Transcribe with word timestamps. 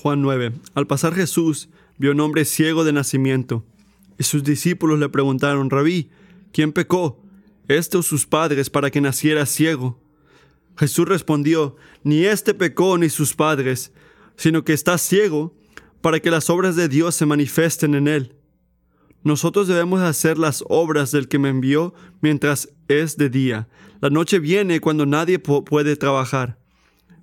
Juan 0.00 0.22
9. 0.22 0.52
Al 0.74 0.86
pasar 0.86 1.12
Jesús 1.12 1.70
vio 1.96 2.12
un 2.12 2.20
hombre 2.20 2.44
ciego 2.44 2.84
de 2.84 2.92
nacimiento, 2.92 3.64
y 4.16 4.22
sus 4.22 4.44
discípulos 4.44 5.00
le 5.00 5.08
preguntaron, 5.08 5.70
Rabí, 5.70 6.08
¿quién 6.52 6.72
pecó? 6.72 7.20
¿Este 7.66 7.96
o 7.96 8.02
sus 8.04 8.24
padres 8.24 8.70
para 8.70 8.92
que 8.92 9.00
naciera 9.00 9.44
ciego? 9.44 10.00
Jesús 10.76 11.08
respondió, 11.08 11.74
Ni 12.04 12.26
este 12.26 12.54
pecó 12.54 12.96
ni 12.96 13.08
sus 13.08 13.34
padres, 13.34 13.90
sino 14.36 14.62
que 14.62 14.72
está 14.72 14.98
ciego 14.98 15.52
para 16.00 16.20
que 16.20 16.30
las 16.30 16.48
obras 16.48 16.76
de 16.76 16.88
Dios 16.88 17.16
se 17.16 17.26
manifiesten 17.26 17.96
en 17.96 18.06
él. 18.06 18.36
Nosotros 19.24 19.66
debemos 19.66 20.00
hacer 20.00 20.38
las 20.38 20.62
obras 20.68 21.10
del 21.10 21.26
que 21.26 21.40
me 21.40 21.48
envió 21.48 21.92
mientras 22.20 22.68
es 22.86 23.16
de 23.16 23.30
día. 23.30 23.68
La 24.00 24.10
noche 24.10 24.38
viene 24.38 24.78
cuando 24.78 25.06
nadie 25.06 25.40
puede 25.40 25.96
trabajar. 25.96 26.57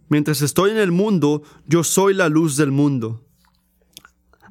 Mientras 0.09 0.41
estoy 0.41 0.71
en 0.71 0.77
el 0.77 0.91
mundo, 0.91 1.43
yo 1.67 1.83
soy 1.83 2.13
la 2.13 2.29
luz 2.29 2.57
del 2.57 2.71
mundo. 2.71 3.25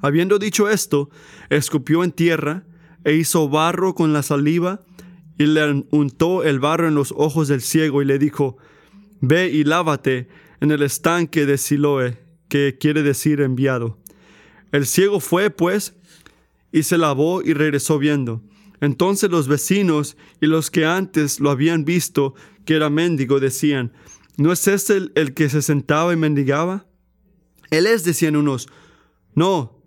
Habiendo 0.02 0.38
dicho 0.38 0.69
esto, 0.69 1.11
escupió 1.48 2.05
en 2.05 2.12
tierra 2.12 2.65
e 3.05 3.15
hizo 3.15 3.48
barro 3.48 3.95
con 3.95 4.12
la 4.12 4.23
saliva 4.23 4.83
y 5.38 5.47
le 5.47 5.84
untó 5.91 6.42
el 6.42 6.61
barro 6.61 6.88
en 6.88 6.95
los 6.95 7.12
ojos 7.16 7.48
del 7.48 7.62
ciego 7.62 8.02
y 8.02 8.05
le 8.05 8.19
dijo, 8.19 8.56
Ve 9.20 9.48
y 9.48 9.64
lávate 9.64 10.28
en 10.61 10.70
el 10.70 10.83
estanque 10.83 11.47
de 11.47 11.56
Siloé, 11.56 12.19
que 12.48 12.77
quiere 12.78 13.02
decir 13.02 13.41
enviado. 13.41 13.98
El 14.73 14.86
ciego 14.86 15.20
fue, 15.20 15.50
pues, 15.50 15.95
y 16.73 16.83
se 16.83 16.98
lavó 16.98 17.42
y 17.42 17.55
regresó 17.55 17.98
viendo. 17.98 18.42
Entonces 18.80 19.30
los 19.30 19.48
vecinos 19.48 20.16
y 20.41 20.47
los 20.47 20.70
que 20.70 20.84
antes 20.84 21.41
lo 21.41 21.50
habían 21.50 21.84
visto 21.84 22.34
que 22.64 22.75
era 22.75 22.91
mendigo 22.91 23.41
decían, 23.41 23.92
¿no 24.37 24.52
es 24.52 24.66
este 24.69 25.11
el, 25.15 25.34
que 25.34 25.48
se 25.48 25.62
sentaba 25.62 26.12
y 26.12 26.16
mendigaba? 26.16 26.87
Él 27.70 27.87
es, 27.87 28.05
decían 28.05 28.37
unos. 28.37 28.69
No, 29.34 29.83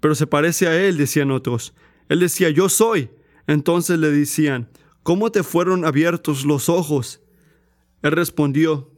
pero 0.00 0.14
se 0.14 0.26
parece 0.26 0.68
a 0.68 0.80
él, 0.80 0.96
decían 0.96 1.30
otros. 1.30 1.74
Él 2.08 2.20
decía, 2.20 2.50
yo 2.50 2.68
soy. 2.68 3.10
Entonces 3.46 3.98
le 3.98 4.10
decían, 4.10 4.68
¿cómo 5.02 5.32
te 5.32 5.42
fueron 5.42 5.84
abiertos 5.84 6.44
los 6.44 6.68
ojos? 6.68 7.20
Él 8.02 8.12
respondió, 8.12 8.90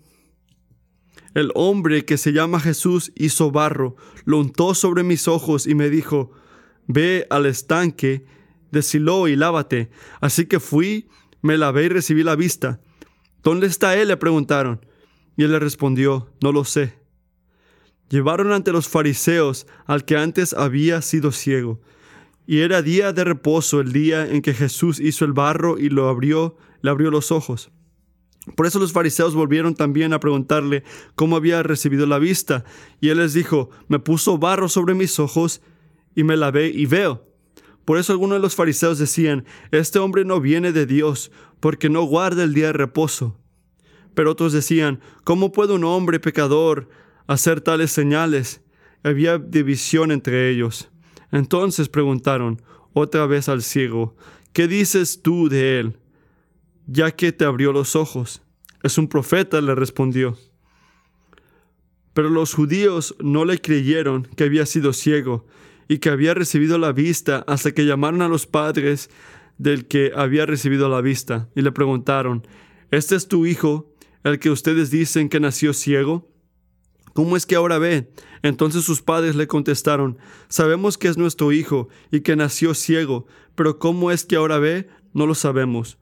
el 1.34 1.52
hombre 1.54 2.04
que 2.04 2.16
se 2.16 2.32
llama 2.32 2.60
Jesús 2.60 3.12
hizo 3.14 3.50
barro, 3.50 3.96
lo 4.24 4.38
untó 4.38 4.74
sobre 4.74 5.02
mis 5.02 5.28
ojos 5.28 5.66
y 5.66 5.74
me 5.74 5.90
dijo, 5.90 6.32
ve 6.86 7.26
al 7.30 7.46
estanque 7.46 8.24
de 8.70 9.30
y 9.30 9.36
lávate. 9.36 9.90
Así 10.20 10.46
que 10.46 10.60
fui, 10.60 11.08
me 11.42 11.56
lavé 11.56 11.84
y 11.84 11.88
recibí 11.88 12.22
la 12.22 12.36
vista. 12.36 12.80
¿Dónde 13.42 13.66
está 13.66 13.96
él? 13.96 14.08
le 14.08 14.16
preguntaron. 14.16 14.84
Y 15.36 15.44
él 15.44 15.52
le 15.52 15.58
respondió, 15.58 16.30
no 16.42 16.52
lo 16.52 16.64
sé. 16.64 16.94
Llevaron 18.08 18.52
ante 18.52 18.72
los 18.72 18.88
fariseos 18.88 19.66
al 19.86 20.04
que 20.04 20.16
antes 20.16 20.54
había 20.54 21.02
sido 21.02 21.32
ciego. 21.32 21.80
Y 22.46 22.60
era 22.60 22.82
día 22.82 23.12
de 23.12 23.24
reposo 23.24 23.80
el 23.80 23.92
día 23.92 24.26
en 24.26 24.40
que 24.40 24.54
Jesús 24.54 25.00
hizo 25.00 25.24
el 25.24 25.32
barro 25.32 25.78
y 25.78 25.88
lo 25.88 26.08
abrió, 26.08 26.56
le 26.80 26.90
abrió 26.90 27.10
los 27.10 27.32
ojos. 27.32 27.70
Por 28.54 28.66
eso 28.66 28.78
los 28.78 28.92
fariseos 28.92 29.34
volvieron 29.34 29.74
también 29.74 30.12
a 30.12 30.20
preguntarle 30.20 30.84
cómo 31.16 31.34
había 31.34 31.64
recibido 31.64 32.06
la 32.06 32.20
vista. 32.20 32.64
Y 33.00 33.08
él 33.08 33.18
les 33.18 33.34
dijo, 33.34 33.70
me 33.88 33.98
puso 33.98 34.38
barro 34.38 34.68
sobre 34.68 34.94
mis 34.94 35.18
ojos 35.18 35.60
y 36.14 36.22
me 36.22 36.36
lavé 36.36 36.68
y 36.68 36.86
veo. 36.86 37.26
Por 37.84 37.98
eso 37.98 38.12
algunos 38.12 38.36
de 38.36 38.42
los 38.42 38.54
fariseos 38.54 38.98
decían, 38.98 39.44
este 39.72 39.98
hombre 39.98 40.24
no 40.24 40.40
viene 40.40 40.72
de 40.72 40.86
Dios, 40.86 41.30
porque 41.60 41.88
no 41.88 42.02
guarda 42.04 42.44
el 42.44 42.54
día 42.54 42.66
de 42.66 42.72
reposo. 42.74 43.38
Pero 44.16 44.32
otros 44.32 44.52
decían, 44.52 44.98
¿cómo 45.22 45.52
puede 45.52 45.74
un 45.74 45.84
hombre 45.84 46.18
pecador 46.18 46.88
hacer 47.28 47.60
tales 47.60 47.92
señales? 47.92 48.60
Había 49.04 49.38
división 49.38 50.10
entre 50.10 50.50
ellos. 50.50 50.90
Entonces 51.30 51.88
preguntaron 51.88 52.60
otra 52.92 53.26
vez 53.26 53.48
al 53.48 53.62
ciego, 53.62 54.16
¿qué 54.52 54.66
dices 54.66 55.22
tú 55.22 55.48
de 55.48 55.78
él? 55.78 55.98
ya 56.86 57.10
que 57.10 57.32
te 57.32 57.44
abrió 57.44 57.72
los 57.72 57.96
ojos. 57.96 58.42
Es 58.82 58.98
un 58.98 59.08
profeta, 59.08 59.60
le 59.60 59.74
respondió. 59.74 60.38
Pero 62.14 62.30
los 62.30 62.54
judíos 62.54 63.14
no 63.20 63.44
le 63.44 63.60
creyeron 63.60 64.24
que 64.36 64.44
había 64.44 64.64
sido 64.64 64.92
ciego 64.92 65.46
y 65.88 65.98
que 65.98 66.08
había 66.08 66.34
recibido 66.34 66.78
la 66.78 66.92
vista 66.92 67.44
hasta 67.46 67.72
que 67.72 67.84
llamaron 67.84 68.22
a 68.22 68.28
los 68.28 68.46
padres 68.46 69.10
del 69.58 69.86
que 69.86 70.12
había 70.14 70.46
recibido 70.46 70.88
la 70.88 71.00
vista 71.00 71.48
y 71.54 71.62
le 71.62 71.72
preguntaron, 71.72 72.46
¿este 72.90 73.16
es 73.16 73.28
tu 73.28 73.46
hijo, 73.46 73.92
el 74.32 74.38
que 74.38 74.50
ustedes 74.50 74.90
dicen 74.90 75.28
que 75.28 75.40
nació 75.40 75.72
ciego? 75.72 76.30
¿Cómo 77.14 77.36
es 77.36 77.46
que 77.46 77.56
ahora 77.56 77.78
ve? 77.78 78.10
Entonces 78.42 78.84
sus 78.84 79.02
padres 79.02 79.36
le 79.36 79.46
contestaron, 79.46 80.18
sabemos 80.48 80.98
que 80.98 81.08
es 81.08 81.16
nuestro 81.16 81.52
hijo 81.52 81.88
y 82.10 82.20
que 82.20 82.36
nació 82.36 82.74
ciego, 82.74 83.26
pero 83.54 83.78
¿cómo 83.78 84.10
es 84.10 84.24
que 84.24 84.36
ahora 84.36 84.58
ve? 84.58 84.88
No 85.14 85.26
lo 85.26 85.34
sabemos 85.34 85.98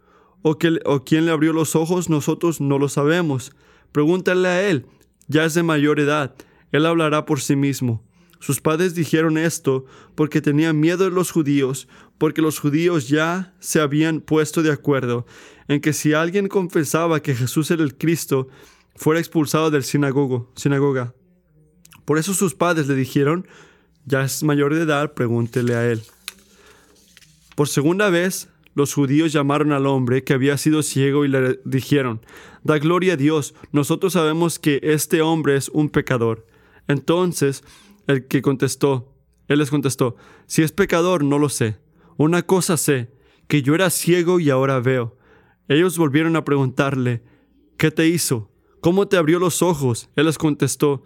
o, 0.47 0.59
que, 0.59 0.79
o 0.85 1.05
quién 1.05 1.25
le 1.25 1.33
abrió 1.33 1.55
los 1.55 1.75
ojos, 1.75 2.11
nosotros 2.11 2.61
no 2.61 2.79
lo 2.79 2.91
sabemos. 2.91 3.53
Pregúntale 3.93 4.47
a 4.47 4.69
él, 4.69 4.87
ya 5.27 5.47
es 5.47 5.55
de 5.55 5.63
mayor 5.63 6.01
edad, 6.01 6.35
él 6.71 6.85
hablará 6.85 7.25
por 7.25 7.41
sí 7.41 7.57
mismo. 7.57 8.05
Sus 8.45 8.61
padres 8.61 8.95
dijeron 8.95 9.39
esto 9.39 9.87
porque 10.15 10.43
tenían 10.43 10.79
miedo 10.79 11.05
de 11.05 11.11
los 11.11 11.31
judíos, 11.31 11.89
porque 12.19 12.43
los 12.43 12.59
judíos 12.59 13.09
ya 13.09 13.55
se 13.59 13.81
habían 13.81 14.21
puesto 14.21 14.63
de 14.63 14.71
acuerdo 14.71 15.25
en 15.67 15.81
que 15.81 15.95
si 15.95 16.13
alguien 16.13 16.49
confesaba 16.49 17.23
que 17.23 17.35
Jesús 17.35 17.71
era 17.71 17.83
el 17.83 17.97
Cristo, 17.97 18.49
fuera 18.97 19.19
expulsado 19.19 19.71
del 19.71 19.83
sinagogo, 19.83 20.53
sinagoga. 20.57 21.15
Por 22.05 22.19
eso 22.19 22.35
sus 22.35 22.55
padres 22.55 22.87
le 22.87 22.95
dijeron, 22.95 23.49
ya 24.05 24.23
es 24.25 24.43
mayor 24.43 24.75
de 24.75 24.83
edad, 24.83 25.15
pregúntele 25.15 25.75
a 25.75 25.91
él. 25.91 26.03
Por 27.57 27.67
segunda 27.67 28.11
vez, 28.11 28.51
los 28.75 28.93
judíos 28.93 29.33
llamaron 29.33 29.73
al 29.73 29.87
hombre 29.87 30.23
que 30.23 30.35
había 30.35 30.59
sido 30.59 30.83
ciego 30.83 31.25
y 31.25 31.29
le 31.29 31.61
dijeron, 31.65 32.21
Da 32.63 32.77
gloria 32.77 33.15
a 33.15 33.17
Dios, 33.17 33.55
nosotros 33.73 34.13
sabemos 34.13 34.59
que 34.59 34.81
este 34.83 35.23
hombre 35.23 35.57
es 35.57 35.71
un 35.71 35.89
pecador. 35.89 36.47
Entonces 36.89 37.65
el 38.07 38.27
que 38.27 38.43
contestó, 38.43 39.15
él 39.49 39.59
les 39.59 39.71
contestó, 39.71 40.17
Si 40.47 40.63
es 40.63 40.73
pecador, 40.73 41.25
no 41.25 41.39
lo 41.39 41.49
sé. 41.49 41.79
Una 42.17 42.43
cosa 42.43 42.77
sé, 42.77 43.11
que 43.49 43.63
yo 43.63 43.75
era 43.75 43.91
ciego 43.91 44.41
y 44.41 44.51
ahora 44.51 44.81
veo. 44.81 45.19
Ellos 45.69 45.99
volvieron 45.99 46.37
a 46.37 46.45
preguntarle, 46.45 47.23
¿qué 47.77 47.91
te 47.91 48.09
hizo? 48.09 48.51
¿Cómo 48.81 49.09
te 49.09 49.17
abrió 49.17 49.39
los 49.39 49.63
ojos? 49.63 50.11
Él 50.17 50.27
les 50.27 50.39
contestó, 50.39 51.03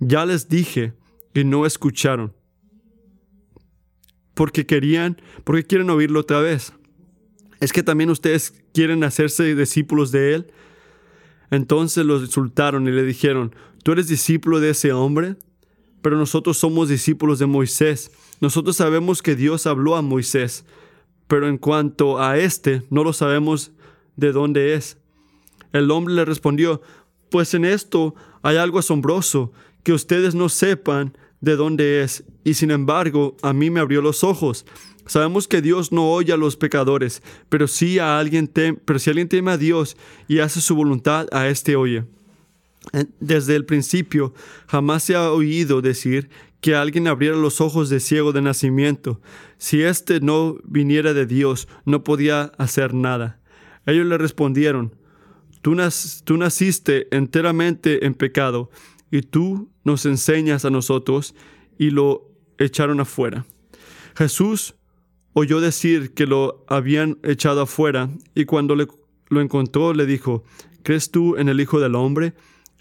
ya 0.00 0.24
les 0.26 0.48
dije 0.48 0.94
y 1.34 1.44
no 1.44 1.66
escucharon. 1.66 2.34
Porque 4.34 4.66
querían, 4.66 5.20
porque 5.44 5.64
quieren 5.64 5.90
oírlo 5.90 6.20
otra 6.20 6.40
vez. 6.40 6.72
¿Es 7.60 7.72
que 7.72 7.82
también 7.82 8.10
ustedes 8.10 8.54
quieren 8.72 9.02
hacerse 9.04 9.54
discípulos 9.54 10.12
de 10.12 10.34
Él? 10.34 10.52
Entonces 11.50 12.04
los 12.04 12.22
insultaron 12.22 12.86
y 12.86 12.92
le 12.92 13.02
dijeron, 13.02 13.54
¿tú 13.82 13.92
eres 13.92 14.08
discípulo 14.08 14.60
de 14.60 14.70
ese 14.70 14.92
hombre? 14.92 15.36
Pero 16.02 16.16
nosotros 16.16 16.58
somos 16.58 16.88
discípulos 16.88 17.38
de 17.38 17.46
Moisés. 17.46 18.10
Nosotros 18.40 18.76
sabemos 18.76 19.22
que 19.22 19.34
Dios 19.34 19.66
habló 19.66 19.96
a 19.96 20.02
Moisés, 20.02 20.64
pero 21.26 21.48
en 21.48 21.58
cuanto 21.58 22.20
a 22.20 22.38
este, 22.38 22.82
no 22.90 23.04
lo 23.04 23.12
sabemos 23.12 23.72
de 24.16 24.32
dónde 24.32 24.74
es. 24.74 24.96
El 25.72 25.90
hombre 25.90 26.14
le 26.14 26.24
respondió, 26.24 26.80
pues 27.30 27.52
en 27.54 27.64
esto 27.64 28.14
hay 28.42 28.56
algo 28.56 28.78
asombroso, 28.78 29.52
que 29.82 29.92
ustedes 29.92 30.34
no 30.34 30.48
sepan 30.48 31.16
de 31.40 31.56
dónde 31.56 32.02
es, 32.02 32.24
y 32.44 32.54
sin 32.54 32.70
embargo 32.70 33.36
a 33.42 33.52
mí 33.52 33.70
me 33.70 33.80
abrió 33.80 34.02
los 34.02 34.24
ojos. 34.24 34.66
Sabemos 35.06 35.48
que 35.48 35.62
Dios 35.62 35.92
no 35.92 36.10
oye 36.10 36.32
a 36.32 36.36
los 36.36 36.56
pecadores, 36.56 37.22
pero 37.48 37.66
sí 37.66 37.98
a 37.98 38.18
alguien 38.18 38.50
pero 38.84 38.98
si 38.98 39.10
alguien 39.10 39.28
teme 39.28 39.52
a 39.52 39.56
Dios 39.56 39.96
y 40.28 40.40
hace 40.40 40.60
su 40.60 40.74
voluntad, 40.74 41.26
a 41.32 41.48
este 41.48 41.76
oye. 41.76 42.04
Desde 43.20 43.56
el 43.56 43.64
principio 43.64 44.34
jamás 44.66 45.02
se 45.02 45.14
ha 45.14 45.30
oído 45.30 45.82
decir 45.82 46.30
que 46.60 46.74
alguien 46.74 47.06
abriera 47.06 47.36
los 47.36 47.60
ojos 47.60 47.88
de 47.88 48.00
ciego 48.00 48.32
de 48.32 48.42
nacimiento. 48.42 49.20
Si 49.58 49.82
éste 49.82 50.20
no 50.20 50.58
viniera 50.64 51.14
de 51.14 51.26
Dios, 51.26 51.68
no 51.84 52.02
podía 52.02 52.52
hacer 52.58 52.94
nada. 52.94 53.40
Ellos 53.86 54.06
le 54.06 54.18
respondieron, 54.18 54.94
tú, 55.62 55.76
tú 56.24 56.36
naciste 56.36 57.08
enteramente 57.10 58.06
en 58.06 58.14
pecado 58.14 58.70
y 59.10 59.22
tú 59.22 59.70
nos 59.84 60.04
enseñas 60.06 60.64
a 60.64 60.70
nosotros 60.70 61.34
y 61.78 61.90
lo 61.90 62.30
echaron 62.58 63.00
afuera. 63.00 63.46
Jesús 64.16 64.74
oyó 65.32 65.60
decir 65.60 66.12
que 66.12 66.26
lo 66.26 66.64
habían 66.68 67.18
echado 67.22 67.62
afuera 67.62 68.10
y 68.34 68.44
cuando 68.44 68.74
le, 68.74 68.88
lo 69.28 69.40
encontró 69.40 69.94
le 69.94 70.06
dijo, 70.06 70.44
¿crees 70.82 71.10
tú 71.10 71.36
en 71.36 71.48
el 71.48 71.60
Hijo 71.60 71.80
del 71.80 71.94
Hombre? 71.94 72.34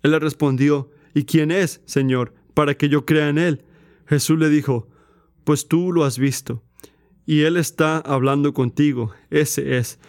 Él 0.07 0.12
le 0.12 0.19
respondió, 0.19 0.89
¿y 1.13 1.25
quién 1.25 1.51
es, 1.51 1.81
Señor, 1.83 2.33
para 2.54 2.75
que 2.75 2.88
yo 2.88 3.06
crea 3.06 3.27
en 3.27 3.38
él? 3.38 3.65
Jesús 4.07 4.39
le 4.39 4.48
dijo, 4.48 4.88
pues 5.44 5.68
tú 5.68 5.92
lo 5.92 6.06
has 6.06 6.18
visto, 6.18 6.63
y 7.25 7.42
él 7.42 7.57
está 7.57 7.98
hablando 7.98 8.54
contigo, 8.54 9.12
ese 9.31 9.77
es. 9.77 10.00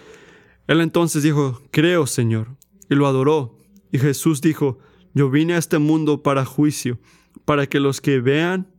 Él 0.69 0.81
entonces 0.83 1.25
dijo, 1.25 1.61
creo, 1.73 2.06
Señor, 2.06 2.56
y 2.89 2.95
lo 2.95 3.09
adoró. 3.09 3.59
Y 3.91 3.99
Jesús 3.99 4.41
dijo, 4.41 4.79
yo 5.15 5.31
vine 5.31 5.55
a 5.55 5.59
este 5.59 5.81
mundo 5.81 6.23
para 6.23 6.45
juicio, 6.45 7.00
para 7.45 7.67
que 7.67 7.81
los 7.81 8.00
que 8.00 8.21
vean, 8.21 8.73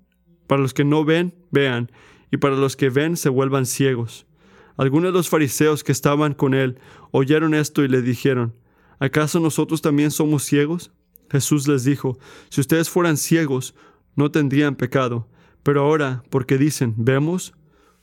para 0.48 0.62
los 0.62 0.74
que 0.74 0.86
no 0.86 1.04
ven, 1.04 1.36
vean, 1.52 1.92
y 2.32 2.38
para 2.38 2.56
los 2.56 2.78
que 2.78 2.90
ven 2.90 3.18
se 3.18 3.28
vuelvan 3.28 3.66
ciegos. 3.66 4.26
Algunos 4.78 5.12
de 5.12 5.18
los 5.18 5.28
fariseos 5.28 5.84
que 5.84 5.92
estaban 5.92 6.34
con 6.34 6.54
él 6.54 6.80
oyeron 7.12 7.54
esto 7.56 7.84
y 7.84 7.90
le 7.90 8.02
dijeron, 8.02 8.56
¿acaso 9.00 9.42
nosotros 9.42 9.82
también 9.82 10.12
somos 10.12 10.46
ciegos? 10.46 10.94
Jesús 11.32 11.68
les 11.68 11.84
dijo, 11.84 12.18
si 12.50 12.62
ustedes 12.62 12.90
fueran 12.90 13.18
ciegos, 13.18 13.76
no 14.16 14.32
tendrían 14.32 14.76
pecado, 14.76 15.28
pero 15.64 15.82
ahora, 15.82 16.24
porque 16.30 16.58
dicen, 16.58 16.94
vemos, 16.98 17.54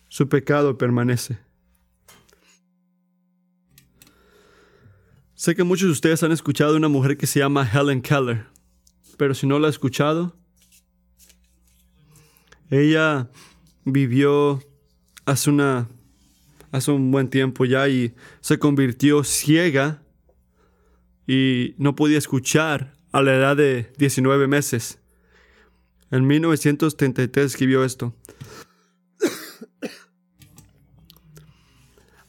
su 0.08 0.28
pecado 0.28 0.78
permanece. 0.78 1.38
Sé 5.34 5.54
que 5.54 5.64
muchos 5.64 5.88
de 5.88 5.92
ustedes 5.92 6.22
han 6.22 6.32
escuchado 6.32 6.76
una 6.76 6.88
mujer 6.88 7.18
que 7.18 7.26
se 7.26 7.40
llama 7.40 7.68
Helen 7.70 8.00
Keller, 8.00 8.46
pero 9.18 9.34
si 9.34 9.46
no 9.46 9.58
la 9.58 9.66
ha 9.66 9.70
escuchado, 9.70 10.34
ella 12.70 13.30
vivió 13.84 14.62
hace, 15.26 15.50
una, 15.50 15.88
hace 16.72 16.90
un 16.90 17.10
buen 17.10 17.28
tiempo 17.28 17.64
ya 17.64 17.88
y 17.88 18.14
se 18.40 18.58
convirtió 18.58 19.24
ciega 19.24 20.02
y 21.26 21.74
no 21.78 21.94
podía 21.94 22.18
escuchar 22.18 22.95
a 23.16 23.22
la 23.22 23.34
edad 23.34 23.56
de 23.56 23.90
19 23.96 24.46
meses. 24.46 24.98
En 26.10 26.26
1933 26.26 27.46
escribió 27.46 27.82
esto. 27.82 28.14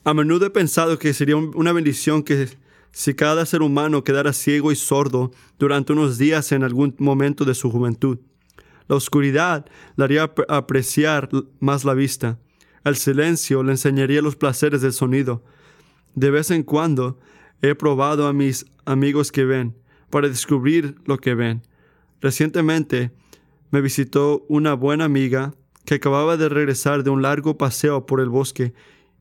A 0.06 0.14
menudo 0.14 0.46
he 0.46 0.50
pensado 0.50 0.98
que 0.98 1.14
sería 1.14 1.36
una 1.36 1.74
bendición 1.74 2.24
que 2.24 2.48
si 2.94 3.14
cada 3.16 3.46
ser 3.46 3.64
humano 3.64 4.06
quedara 4.06 4.32
ciego 4.32 4.72
y 4.72 4.78
sordo 4.78 5.32
durante 5.60 5.92
unos 5.92 6.18
días 6.18 6.54
en 6.54 6.64
algún 6.64 6.96
momento 7.00 7.44
de 7.44 7.54
su 7.54 7.70
juventud. 7.70 8.20
La 8.88 8.96
oscuridad 8.96 9.66
le 9.98 10.06
haría 10.06 10.32
apreciar 10.48 11.28
más 11.60 11.84
la 11.84 11.96
vista. 11.96 12.40
El 12.86 12.96
silencio 12.96 13.62
le 13.62 13.74
enseñaría 13.74 14.22
los 14.22 14.38
placeres 14.38 14.82
del 14.82 14.94
sonido. 14.94 15.44
De 16.16 16.32
vez 16.32 16.50
en 16.50 16.64
cuando 16.64 17.20
he 17.62 17.76
probado 17.76 18.26
a 18.26 18.32
mis 18.32 18.66
amigos 18.86 19.34
que 19.34 19.44
ven 19.44 19.76
para 20.10 20.30
descubrir 20.30 20.96
lo 21.06 21.18
que 21.18 21.36
ven. 21.36 21.64
Recientemente 22.22 23.12
me 23.72 23.82
visitó 23.82 24.46
una 24.48 24.74
buena 24.74 25.06
amiga 25.06 25.54
que 25.86 25.96
acababa 25.96 26.38
de 26.38 26.50
regresar 26.50 27.04
de 27.04 27.10
un 27.10 27.22
largo 27.22 27.58
paseo 27.58 28.06
por 28.06 28.20
el 28.20 28.30
bosque 28.30 28.74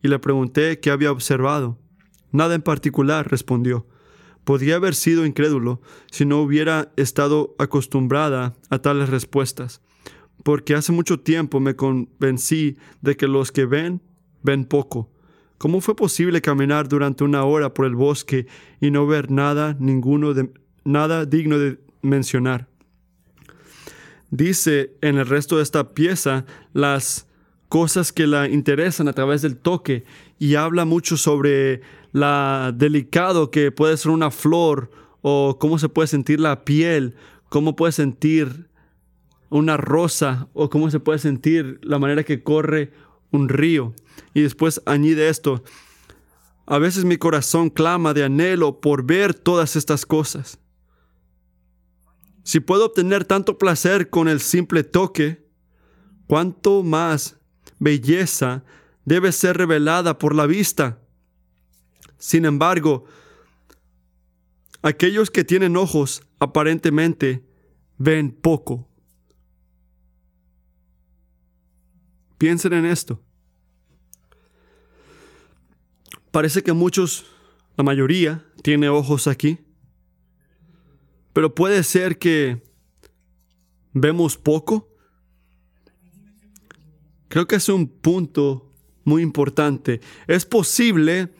y 0.03 0.09
le 0.09 0.19
pregunté 0.19 0.81
qué 0.81 0.91
había 0.91 1.12
observado. 1.12 1.79
Nada 2.33 2.55
en 2.55 2.62
particular, 2.62 3.31
respondió. 3.31 3.87
Podría 4.44 4.77
haber 4.77 4.94
sido 4.94 5.27
incrédulo 5.27 5.81
si 6.11 6.25
no 6.25 6.41
hubiera 6.41 6.93
estado 6.97 7.55
acostumbrada 7.59 8.55
a 8.71 8.79
tales 8.79 9.09
respuestas, 9.09 9.81
porque 10.43 10.75
hace 10.75 10.93
mucho 10.93 11.21
tiempo 11.21 11.61
me 11.61 11.75
convencí 11.75 12.77
de 13.00 13.17
que 13.17 13.27
los 13.27 13.50
que 13.50 13.65
ven, 13.67 14.03
ven 14.43 14.65
poco. 14.65 15.11
¿Cómo 15.59 15.81
fue 15.81 15.97
posible 15.97 16.43
caminar 16.43 16.89
durante 16.89 17.25
una 17.25 17.44
hora 17.44 17.75
por 17.75 17.87
el 17.87 17.94
bosque 17.94 18.47
y 18.81 18.91
no 18.91 19.06
ver 19.06 19.31
nada, 19.31 19.77
ninguno 19.81 20.35
de, 20.35 20.50
nada 20.87 21.27
digno 21.27 21.59
de 21.59 21.79
mencionar? 22.00 22.69
Dice 24.31 24.97
en 25.03 25.19
el 25.19 25.27
resto 25.27 25.56
de 25.59 25.62
esta 25.62 25.93
pieza 25.93 26.47
las 26.73 27.27
cosas 27.69 28.12
que 28.12 28.27
la 28.27 28.49
interesan 28.49 29.09
a 29.09 29.12
través 29.12 29.43
del 29.43 29.56
toque 29.56 30.05
y 30.38 30.55
habla 30.55 30.85
mucho 30.85 31.17
sobre 31.17 31.83
la 32.12 32.73
delicado 32.75 33.50
que 33.50 33.73
puede 33.73 33.97
ser 33.97 34.12
una 34.12 34.31
flor 34.31 34.91
o 35.21 35.59
cómo 35.59 35.79
se 35.79 35.88
puede 35.88 36.09
sentir 36.09 36.41
la 36.41 36.65
piel, 36.65 37.15
cómo 37.49 37.77
puede 37.77 37.93
sentir 37.93 38.69
una 39.50 39.77
rosa 39.77 40.49
o 40.53 40.71
cómo 40.71 40.91
se 40.91 41.00
puede 41.00 41.19
sentir 41.19 41.79
la 41.82 41.99
manera 41.99 42.25
que 42.25 42.43
corre 42.43 42.93
un 43.31 43.49
río. 43.49 43.94
Y 44.35 44.43
después 44.43 44.81
añade 44.87 45.29
esto, 45.29 45.62
a 46.67 46.79
veces 46.79 47.05
mi 47.05 47.17
corazón 47.17 47.71
clama 47.71 48.12
de 48.12 48.25
anhelo 48.25 48.81
por 48.81 49.05
ver 49.05 49.35
todas 49.35 49.77
estas 49.77 50.05
cosas. 50.05 50.59
Si 52.46 52.60
puedo 52.60 52.87
obtener 52.87 53.25
tanto 53.25 53.58
placer 53.58 54.08
con 54.08 54.28
el 54.28 54.38
simple 54.38 54.84
toque, 54.84 55.44
cuánto 56.28 56.84
más 56.84 57.38
belleza 57.81 58.62
debe 59.04 59.32
ser 59.32 59.56
revelada 59.56 60.16
por 60.16 60.32
la 60.32 60.46
vista. 60.46 61.02
Sin 62.19 62.44
embargo, 62.44 63.04
aquellos 64.81 65.28
que 65.32 65.43
tienen 65.43 65.76
ojos 65.76 66.22
aparentemente 66.38 67.44
ven 67.98 68.31
poco. 68.31 68.88
Piensen 72.38 72.75
en 72.75 72.87
esto. 72.87 73.20
Parece 76.31 76.62
que 76.62 76.72
muchos, 76.72 77.26
la 77.76 77.82
mayoría, 77.82 78.46
tiene 78.62 78.88
ojos 78.88 79.26
aquí. 79.26 79.66
Pero 81.37 81.55
puede 81.55 81.83
ser 81.83 82.19
que 82.19 82.62
vemos 83.93 84.38
poco. 84.38 84.88
Creo 87.29 87.47
que 87.47 87.56
es 87.56 87.69
un 87.69 87.88
punto 87.88 88.73
muy 89.05 89.21
importante. 89.21 90.00
Es 90.29 90.47
posible 90.47 91.35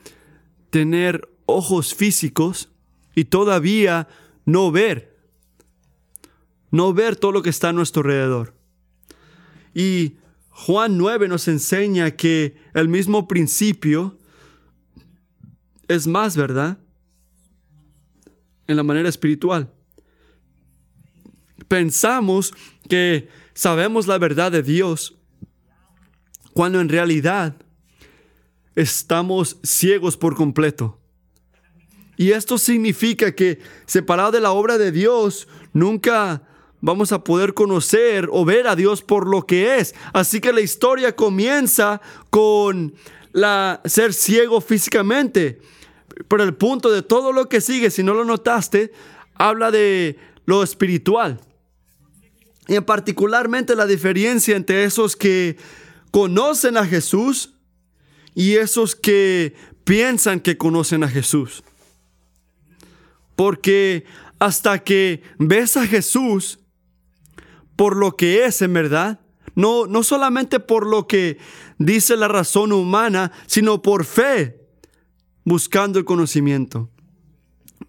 tener 0.69 1.27
ojos 1.47 1.95
físicos 1.95 2.69
y 3.15 3.25
todavía 3.25 4.07
no 4.45 4.71
ver, 4.71 5.17
no 6.69 6.93
ver 6.93 7.15
todo 7.15 7.31
lo 7.31 7.41
que 7.41 7.49
está 7.49 7.69
a 7.69 7.73
nuestro 7.73 8.01
alrededor. 8.01 8.53
Y 9.73 10.17
Juan 10.49 10.99
9 10.99 11.27
nos 11.27 11.47
enseña 11.47 12.11
que 12.11 12.55
el 12.75 12.87
mismo 12.87 13.27
principio 13.27 14.19
es 15.87 16.05
más, 16.05 16.37
¿verdad? 16.37 16.77
En 18.67 18.77
la 18.77 18.83
manera 18.83 19.09
espiritual. 19.09 19.73
Pensamos 21.67 22.53
que 22.89 23.29
sabemos 23.53 24.07
la 24.07 24.17
verdad 24.17 24.51
de 24.51 24.63
Dios 24.63 25.15
cuando 26.53 26.79
en 26.79 26.89
realidad 26.89 27.55
estamos 28.75 29.57
ciegos 29.63 30.17
por 30.17 30.35
completo. 30.35 30.99
Y 32.15 32.31
esto 32.31 32.57
significa 32.57 33.33
que 33.35 33.59
separado 33.85 34.31
de 34.31 34.41
la 34.41 34.51
obra 34.51 34.77
de 34.77 34.91
Dios, 34.91 35.47
nunca 35.73 36.41
vamos 36.81 37.11
a 37.11 37.23
poder 37.23 37.53
conocer 37.53 38.27
o 38.31 38.43
ver 38.43 38.67
a 38.67 38.75
Dios 38.75 39.03
por 39.03 39.27
lo 39.27 39.45
que 39.45 39.77
es. 39.77 39.93
Así 40.13 40.41
que 40.41 40.53
la 40.53 40.61
historia 40.61 41.15
comienza 41.15 42.01
con 42.29 42.95
la 43.33 43.81
ser 43.85 44.13
ciego 44.13 44.61
físicamente. 44.61 45.61
Pero 46.27 46.43
el 46.43 46.55
punto 46.55 46.89
de 46.89 47.03
todo 47.03 47.31
lo 47.31 47.47
que 47.49 47.61
sigue, 47.61 47.91
si 47.91 48.01
no 48.01 48.15
lo 48.15 48.25
notaste, 48.25 48.91
habla 49.35 49.69
de 49.69 50.17
lo 50.45 50.63
espiritual. 50.63 51.39
Y 52.67 52.75
en 52.75 52.83
particularmente 52.83 53.75
la 53.75 53.85
diferencia 53.85 54.55
entre 54.55 54.83
esos 54.83 55.15
que 55.15 55.57
conocen 56.11 56.77
a 56.77 56.85
Jesús 56.85 57.53
y 58.35 58.55
esos 58.55 58.95
que 58.95 59.55
piensan 59.83 60.39
que 60.39 60.57
conocen 60.57 61.03
a 61.03 61.07
Jesús. 61.07 61.63
Porque 63.35 64.05
hasta 64.39 64.83
que 64.83 65.23
ves 65.39 65.77
a 65.77 65.87
Jesús 65.87 66.59
por 67.75 67.95
lo 67.95 68.17
que 68.17 68.45
es 68.45 68.61
en 68.61 68.73
verdad, 68.73 69.21
no, 69.55 69.87
no 69.87 70.03
solamente 70.03 70.59
por 70.59 70.85
lo 70.85 71.07
que 71.07 71.37
dice 71.77 72.15
la 72.15 72.27
razón 72.27 72.71
humana, 72.71 73.31
sino 73.45 73.81
por 73.81 74.05
fe, 74.05 74.59
buscando 75.45 75.97
el 75.99 76.05
conocimiento. 76.05 76.89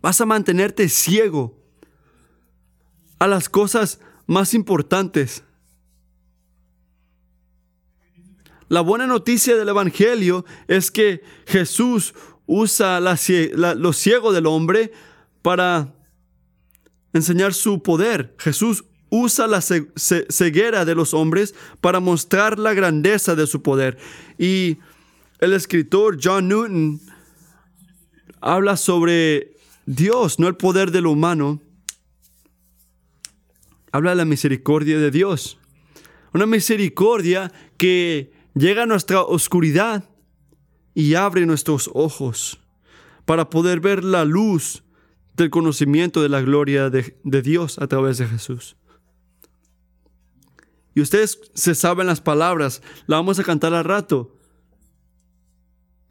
Vas 0.01 0.21
a 0.21 0.27
mantenerte 0.27 0.89
ciego 0.89 1.59
a 3.19 3.27
las 3.27 3.49
cosas 3.49 4.01
más 4.29 4.55
importantes 4.55 5.43
La 8.69 8.83
buena 8.83 9.07
noticia 9.07 9.57
del 9.57 9.71
Evangelio 9.71 10.45
es 10.67 10.91
que 10.91 11.23
Jesús 11.47 12.15
usa 12.47 13.01
la, 13.01 13.17
lo 13.75 13.93
ciego 13.95 14.33
del 14.33 14.47
hombre 14.47 14.93
para 15.41 15.95
enseñar 17.15 17.55
su 17.55 17.83
poder. 17.83 18.35
Jesús 18.39 18.85
usa 19.09 19.47
la 19.47 19.63
ceguera 19.63 20.85
de 20.85 20.95
los 20.95 21.15
hombres 21.15 21.55
para 21.81 21.99
mostrar 21.99 22.59
la 22.59 22.75
grandeza 22.75 23.35
de 23.35 23.47
su 23.47 23.63
poder. 23.63 23.97
Y 24.37 24.77
el 25.39 25.55
escritor 25.55 26.19
John 26.23 26.49
Newton 26.49 27.01
habla 28.43 28.77
sobre 28.77 29.57
Dios, 29.87 30.39
no 30.39 30.47
el 30.47 30.57
poder 30.57 30.91
del 30.91 31.07
humano. 31.07 31.63
Habla 33.99 34.11
de 34.11 34.17
la 34.19 34.25
misericordia 34.25 34.97
de 34.97 35.11
Dios. 35.11 35.59
Una 36.33 36.47
misericordia 36.47 37.51
que 37.77 38.31
llega 38.55 38.85
a 38.85 38.87
nuestra 38.87 39.23
oscuridad 39.23 40.09
y 40.95 41.15
abre 41.15 41.45
nuestros 41.47 41.91
ojos 41.95 42.61
para 43.25 43.51
poder 43.51 43.81
ver 43.81 44.05
la 44.05 44.25
luz 44.25 44.85
del 45.35 45.51
conocimiento 45.51 46.23
de 46.23 46.29
la 46.29 46.41
gloria 46.43 46.91
de, 46.91 47.13
Dios 47.43 47.81
a 47.81 47.89
través 47.89 48.19
de 48.19 48.29
Jesús. 48.29 48.77
Y 50.95 51.01
ustedes 51.01 51.41
se 51.55 51.75
saben 51.75 52.07
las 52.07 52.21
palabras, 52.21 52.83
la 53.09 53.17
vamos 53.17 53.41
a 53.41 53.43
cantar 53.43 53.75
al 53.75 53.83
rato. 53.83 54.33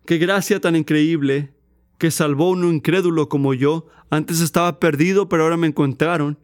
Qué 0.06 0.17
gracia 0.17 0.60
tan 0.60 0.75
increíble 0.75 1.53
que 2.00 2.12
salvó 2.12 2.48
a 2.48 2.51
un 2.51 2.65
incrédulo 2.65 3.29
como 3.29 3.53
yo. 3.53 3.88
Antes 4.10 4.41
estaba 4.41 4.77
perdido, 4.77 5.29
pero 5.29 5.44
ahora 5.44 5.56
me 5.56 5.67
encontraron. 5.67 6.38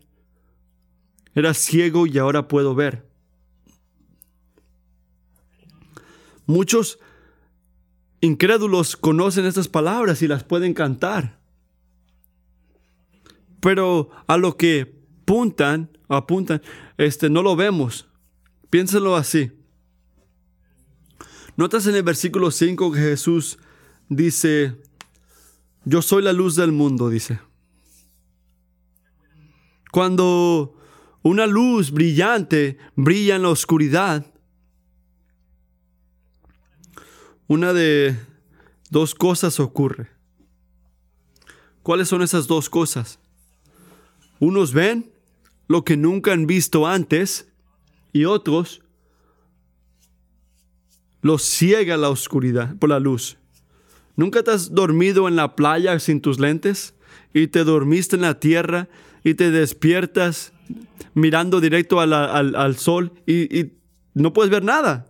Era 1.36 1.54
ciego 1.54 2.08
y 2.08 2.18
ahora 2.18 2.48
puedo 2.48 2.76
ver. 2.76 3.08
Muchos 6.46 7.00
incrédulos 8.22 8.96
conocen 8.96 9.46
estas 9.46 9.68
palabras 9.68 10.22
y 10.22 10.28
las 10.28 10.44
pueden 10.44 10.74
cantar. 10.74 11.40
Pero 13.60 14.10
a 14.28 14.38
lo 14.38 14.58
que 14.58 15.04
apuntan, 15.22 15.90
apuntan, 16.10 16.62
este, 16.98 17.30
no 17.30 17.42
lo 17.42 17.56
vemos. 17.56 18.08
Piénselo 18.70 19.16
así. 19.16 19.52
Notas 21.56 21.88
en 21.88 21.96
el 21.96 22.04
versículo 22.04 22.52
5 22.52 22.92
que 22.92 23.00
Jesús 23.00 23.58
dice, 24.10 24.76
yo 25.86 26.02
soy 26.02 26.24
la 26.24 26.34
luz 26.34 26.56
del 26.56 26.72
mundo, 26.72 27.10
dice. 27.10 27.40
Cuando 29.92 30.76
una 31.24 31.48
luz 31.48 31.92
brillante 31.92 32.78
brilla 32.96 33.38
en 33.38 33.44
la 33.44 33.50
oscuridad, 33.50 34.26
una 37.48 37.74
de 37.74 38.16
dos 38.90 39.16
cosas 39.16 39.60
ocurre. 39.60 40.10
¿Cuáles 41.82 42.08
son 42.08 42.22
esas 42.22 42.48
dos 42.48 42.70
cosas? 42.70 43.20
Unos 44.40 44.74
ven 44.74 45.12
lo 45.68 45.84
que 45.84 45.98
nunca 45.98 46.34
han 46.34 46.46
visto 46.46 46.88
antes 46.88 47.48
y 48.12 48.26
otros 48.26 48.82
los 51.22 51.44
ciega 51.44 51.98
la 51.98 52.10
oscuridad 52.10 52.76
por 52.78 52.90
la 52.90 53.00
luz. 53.00 53.38
¿Nunca 54.16 54.44
te 54.44 54.52
has 54.52 54.74
dormido 54.74 55.28
en 55.28 55.36
la 55.36 55.56
playa 55.56 55.98
sin 56.00 56.22
tus 56.22 56.40
lentes 56.40 56.94
y 57.34 57.48
te 57.48 57.64
dormiste 57.64 58.16
en 58.16 58.22
la 58.24 58.40
tierra 58.40 58.90
y 59.24 59.34
te 59.34 59.50
despiertas 59.52 60.53
mirando 61.14 61.62
directo 61.62 62.00
al, 62.00 62.78
sol 62.78 63.14
y 63.26 63.74
no 64.14 64.34
puedes 64.34 64.52
ver 64.52 64.64
nada? 64.64 65.08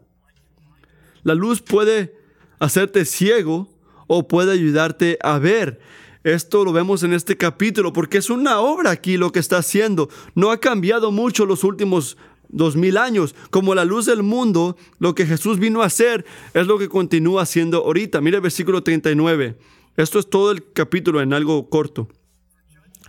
La 1.23 1.35
luz 1.35 1.61
puede 1.61 2.15
hacerte 2.59 3.05
ciego 3.05 3.69
o 4.07 4.27
puede 4.27 4.51
ayudarte 4.51 5.17
a 5.21 5.39
ver. 5.39 5.79
Esto 6.23 6.63
lo 6.63 6.71
vemos 6.71 7.03
en 7.03 7.13
este 7.13 7.35
capítulo 7.35 7.91
porque 7.91 8.17
es 8.17 8.29
una 8.29 8.59
obra 8.59 8.91
aquí 8.91 9.17
lo 9.17 9.31
que 9.31 9.39
está 9.39 9.57
haciendo. 9.57 10.09
No 10.35 10.51
ha 10.51 10.59
cambiado 10.59 11.11
mucho 11.11 11.45
los 11.45 11.63
últimos 11.63 12.17
dos 12.49 12.75
mil 12.75 12.97
años. 12.97 13.35
Como 13.49 13.75
la 13.75 13.83
luz 13.83 14.05
del 14.05 14.23
mundo, 14.23 14.77
lo 14.99 15.15
que 15.15 15.25
Jesús 15.25 15.59
vino 15.59 15.81
a 15.81 15.87
hacer 15.87 16.25
es 16.53 16.67
lo 16.67 16.77
que 16.77 16.87
continúa 16.87 17.41
haciendo 17.41 17.79
ahorita. 17.79 18.21
Mire 18.21 18.37
el 18.37 18.41
versículo 18.41 18.83
39. 18.83 19.57
Esto 19.97 20.19
es 20.19 20.29
todo 20.29 20.51
el 20.51 20.71
capítulo 20.71 21.21
en 21.21 21.33
algo 21.33 21.69
corto. 21.69 22.07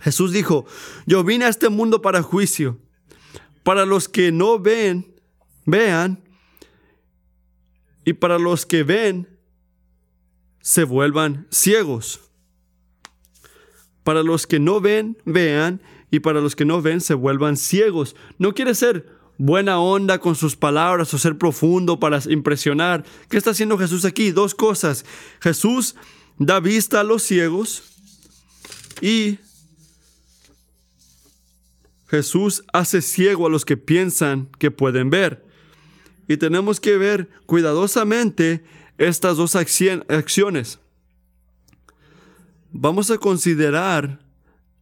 Jesús 0.01 0.31
dijo, 0.31 0.65
yo 1.05 1.23
vine 1.23 1.45
a 1.45 1.49
este 1.49 1.69
mundo 1.69 2.01
para 2.01 2.21
juicio, 2.21 2.77
para 3.65 3.87
los 3.87 4.07
que 4.07 4.31
no 4.31 4.59
ven, 4.59 5.15
vean, 5.65 6.23
y 8.05 8.13
para 8.13 8.37
los 8.37 8.63
que 8.63 8.83
ven, 8.83 9.27
se 10.61 10.83
vuelvan 10.83 11.47
ciegos. 11.49 12.19
Para 14.03 14.21
los 14.21 14.45
que 14.45 14.59
no 14.59 14.81
ven, 14.81 15.17
vean, 15.25 15.81
y 16.11 16.19
para 16.19 16.41
los 16.41 16.55
que 16.55 16.63
no 16.63 16.79
ven, 16.83 17.01
se 17.01 17.15
vuelvan 17.15 17.57
ciegos. 17.57 18.15
No 18.37 18.53
quiere 18.53 18.75
ser 18.75 19.09
buena 19.39 19.79
onda 19.79 20.19
con 20.19 20.35
sus 20.35 20.55
palabras 20.55 21.11
o 21.15 21.17
ser 21.17 21.39
profundo 21.39 21.99
para 21.99 22.19
impresionar. 22.29 23.03
¿Qué 23.29 23.37
está 23.37 23.49
haciendo 23.49 23.79
Jesús 23.79 24.05
aquí? 24.05 24.29
Dos 24.29 24.53
cosas. 24.53 25.05
Jesús 25.41 25.95
da 26.37 26.59
vista 26.59 26.99
a 26.99 27.03
los 27.03 27.23
ciegos 27.23 27.81
y 29.01 29.39
Jesús 32.07 32.63
hace 32.73 33.01
ciego 33.01 33.47
a 33.47 33.49
los 33.49 33.65
que 33.65 33.77
piensan 33.77 34.49
que 34.59 34.71
pueden 34.71 35.09
ver. 35.09 35.45
Y 36.27 36.37
tenemos 36.37 36.79
que 36.79 36.97
ver 36.97 37.29
cuidadosamente 37.45 38.63
estas 38.97 39.37
dos 39.37 39.55
acciones. 39.55 40.79
Vamos 42.71 43.11
a 43.11 43.17
considerar 43.17 44.19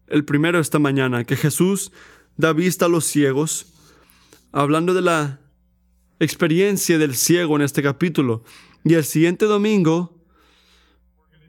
el 0.08 0.26
primero 0.26 0.60
esta 0.60 0.80
mañana, 0.80 1.24
que 1.24 1.36
Jesús 1.36 1.92
da 2.38 2.54
vista 2.54 2.86
a 2.86 2.90
los 2.90 3.06
ciegos 3.06 3.68
hablando 4.52 4.94
de 4.94 5.02
la 5.02 5.40
experiencia 6.20 6.98
del 6.98 7.16
ciego 7.16 7.56
en 7.56 7.64
este 7.64 7.82
capítulo. 7.82 8.44
Y 8.84 8.94
el 8.94 9.04
siguiente 9.04 9.46
domingo 9.46 10.18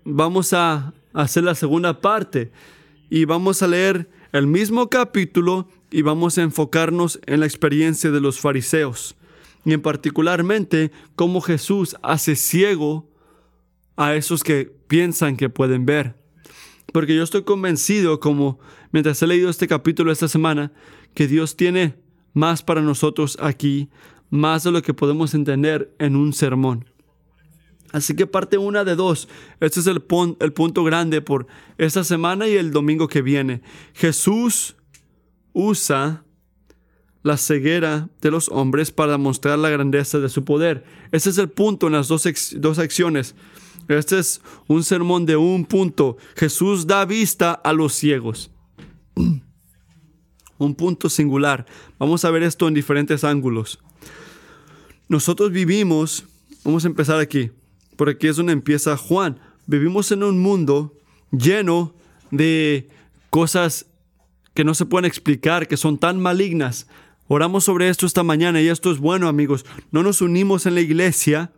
vamos 0.04 0.52
a 0.52 0.95
hacer 1.12 1.45
la 1.45 1.54
segunda 1.54 2.00
parte 2.00 2.52
y 3.11 3.25
vamos 3.25 3.62
a 3.62 3.69
leer 3.69 4.09
el 4.35 4.49
mismo 4.49 4.91
capítulo 4.91 5.69
y 5.93 6.03
vamos 6.03 6.38
a 6.38 6.43
enfocarnos 6.43 7.21
en 7.25 7.38
la 7.38 7.47
experiencia 7.47 8.11
de 8.11 8.21
los 8.21 8.41
fariseos 8.41 9.14
y 9.64 9.73
en 9.73 9.81
particularmente 9.81 10.91
cómo 11.14 11.41
Jesús 11.41 11.95
hace 12.03 12.35
ciego 12.35 13.09
a 13.97 14.17
esos 14.17 14.43
que 14.43 14.73
piensan 14.88 15.37
que 15.37 15.50
pueden 15.50 15.87
ver. 15.87 16.17
Porque 16.93 17.14
yo 17.14 17.23
estoy 17.23 17.45
convencido, 17.45 18.19
como 18.19 18.59
mientras 18.91 19.23
he 19.23 19.29
leído 19.29 19.49
este 19.49 19.69
capítulo 19.69 20.11
esta 20.11 20.26
semana, 20.26 20.73
que 21.14 21.29
Dios 21.29 21.55
tiene 21.55 21.95
más 22.33 22.64
para 22.64 22.83
nosotros 22.83 23.38
aquí, 23.41 23.88
más 24.31 24.64
de 24.64 24.73
lo 24.73 24.83
que 24.83 24.95
podemos 24.95 25.33
entender 25.35 25.95
en 26.00 26.17
un 26.17 26.33
sermón. 26.33 26.87
Así 27.95 28.17
que 28.17 28.27
parte 28.27 28.59
una 28.59 28.83
de 28.83 28.97
dos. 28.97 29.29
Este 29.61 29.79
es 29.79 29.87
el, 29.87 30.03
punto 30.03 30.83
grande 30.83 31.23
por 31.23 31.47
esta 31.79 32.03
semana 32.03 32.49
y 32.49 32.57
el 32.57 32.73
domingo 32.73 33.07
que 33.07 33.23
viene. 33.23 33.63
Jesús 33.93 34.75
usa 35.53 36.25
la 37.23 37.37
ceguera 37.37 38.09
de 38.21 38.33
los 38.33 38.49
hombres 38.49 38.91
para 38.91 39.17
mostrar 39.17 39.61
la 39.61 39.71
grandeza 39.71 40.19
de 40.19 40.29
su 40.29 40.45
poder. 40.45 40.85
Ese 41.13 41.31
es 41.31 41.39
el 41.39 41.51
punto 41.51 41.87
en 41.87 41.93
las 41.93 42.09
dos, 42.09 42.27
dos 42.57 42.81
acciones. 42.81 43.37
Este 43.87 44.19
es 44.19 44.43
un 44.67 44.83
sermón 44.83 45.25
de 45.25 45.37
un 45.37 45.65
punto. 45.65 46.17
Jesús 46.35 46.89
da 46.89 47.05
vista 47.05 47.53
a 47.53 47.73
los 47.73 47.95
ciegos. 47.95 48.51
un 50.59 50.75
punto 50.75 51.09
singular. 51.09 51.65
Vamos 52.01 52.25
a 52.25 52.31
ver 52.33 52.43
esto 52.43 52.67
en 52.67 52.75
diferentes 52.75 53.23
ángulos. 53.23 53.79
Nosotros 55.09 55.53
vivimos, 55.53 56.25
vamos 56.65 56.85
a 56.85 56.89
empezar 56.89 57.21
aquí, 57.21 57.53
por 57.97 58.09
aquí 58.09 58.29
es 58.29 58.37
donde 58.37 58.53
empieza 58.53 58.97
Juan. 58.97 59.41
Vivimos 59.67 60.13
en 60.13 60.23
un 60.23 60.41
mundo 60.41 60.95
lleno 61.31 61.95
de 62.31 62.89
cosas 63.31 63.87
que 64.55 64.65
no 64.65 64.75
se 64.75 64.87
pueden 64.87 65.05
explicar, 65.05 65.67
que 65.67 65.77
son 65.77 65.99
tan 65.99 66.21
malignas. 66.21 66.89
Oramos 67.27 67.65
sobre 67.65 67.89
esto 67.89 68.07
esta 68.07 68.23
mañana 68.23 68.61
y 68.61 68.69
esto 68.69 68.91
es 68.91 68.99
bueno, 68.99 69.29
amigos. 69.29 69.65
No 69.91 70.03
nos 70.03 70.21
unimos 70.21 70.67
en 70.67 70.75
la 70.75 70.81
iglesia 70.81 71.53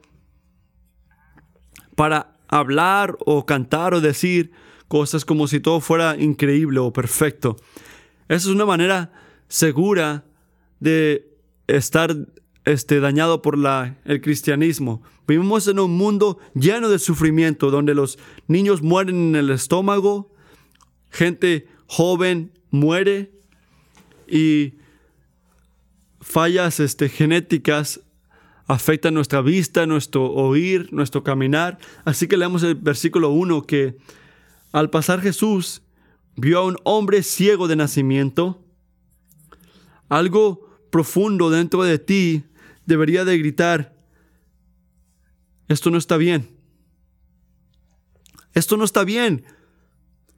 para 1.95 2.37
hablar 2.49 3.17
o 3.27 3.45
cantar 3.45 3.95
o 3.95 4.01
decir 4.01 4.53
cosas 4.89 5.25
como 5.25 5.49
si 5.49 5.61
todo 5.61 5.81
fuera 5.81 6.17
increíble 6.17 6.79
o 6.79 6.93
perfecto. 6.93 7.57
Esa 8.29 8.49
es 8.49 8.55
una 8.55 8.67
manera 8.67 9.13
segura 9.49 10.25
de 10.81 11.29
estar 11.67 12.17
este, 12.67 13.01
dañado 13.01 13.41
por 13.41 13.57
el 14.05 14.21
cristianismo. 14.21 15.03
Vivimos 15.27 15.67
en 15.69 15.79
un 15.79 15.97
mundo 15.97 16.39
lleno 16.55 16.89
de 16.89 16.99
sufrimiento, 16.99 17.71
donde 17.71 17.95
los 17.95 18.19
niños 18.49 18.83
mueren 18.83 19.29
en 19.29 19.37
el 19.37 19.51
estómago, 19.51 20.35
gente 21.09 21.69
joven 21.87 22.53
muere 22.71 23.33
y 24.29 24.75
fallas 26.21 26.81
este, 26.81 27.09
genéticas 27.09 28.01
afectan 28.67 29.15
nuestra 29.15 29.41
vista, 29.43 29.87
nuestro 29.87 30.25
oír, 30.33 30.93
nuestro 30.93 31.23
caminar. 31.23 31.79
Así 32.05 32.27
que 32.27 32.37
leemos 32.37 32.65
el 32.65 32.75
versículo 32.75 33.31
1 33.31 33.63
que 33.63 33.97
al 34.73 34.91
pasar 34.91 35.21
Jesús 35.21 35.83
vio 36.35 36.59
a 36.59 36.65
un 36.65 36.77
hombre 36.83 37.23
ciego 37.23 37.69
de 37.69 37.77
nacimiento, 37.77 38.61
algo 40.09 40.69
profundo 40.91 41.49
dentro 41.49 41.85
de 41.85 42.01
ti 42.01 42.45
debería 42.87 43.25
de 43.25 43.37
gritar, 43.39 43.95
esto 45.69 45.91
no 45.91 45.99
está 45.99 46.17
bien. 46.17 46.57
Esto 48.55 48.77
no 48.77 48.85
está 48.85 49.05
bien. 49.05 49.45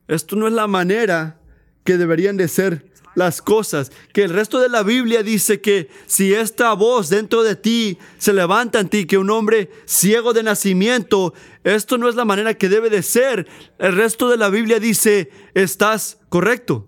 Esto 0.08 0.34
no 0.34 0.48
es 0.48 0.52
la 0.52 0.66
manera 0.66 1.38
que 1.84 1.98
deberían 1.98 2.36
de 2.36 2.48
ser 2.48 2.90
las 3.14 3.42
cosas. 3.42 3.92
Que 4.12 4.24
el 4.24 4.30
resto 4.30 4.58
de 4.58 4.68
la 4.68 4.82
Biblia 4.82 5.22
dice 5.22 5.60
que 5.60 5.88
si 6.06 6.32
esta 6.32 6.72
voz 6.72 7.10
dentro 7.10 7.42
de 7.42 7.56
ti 7.56 7.98
se 8.16 8.32
levanta 8.32 8.80
en 8.80 8.88
ti, 8.88 9.06
que 9.06 9.18
un 9.18 9.30
hombre 9.30 9.70
ciego 9.84 10.32
de 10.32 10.42
nacimiento, 10.42 11.34
esto 11.62 11.98
no 11.98 12.08
es 12.08 12.14
la 12.14 12.24
manera 12.24 12.54
que 12.54 12.68
debe 12.68 12.90
de 12.90 13.02
ser. 13.02 13.46
El 13.78 13.94
resto 13.94 14.28
de 14.30 14.36
la 14.38 14.48
Biblia 14.48 14.80
dice, 14.80 15.30
estás 15.54 16.18
correcto. 16.28 16.87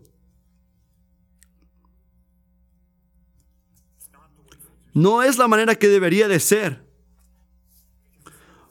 No 4.94 5.22
es 5.22 5.38
la 5.38 5.48
manera 5.48 5.74
que 5.74 5.88
debería 5.88 6.28
de 6.28 6.40
ser. 6.40 6.84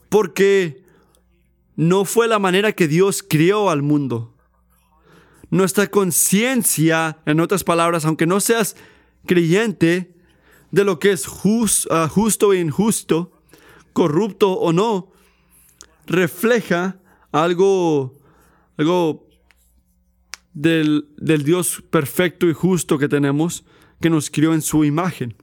Porque 0.10 0.84
no 1.76 2.04
fue 2.06 2.28
la 2.28 2.40
manera 2.40 2.74
que 2.74 2.88
Dios 2.88 3.24
crió 3.24 3.70
al 3.70 3.82
mundo. 3.82 4.36
Nuestra 5.50 5.88
conciencia, 5.88 7.20
en 7.26 7.40
otras 7.40 7.64
palabras, 7.64 8.06
aunque 8.06 8.28
no 8.28 8.40
seas 8.40 8.76
creyente 9.26 10.16
de 10.72 10.84
lo 10.84 11.00
que 11.00 11.12
es 11.12 11.26
ah, 11.90 12.08
justo 12.10 12.54
e 12.54 12.60
injusto, 12.60 13.32
corrupto 13.94 14.52
o 14.52 14.74
no, 14.74 15.12
refleja 16.06 17.00
algo, 17.32 18.20
algo 18.78 19.28
del, 20.54 21.08
del 21.18 21.44
Dios 21.44 21.84
perfecto 21.90 22.48
y 22.48 22.54
justo 22.54 22.98
que 22.98 23.08
tenemos, 23.08 23.64
que 24.02 24.10
nos 24.10 24.30
crió 24.30 24.54
en 24.54 24.62
su 24.62 24.84
imagen. 24.84 25.36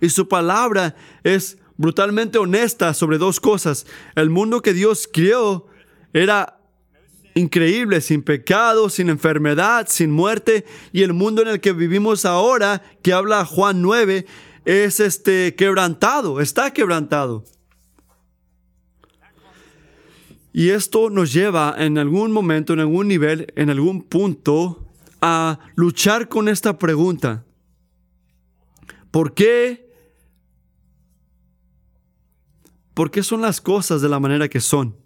Y 0.00 0.10
su 0.10 0.28
palabra 0.28 0.94
es 1.24 1.58
brutalmente 1.76 2.38
honesta 2.38 2.94
sobre 2.94 3.18
dos 3.18 3.40
cosas. 3.40 3.86
El 4.14 4.30
mundo 4.30 4.62
que 4.62 4.72
Dios 4.72 5.08
crió 5.12 5.66
era 6.12 6.58
increíble, 7.34 8.00
sin 8.00 8.22
pecado, 8.22 8.88
sin 8.88 9.10
enfermedad, 9.10 9.86
sin 9.88 10.10
muerte. 10.10 10.64
Y 10.92 11.02
el 11.02 11.12
mundo 11.12 11.42
en 11.42 11.48
el 11.48 11.60
que 11.60 11.72
vivimos 11.72 12.24
ahora, 12.24 12.82
que 13.02 13.12
habla 13.12 13.44
Juan 13.44 13.82
9, 13.82 14.26
es 14.64 15.00
este 15.00 15.54
quebrantado, 15.54 16.40
está 16.40 16.72
quebrantado. 16.72 17.44
Y 20.52 20.70
esto 20.70 21.10
nos 21.10 21.34
lleva 21.34 21.74
en 21.76 21.98
algún 21.98 22.32
momento, 22.32 22.72
en 22.72 22.80
algún 22.80 23.08
nivel, 23.08 23.52
en 23.56 23.68
algún 23.68 24.02
punto, 24.02 24.86
a 25.20 25.58
luchar 25.74 26.28
con 26.28 26.48
esta 26.48 26.78
pregunta. 26.78 27.44
¿Por 29.10 29.34
qué 29.34 29.85
¿Por 32.96 33.10
qué 33.10 33.22
son 33.22 33.42
las 33.42 33.60
cosas 33.60 34.00
de 34.00 34.08
la 34.08 34.18
manera 34.18 34.48
que 34.48 34.58
son? 34.58 34.96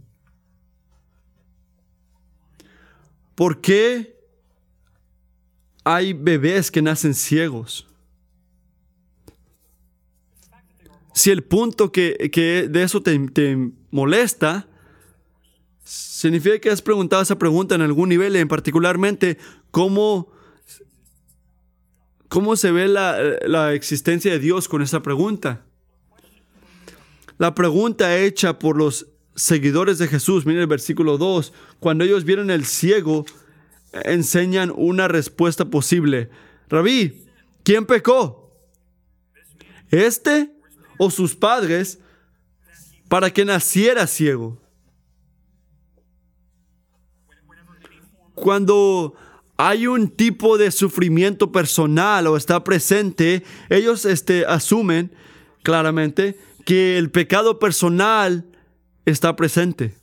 ¿Por 3.35 3.61
qué 3.61 4.16
hay 5.82 6.12
bebés 6.12 6.70
que 6.70 6.82
nacen 6.82 7.14
ciegos? 7.14 7.88
Si 11.14 11.32
el 11.32 11.42
punto 11.42 11.90
que, 11.90 12.68
de 12.70 12.82
eso 12.85 13.02
te, 13.02 13.18
te, 13.30 13.73
molesta, 13.90 14.68
significa 15.82 16.61
que 16.61 16.70
has 16.70 16.82
preguntado 16.82 17.23
esa 17.23 17.38
pregunta 17.38 17.75
en 17.75 17.82
algún 17.82 18.11
nivel, 18.11 18.37
en 18.37 18.47
particularmente 18.47 19.37
cómo, 19.73 20.30
cómo 22.28 22.54
se 22.54 22.70
ve 22.70 22.87
la, 22.87 23.18
la 23.49 23.75
existencia 23.75 24.30
de 24.30 24.38
Dios 24.38 24.68
con 24.68 24.80
esa 24.80 25.02
pregunta. 25.02 25.66
La 27.40 27.54
pregunta 27.54 28.18
hecha 28.18 28.59
por 28.59 28.76
los 28.76 29.06
seguidores 29.35 29.97
de 29.97 30.09
Jesús, 30.09 30.44
miren 30.44 30.61
el 30.61 30.66
versículo 30.66 31.16
2, 31.16 31.54
cuando 31.78 32.04
ellos 32.04 32.25
vieron 32.25 32.50
el 32.50 32.66
ciego, 32.66 33.25
enseñan 34.04 34.70
una 34.76 35.09
respuesta 35.09 35.64
posible. 35.64 36.28
Rabí, 36.68 37.25
¿quién 37.62 37.87
pecó? 37.87 38.54
¿Este 39.90 40.50
o 40.99 41.11
sus 41.11 41.35
padres 41.35 41.99
para 43.09 43.30
que 43.30 43.47
naciera 43.47 44.06
ciego? 44.06 44.61
Cuando 48.35 49.14
hay 49.56 49.87
un 49.87 50.11
tipo 50.11 50.59
de 50.59 50.70
sufrimiento 50.70 51.50
personal 51.50 52.26
o 52.26 52.37
está 52.37 52.62
presente, 52.62 53.44
ellos 53.70 54.04
este, 54.04 54.44
asumen 54.44 55.11
claramente 55.62 56.38
que 56.64 56.99
el 56.99 57.11
pecado 57.11 57.59
personal 57.59 58.51
está 59.05 59.37
presente. 59.37 59.94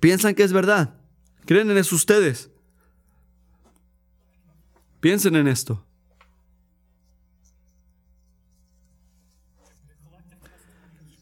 ¿Piensan 0.00 0.34
que 0.34 0.42
es 0.42 0.52
verdad? 0.52 0.94
¿Creen 1.44 1.70
en 1.70 1.78
eso 1.78 1.96
ustedes? 1.96 2.50
Piensen 5.00 5.36
en 5.36 5.48
esto. 5.48 5.84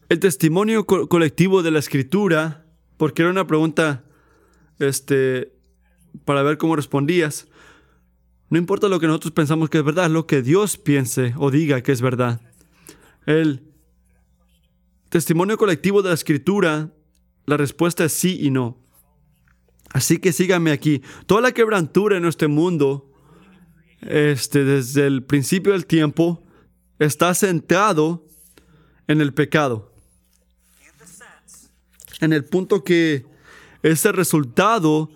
El 0.08 0.20
testimonio 0.20 0.86
colectivo 0.86 1.62
de 1.62 1.70
la 1.72 1.80
escritura, 1.80 2.64
porque 2.96 3.22
era 3.22 3.30
una 3.30 3.46
pregunta 3.46 4.04
este, 4.78 5.52
para 6.24 6.42
ver 6.42 6.58
cómo 6.58 6.76
respondías. 6.76 7.48
No 8.48 8.58
importa 8.58 8.88
lo 8.88 9.00
que 9.00 9.08
nosotros 9.08 9.32
pensamos 9.32 9.68
que 9.68 9.78
es 9.78 9.84
verdad, 9.84 10.08
lo 10.08 10.26
que 10.26 10.42
Dios 10.42 10.76
piense 10.76 11.34
o 11.36 11.50
diga 11.50 11.82
que 11.82 11.92
es 11.92 12.00
verdad. 12.00 12.40
El 13.26 13.62
testimonio 15.08 15.58
colectivo 15.58 16.00
de 16.00 16.10
la 16.10 16.14
escritura, 16.14 16.90
la 17.44 17.56
respuesta 17.56 18.04
es 18.04 18.12
sí 18.12 18.38
y 18.40 18.50
no. 18.50 18.78
Así 19.92 20.18
que 20.18 20.32
síganme 20.32 20.70
aquí. 20.70 21.02
Toda 21.26 21.40
la 21.40 21.52
quebrantura 21.52 22.16
en 22.16 22.24
este 22.24 22.46
mundo, 22.46 23.12
este, 24.00 24.64
desde 24.64 25.06
el 25.06 25.24
principio 25.24 25.72
del 25.72 25.86
tiempo, 25.86 26.44
está 26.98 27.34
centrado 27.34 28.24
en 29.08 29.20
el 29.20 29.34
pecado. 29.34 29.92
En 32.20 32.32
el 32.32 32.44
punto 32.44 32.84
que 32.84 33.26
ese 33.82 34.12
resultado 34.12 35.10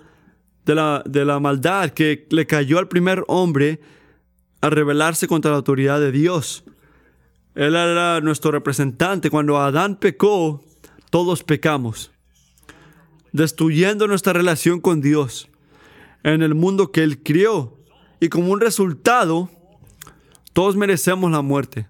de 0.66 0.74
la, 0.74 1.02
de 1.06 1.24
la 1.24 1.40
maldad 1.40 1.90
que 1.90 2.26
le 2.30 2.46
cayó 2.46 2.78
al 2.78 2.88
primer 2.88 3.24
hombre 3.28 3.80
a 4.60 4.70
rebelarse 4.70 5.26
contra 5.26 5.50
la 5.50 5.58
autoridad 5.58 6.00
de 6.00 6.12
Dios. 6.12 6.64
Él 7.54 7.74
era 7.74 8.20
nuestro 8.20 8.50
representante. 8.50 9.30
Cuando 9.30 9.58
Adán 9.58 9.96
pecó, 9.96 10.64
todos 11.10 11.42
pecamos, 11.42 12.12
destruyendo 13.32 14.06
nuestra 14.06 14.32
relación 14.32 14.80
con 14.80 15.00
Dios 15.00 15.48
en 16.22 16.42
el 16.42 16.54
mundo 16.54 16.92
que 16.92 17.02
Él 17.02 17.22
crió. 17.22 17.76
Y 18.20 18.28
como 18.28 18.52
un 18.52 18.60
resultado, 18.60 19.50
todos 20.52 20.76
merecemos 20.76 21.30
la 21.30 21.42
muerte. 21.42 21.88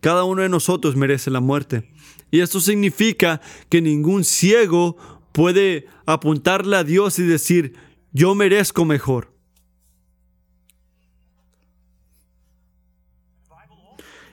Cada 0.00 0.24
uno 0.24 0.42
de 0.42 0.48
nosotros 0.48 0.96
merece 0.96 1.30
la 1.30 1.40
muerte. 1.40 1.90
Y 2.30 2.40
esto 2.40 2.60
significa 2.60 3.40
que 3.68 3.80
ningún 3.80 4.24
ciego 4.24 4.96
puede 5.32 5.86
apuntarle 6.06 6.76
a 6.76 6.84
Dios 6.84 7.18
y 7.18 7.22
decir, 7.22 7.74
yo 8.12 8.34
merezco 8.34 8.84
mejor. 8.84 9.33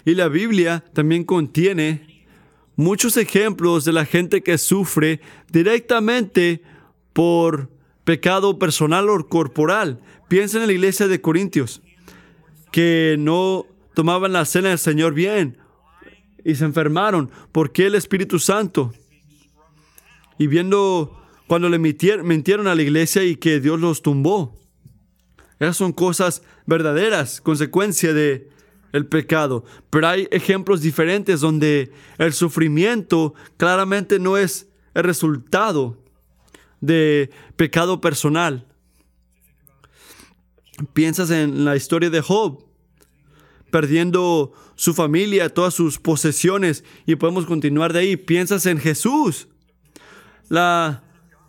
Y 0.05 0.15
la 0.15 0.27
Biblia 0.27 0.83
también 0.93 1.23
contiene 1.23 2.25
muchos 2.75 3.17
ejemplos 3.17 3.85
de 3.85 3.93
la 3.93 4.05
gente 4.05 4.41
que 4.41 4.57
sufre 4.57 5.21
directamente 5.51 6.61
por 7.13 7.69
pecado 8.03 8.57
personal 8.57 9.09
o 9.09 9.27
corporal. 9.27 9.99
Piensa 10.27 10.59
en 10.59 10.67
la 10.67 10.73
iglesia 10.73 11.07
de 11.07 11.21
Corintios, 11.21 11.81
que 12.71 13.15
no 13.19 13.65
tomaban 13.93 14.33
la 14.33 14.45
cena 14.45 14.69
del 14.69 14.79
Señor 14.79 15.13
bien 15.13 15.57
y 16.43 16.55
se 16.55 16.65
enfermaron. 16.65 17.29
¿Por 17.51 17.71
qué 17.71 17.87
el 17.87 17.95
Espíritu 17.95 18.39
Santo? 18.39 18.93
Y 20.37 20.47
viendo 20.47 21.21
cuando 21.47 21.69
le 21.69 21.77
mintieron 21.77 22.67
a 22.67 22.75
la 22.75 22.81
iglesia 22.81 23.23
y 23.23 23.35
que 23.35 23.59
Dios 23.59 23.79
los 23.79 24.01
tumbó. 24.01 24.57
Esas 25.59 25.77
son 25.77 25.91
cosas 25.91 26.41
verdaderas, 26.65 27.41
consecuencia 27.41 28.13
de 28.13 28.49
el 28.91 29.05
pecado. 29.05 29.63
Pero 29.89 30.07
hay 30.07 30.27
ejemplos 30.31 30.81
diferentes 30.81 31.41
donde 31.41 31.91
el 32.17 32.33
sufrimiento 32.33 33.33
claramente 33.57 34.19
no 34.19 34.37
es 34.37 34.67
el 34.93 35.03
resultado 35.03 35.97
de 36.81 37.29
pecado 37.55 38.01
personal. 38.01 38.67
Piensas 40.93 41.29
en 41.31 41.63
la 41.63 41.75
historia 41.75 42.09
de 42.09 42.21
Job, 42.21 42.65
perdiendo 43.69 44.53
su 44.75 44.93
familia, 44.93 45.49
todas 45.49 45.73
sus 45.73 45.99
posesiones, 45.99 46.83
y 47.05 47.15
podemos 47.15 47.45
continuar 47.45 47.93
de 47.93 47.99
ahí. 47.99 48.17
Piensas 48.17 48.65
en 48.65 48.79
Jesús, 48.79 49.47
la, 50.49 51.03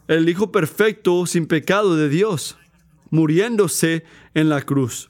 el 0.06 0.28
Hijo 0.28 0.52
perfecto 0.52 1.24
sin 1.26 1.46
pecado 1.46 1.96
de 1.96 2.08
Dios, 2.08 2.58
muriéndose 3.10 4.04
en 4.34 4.48
la 4.50 4.60
cruz. 4.62 5.08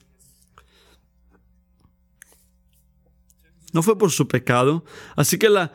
No 3.73 3.83
fue 3.83 3.99
por 3.99 4.11
su 4.11 4.29
pecado. 4.29 4.85
Así 5.17 5.39
que 5.39 5.49
la 5.49 5.73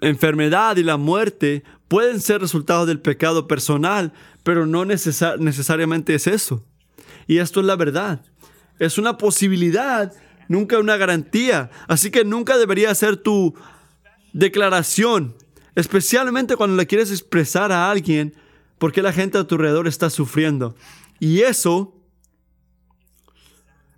enfermedad 0.00 0.76
y 0.76 0.82
la 0.82 0.96
muerte 0.96 1.64
pueden 1.88 2.20
ser 2.20 2.40
resultados 2.40 2.86
del 2.86 3.00
pecado 3.00 3.46
personal, 3.46 4.12
pero 4.42 4.66
no 4.66 4.84
necesariamente 4.84 6.14
es 6.14 6.26
eso. 6.26 6.64
Y 7.26 7.38
esto 7.38 7.60
es 7.60 7.66
la 7.66 7.76
verdad. 7.76 8.22
Es 8.78 8.98
una 8.98 9.18
posibilidad, 9.18 10.12
nunca 10.48 10.78
una 10.78 10.96
garantía. 10.96 11.70
Así 11.88 12.10
que 12.10 12.24
nunca 12.24 12.56
debería 12.56 12.94
ser 12.94 13.16
tu 13.16 13.54
declaración, 14.32 15.34
especialmente 15.74 16.56
cuando 16.56 16.76
le 16.76 16.86
quieres 16.86 17.10
expresar 17.10 17.72
a 17.72 17.90
alguien 17.90 18.34
por 18.78 18.92
qué 18.92 19.02
la 19.02 19.12
gente 19.12 19.38
a 19.38 19.44
tu 19.44 19.56
alrededor 19.56 19.88
está 19.88 20.10
sufriendo. 20.10 20.76
Y 21.18 21.40
eso 21.40 21.94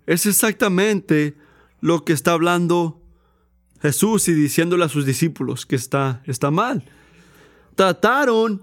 es 0.07 0.25
exactamente 0.25 1.35
lo 1.79 2.03
que 2.03 2.13
está 2.13 2.31
hablando 2.31 3.00
Jesús 3.81 4.27
y 4.27 4.33
diciéndole 4.33 4.85
a 4.85 4.89
sus 4.89 5.05
discípulos 5.05 5.65
que 5.65 5.75
está, 5.75 6.21
está 6.25 6.51
mal. 6.51 6.83
Trataron 7.75 8.61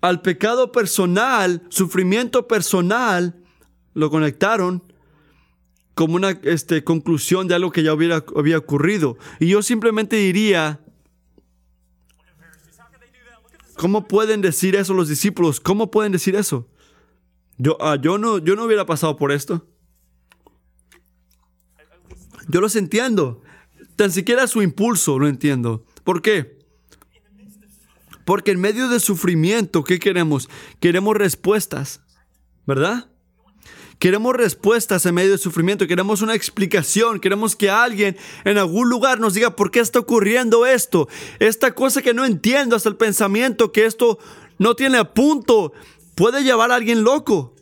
al 0.00 0.22
pecado 0.22 0.72
personal, 0.72 1.62
sufrimiento 1.68 2.48
personal, 2.48 3.36
lo 3.94 4.10
conectaron 4.10 4.82
como 5.94 6.16
una 6.16 6.30
este, 6.42 6.84
conclusión 6.84 7.48
de 7.48 7.54
algo 7.54 7.70
que 7.70 7.82
ya 7.82 7.94
hubiera, 7.94 8.24
había 8.36 8.58
ocurrido. 8.58 9.16
Y 9.40 9.48
yo 9.48 9.62
simplemente 9.62 10.16
diría, 10.16 10.80
¿cómo 13.76 14.06
pueden 14.06 14.42
decir 14.42 14.76
eso 14.76 14.92
los 14.94 15.08
discípulos? 15.08 15.60
¿Cómo 15.60 15.90
pueden 15.90 16.12
decir 16.12 16.36
eso? 16.36 16.68
Yo, 17.56 17.78
ah, 17.80 17.96
yo, 17.96 18.18
no, 18.18 18.38
yo 18.38 18.56
no 18.56 18.64
hubiera 18.64 18.84
pasado 18.84 19.16
por 19.16 19.32
esto. 19.32 19.66
Yo 22.48 22.60
los 22.60 22.76
entiendo. 22.76 23.42
Tan 23.96 24.12
siquiera 24.12 24.46
su 24.46 24.62
impulso 24.62 25.18
lo 25.18 25.26
entiendo. 25.26 25.84
¿Por 26.04 26.22
qué? 26.22 26.58
Porque 28.24 28.50
en 28.50 28.60
medio 28.60 28.88
del 28.88 29.00
sufrimiento, 29.00 29.84
¿qué 29.84 29.98
queremos? 29.98 30.48
Queremos 30.80 31.16
respuestas, 31.16 32.00
¿verdad? 32.66 33.08
Queremos 33.98 34.34
respuestas 34.34 35.06
en 35.06 35.14
medio 35.14 35.30
del 35.30 35.38
sufrimiento, 35.38 35.86
queremos 35.86 36.20
una 36.20 36.34
explicación, 36.34 37.18
queremos 37.18 37.56
que 37.56 37.70
alguien 37.70 38.16
en 38.44 38.58
algún 38.58 38.90
lugar 38.90 39.20
nos 39.20 39.32
diga 39.32 39.56
por 39.56 39.70
qué 39.70 39.80
está 39.80 40.00
ocurriendo 40.00 40.66
esto, 40.66 41.08
esta 41.38 41.74
cosa 41.74 42.02
que 42.02 42.12
no 42.12 42.26
entiendo, 42.26 42.76
hasta 42.76 42.90
el 42.90 42.96
pensamiento 42.96 43.72
que 43.72 43.86
esto 43.86 44.18
no 44.58 44.76
tiene 44.76 45.02
punto, 45.06 45.72
puede 46.14 46.42
llevar 46.42 46.72
a 46.72 46.74
alguien 46.74 47.04
loco. 47.04 47.54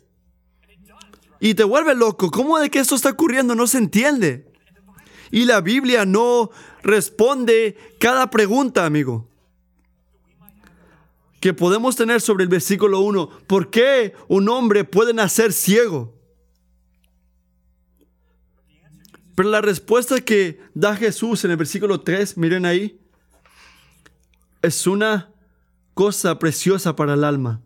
Y 1.39 1.53
te 1.53 1.63
vuelve 1.63 1.93
loco. 1.95 2.31
¿Cómo 2.31 2.57
de 2.57 2.69
que 2.69 2.79
esto 2.79 2.95
está 2.95 3.09
ocurriendo? 3.11 3.55
No 3.55 3.67
se 3.67 3.77
entiende. 3.77 4.51
Y 5.31 5.45
la 5.45 5.61
Biblia 5.61 6.05
no 6.05 6.51
responde 6.83 7.77
cada 7.99 8.29
pregunta, 8.29 8.85
amigo 8.85 9.27
que 11.45 11.53
podemos 11.53 11.95
tener 11.95 12.21
sobre 12.21 12.43
el 12.43 12.49
versículo 12.49 13.01
1. 13.01 13.29
¿Por 13.45 13.69
qué 13.69 14.15
un 14.27 14.49
hombre 14.49 14.83
puede 14.83 15.13
nacer 15.13 15.53
ciego? 15.53 16.19
Pero 19.35 19.49
la 19.49 19.61
respuesta 19.61 20.19
que 20.21 20.59
da 20.73 20.95
Jesús 20.95 21.45
en 21.45 21.51
el 21.51 21.57
versículo 21.57 22.01
3, 22.01 22.35
miren 22.39 22.65
ahí, 22.65 22.99
es 24.63 24.87
una 24.87 25.29
cosa 25.93 26.39
preciosa 26.39 26.95
para 26.95 27.13
el 27.13 27.23
alma. 27.23 27.61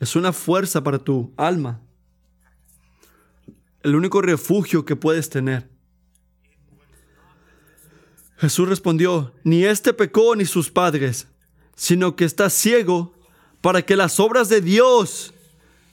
Es 0.00 0.16
una 0.16 0.34
fuerza 0.34 0.84
para 0.84 0.98
tu 0.98 1.32
alma. 1.38 1.80
El 3.84 3.94
único 3.94 4.22
refugio 4.22 4.84
que 4.84 4.96
puedes 4.96 5.28
tener. 5.28 5.68
Jesús 8.38 8.68
respondió, 8.68 9.34
ni 9.44 9.64
este 9.64 9.92
pecó 9.92 10.34
ni 10.34 10.46
sus 10.46 10.70
padres, 10.70 11.28
sino 11.76 12.16
que 12.16 12.24
está 12.24 12.48
ciego 12.50 13.14
para 13.60 13.82
que 13.82 13.94
las 13.94 14.18
obras 14.18 14.48
de 14.48 14.62
Dios 14.62 15.34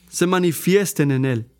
se 0.08 0.26
manifiesten 0.26 1.10
en 1.10 1.24
él. 1.26 1.50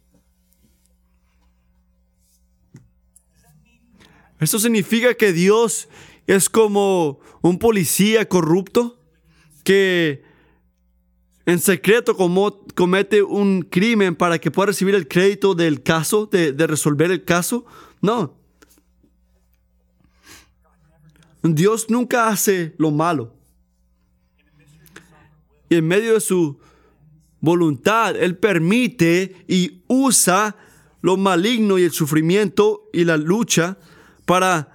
Esto 4.41 4.59
significa 4.59 5.15
que 5.15 5.33
Dios 5.33 5.89
es 6.27 6.49
como 6.49 7.21
un 7.43 7.59
policía 7.59 8.27
corrupto 8.29 8.99
que 9.65 10.25
en 11.47 11.59
secreto 11.59 12.17
comete 12.17 13.23
un 13.23 13.63
crimen 13.63 14.15
para 14.15 14.39
que 14.39 14.51
pueda 14.51 14.67
recibir 14.67 14.95
el 14.95 15.09
crédito 15.09 15.55
del 15.55 15.83
caso, 15.83 16.27
de, 16.27 16.53
de 16.53 16.67
resolver 16.67 17.11
el 17.11 17.25
caso. 17.25 17.65
No. 18.01 18.37
Dios 21.43 21.87
nunca 21.89 22.29
hace 22.29 22.75
lo 22.79 22.91
malo 22.91 23.35
y 25.73 25.77
en 25.77 25.89
medio 25.89 26.13
de 26.13 26.21
su 26.21 26.61
voluntad, 27.41 28.15
Él 28.15 28.37
permite 28.37 29.35
y 29.49 29.83
usa 29.87 30.55
lo 31.01 31.17
maligno 31.17 31.79
y 31.79 31.85
el 31.85 31.93
sufrimiento 31.93 32.91
y 32.93 33.05
la 33.05 33.17
lucha 33.17 33.79
para 34.27 34.72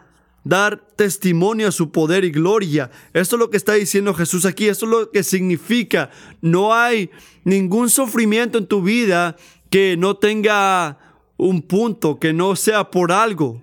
dar 0.48 0.82
testimonio 0.96 1.68
a 1.68 1.72
su 1.72 1.92
poder 1.92 2.24
y 2.24 2.32
gloria. 2.32 2.90
Esto 3.14 3.36
es 3.36 3.40
lo 3.40 3.50
que 3.50 3.58
está 3.58 3.74
diciendo 3.74 4.14
Jesús 4.14 4.46
aquí. 4.46 4.68
Esto 4.68 4.86
es 4.86 4.92
lo 4.92 5.12
que 5.12 5.24
significa. 5.24 6.10
No 6.42 6.74
hay 6.74 7.12
ningún 7.44 7.90
sufrimiento 7.90 8.58
en 8.58 8.68
tu 8.68 8.82
vida 8.82 9.36
que 9.70 9.98
no 9.98 10.16
tenga 10.16 10.98
un 11.36 11.62
punto, 11.62 12.20
que 12.20 12.34
no 12.34 12.56
sea 12.56 12.90
por 12.90 13.12
algo. 13.12 13.62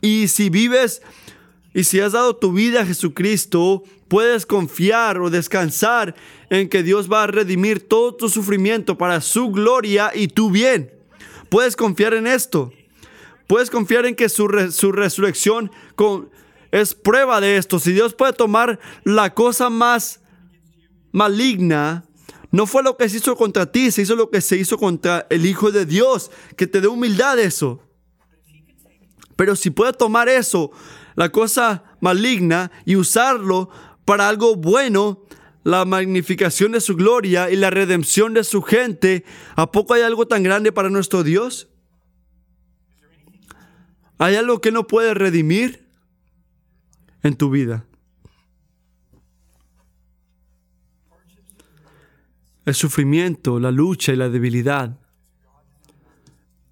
Y 0.00 0.28
si 0.28 0.50
vives 0.50 1.02
y 1.72 1.84
si 1.84 2.00
has 2.00 2.12
dado 2.12 2.36
tu 2.36 2.52
vida 2.52 2.82
a 2.82 2.86
Jesucristo, 2.86 3.82
puedes 4.08 4.46
confiar 4.46 5.18
o 5.18 5.30
descansar 5.30 6.14
en 6.50 6.68
que 6.68 6.82
Dios 6.82 7.10
va 7.10 7.24
a 7.24 7.26
redimir 7.26 7.80
todo 7.80 8.14
tu 8.14 8.28
sufrimiento 8.28 8.98
para 8.98 9.20
su 9.20 9.50
gloria 9.50 10.12
y 10.14 10.28
tu 10.28 10.50
bien. 10.50 10.92
Puedes 11.48 11.76
confiar 11.76 12.14
en 12.14 12.26
esto. 12.26 12.72
Puedes 13.46 13.70
confiar 13.70 14.06
en 14.06 14.16
que 14.16 14.28
su, 14.28 14.48
resurrección 14.48 15.70
es 16.72 16.94
prueba 16.94 17.40
de 17.40 17.56
esto. 17.56 17.78
Si 17.78 17.92
Dios 17.92 18.14
puede 18.14 18.32
tomar 18.32 18.80
la 19.04 19.34
cosa 19.34 19.70
más 19.70 20.20
maligna, 21.12 22.04
no 22.50 22.66
fue 22.66 22.82
lo 22.82 22.96
que 22.96 23.08
se 23.08 23.18
hizo 23.18 23.36
contra 23.36 23.70
ti, 23.70 23.90
se 23.90 24.02
hizo 24.02 24.16
lo 24.16 24.30
que 24.30 24.40
se 24.40 24.56
hizo 24.56 24.78
contra 24.78 25.26
el 25.30 25.46
Hijo 25.46 25.70
de 25.70 25.86
Dios, 25.86 26.30
que 26.56 26.66
te 26.66 26.80
dé 26.80 26.88
humildad 26.88 27.38
eso. 27.38 27.80
Pero 29.36 29.54
si 29.54 29.70
puede 29.70 29.92
tomar 29.92 30.28
eso, 30.28 30.72
la 31.14 31.30
cosa 31.30 31.84
maligna, 32.00 32.72
y 32.84 32.96
usarlo 32.96 33.70
para 34.04 34.28
algo 34.28 34.56
bueno, 34.56 35.22
la 35.62 35.84
magnificación 35.84 36.72
de 36.72 36.80
su 36.80 36.96
gloria 36.96 37.50
y 37.50 37.56
la 37.56 37.70
redención 37.70 38.34
de 38.34 38.44
su 38.44 38.62
gente, 38.62 39.24
¿a 39.56 39.70
poco 39.70 39.94
hay 39.94 40.02
algo 40.02 40.26
tan 40.26 40.42
grande 40.42 40.72
para 40.72 40.90
nuestro 40.90 41.22
Dios? 41.22 41.68
¿Hay 44.18 44.36
algo 44.36 44.60
que 44.60 44.72
no 44.72 44.86
puede 44.86 45.14
redimir 45.14 45.86
en 47.22 47.36
tu 47.36 47.50
vida? 47.50 47.84
El 52.64 52.74
sufrimiento, 52.74 53.60
la 53.60 53.70
lucha 53.70 54.12
y 54.12 54.16
la 54.16 54.28
debilidad 54.28 54.98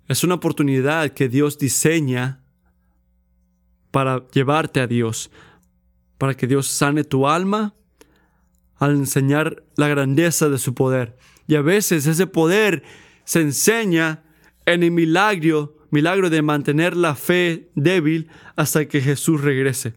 es 0.09 0.23
una 0.23 0.35
oportunidad 0.35 1.11
que 1.11 1.29
Dios 1.29 1.59
diseña 1.59 2.41
para 3.91 4.27
llevarte 4.29 4.81
a 4.81 4.87
Dios, 4.87 5.31
para 6.19 6.35
que 6.35 6.47
Dios 6.47 6.67
sane 6.67 7.05
tu 7.05 7.27
alma 7.27 7.75
al 8.77 8.97
enseñar 8.97 9.65
la 9.77 9.89
grandeza 9.89 10.49
de 10.49 10.59
su 10.59 10.75
poder. 10.75 11.17
Y 11.47 11.55
a 11.55 11.63
veces 11.63 12.07
ese 12.07 12.27
poder 12.27 12.83
se 13.25 13.41
enseña 13.41 14.25
en 14.67 14.83
el 14.83 14.91
milagro, 14.91 15.84
milagro 15.95 16.29
de 16.29 16.43
mantener 16.43 16.97
la 16.97 17.15
fe 17.15 17.71
débil 17.77 18.29
hasta 18.57 18.87
que 18.87 19.01
Jesús 19.01 19.41
regrese. 19.41 19.95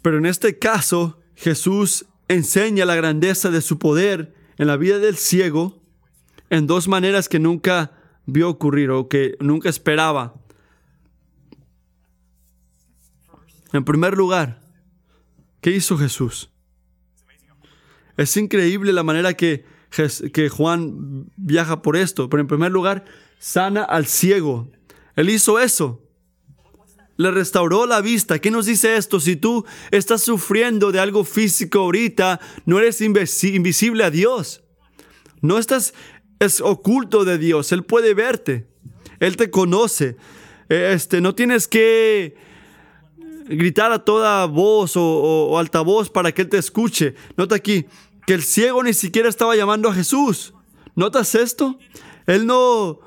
Pero 0.00 0.18
en 0.18 0.26
este 0.26 0.58
caso, 0.58 1.20
Jesús 1.34 2.06
enseña 2.28 2.84
la 2.84 2.94
grandeza 2.94 3.50
de 3.50 3.62
su 3.62 3.78
poder 3.78 4.34
en 4.58 4.68
la 4.68 4.76
vida 4.76 4.98
del 4.98 5.16
ciego 5.16 5.82
en 6.50 6.68
dos 6.68 6.86
maneras 6.86 7.28
que 7.28 7.40
nunca 7.40 7.98
vio 8.26 8.48
ocurrir 8.48 8.90
o 8.90 9.08
que 9.08 9.36
nunca 9.40 9.68
esperaba. 9.68 10.34
En 13.72 13.84
primer 13.84 14.16
lugar, 14.16 14.60
¿qué 15.60 15.72
hizo 15.72 15.98
Jesús? 15.98 16.53
Es 18.16 18.36
increíble 18.36 18.92
la 18.92 19.02
manera 19.02 19.34
que, 19.34 19.64
Juan 20.50 21.26
viaja 21.36 21.82
por 21.82 21.96
esto, 21.96 22.28
pero 22.28 22.40
en 22.40 22.46
primer 22.46 22.72
lugar, 22.72 23.04
sana 23.38 23.82
al 23.84 24.06
ciego. 24.06 24.68
Él 25.16 25.30
hizo 25.30 25.58
eso. 25.58 26.00
Le 27.16 27.30
restauró 27.30 27.86
la 27.86 28.00
vista. 28.00 28.40
¿Qué 28.40 28.50
nos 28.50 28.66
dice 28.66 28.96
esto? 28.96 29.20
Si 29.20 29.36
tú 29.36 29.64
estás 29.92 30.22
sufriendo 30.22 30.90
de 30.90 30.98
algo 30.98 31.24
físico 31.24 31.80
ahorita, 31.80 32.40
no 32.66 32.78
eres 32.78 33.00
invisible 33.00 34.02
a 34.02 34.10
Dios. 34.10 34.64
No 35.40 35.58
estás 35.58 35.94
es 36.38 36.60
oculto 36.60 37.24
de 37.24 37.38
Dios. 37.38 37.72
Él 37.72 37.84
puede 37.84 38.14
verte. 38.14 38.66
Él 39.20 39.36
te 39.36 39.50
conoce. 39.50 40.16
Este, 40.68 41.20
no 41.20 41.34
tienes 41.34 41.68
que 41.68 42.36
gritar 43.46 43.92
a 43.92 44.04
toda 44.04 44.46
voz 44.46 44.92
o, 44.96 45.58
alta 45.58 45.80
voz 45.80 46.10
para 46.10 46.32
que 46.32 46.42
Él 46.42 46.48
te 46.48 46.58
escuche. 46.58 47.14
Nota 47.36 47.56
aquí 47.56 47.86
que 48.26 48.34
el 48.34 48.42
ciego 48.42 48.82
ni 48.82 48.94
siquiera 48.94 49.28
estaba 49.28 49.56
llamando 49.56 49.88
a 49.88 49.94
Jesús. 49.94 50.54
¿Notas 50.94 51.34
esto? 51.34 51.78
Él 52.26 52.46
no, 52.46 53.00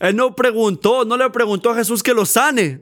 él 0.00 0.16
no 0.16 0.34
preguntó, 0.34 1.04
no 1.04 1.16
le 1.16 1.28
preguntó 1.30 1.70
a 1.70 1.76
Jesús 1.76 2.02
que 2.02 2.14
lo 2.14 2.26
sane. 2.26 2.80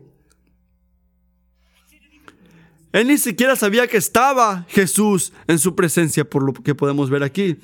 Él 2.92 3.08
ni 3.08 3.18
siquiera 3.18 3.56
sabía 3.56 3.86
que 3.86 3.96
estaba 3.96 4.66
Jesús 4.68 5.32
en 5.46 5.58
su 5.58 5.74
presencia, 5.74 6.28
por 6.28 6.42
lo 6.42 6.52
que 6.52 6.74
podemos 6.74 7.08
ver 7.10 7.22
aquí. 7.22 7.56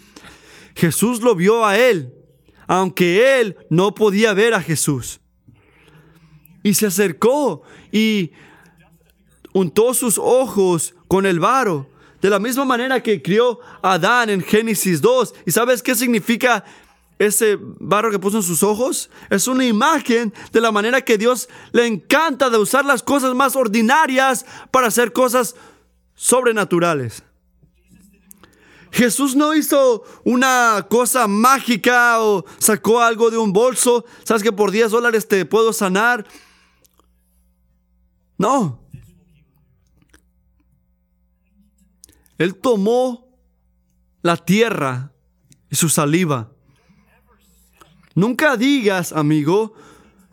Jesús 0.75 1.21
lo 1.21 1.35
vio 1.35 1.67
a 1.67 1.79
él, 1.79 2.15
aunque 2.67 3.41
él 3.41 3.57
no 3.69 3.95
podía 3.95 4.33
ver 4.33 4.55
a 4.55 4.63
Jesús. 4.63 5.21
Y 6.63 6.75
se 6.75 6.87
acercó 6.87 7.63
y 7.93 8.33
untó 9.53 9.95
sus 9.95 10.19
ojos 10.19 10.95
con 11.07 11.27
el 11.27 11.41
varo, 11.41 11.89
de 12.21 12.31
la 12.31 12.39
misma 12.39 12.65
manera 12.65 13.03
que 13.03 13.23
crió 13.23 13.61
Adán 13.83 14.31
en 14.31 14.43
Génesis 14.43 15.01
2. 15.01 15.35
¿Y 15.47 15.53
sabes 15.53 15.83
qué 15.83 15.95
significa 15.95 16.65
ese 17.19 17.59
barro 17.61 18.11
que 18.11 18.19
puso 18.19 18.39
en 18.39 18.43
sus 18.43 18.63
ojos? 18.63 19.11
Es 19.31 19.47
una 19.47 19.65
imagen 19.65 20.33
de 20.53 20.61
la 20.61 20.73
manera 20.73 21.03
que 21.03 21.19
Dios 21.19 21.49
le 21.73 21.87
encanta 21.87 22.51
de 22.51 22.59
usar 22.59 22.85
las 22.85 23.03
cosas 23.03 23.35
más 23.35 23.55
ordinarias 23.55 24.47
para 24.71 24.89
hacer 24.89 25.13
cosas 25.13 25.55
sobrenaturales. 26.15 27.23
Jesús 28.91 29.37
no 29.37 29.55
hizo 29.55 30.03
una 30.25 30.87
cosa 30.89 31.29
mágica 31.29 32.21
o 32.21 32.45
sacó 32.59 33.01
algo 33.01 33.31
de 33.31 33.39
un 33.39 33.53
bolso. 33.53 34.05
¿Sabes 34.25 34.43
que 34.43 34.53
por 34.53 34.71
10 34.71 34.91
dólares 34.91 35.29
te 35.29 35.45
puedo 35.45 35.73
sanar? 35.73 36.27
No. 38.39 38.81
Él 42.39 42.55
tomó 42.55 43.29
la 44.23 44.37
tierra 44.37 45.13
y 45.71 45.77
su 45.77 45.89
saliva. 45.89 46.51
Nunca 48.15 48.57
digas, 48.57 49.13
amigo, 49.13 49.75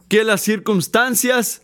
que 0.08 0.24
las 0.24 0.42
circunstancias 0.42 1.62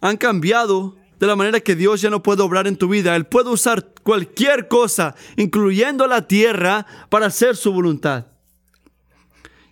han 0.00 0.16
cambiado 0.16 0.96
de 1.18 1.26
la 1.26 1.36
manera 1.36 1.60
que 1.60 1.76
Dios 1.76 2.00
ya 2.00 2.08
no 2.08 2.22
puede 2.22 2.42
obrar 2.42 2.66
en 2.66 2.76
tu 2.76 2.88
vida. 2.88 3.14
Él 3.14 3.26
puede 3.26 3.50
usar 3.50 3.92
cualquier 4.02 4.68
cosa, 4.68 5.14
incluyendo 5.36 6.06
la 6.06 6.26
tierra, 6.26 6.86
para 7.10 7.26
hacer 7.26 7.56
su 7.56 7.72
voluntad. 7.72 8.26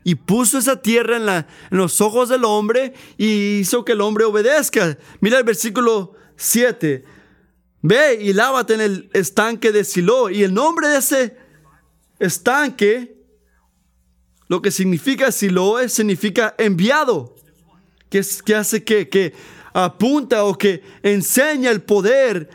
Y 0.04 0.14
puso 0.14 0.58
esa 0.58 0.80
tierra 0.80 1.16
en, 1.16 1.46
los 1.76 2.00
ojos 2.00 2.28
del 2.28 2.44
hombre 2.44 2.92
y 3.16 3.58
hizo 3.58 3.84
que 3.84 3.92
el 3.92 4.00
hombre 4.02 4.24
obedezca. 4.24 4.98
Mira 5.20 5.38
el 5.38 5.44
versículo 5.44 6.14
7. 6.36 7.04
Ve 7.82 8.18
y 8.20 8.32
lávate 8.32 8.74
en 8.74 8.80
el 8.80 9.10
estanque 9.12 9.72
de 9.72 9.84
Silo. 9.84 10.30
Y 10.30 10.42
el 10.42 10.52
nombre 10.52 10.88
de 10.88 10.98
ese 10.98 11.36
estanque, 12.18 13.16
lo 14.48 14.60
que 14.60 14.70
significa 14.70 15.30
Silo, 15.30 15.76
significa 15.88 16.54
enviado. 16.58 17.36
Que, 18.10 18.24
que 18.44 18.54
hace 18.54 18.82
que, 18.82 19.08
que 19.08 19.34
apunta 19.74 20.44
o 20.44 20.56
que 20.56 20.82
enseña 21.02 21.70
el 21.70 21.82
poder 21.82 22.48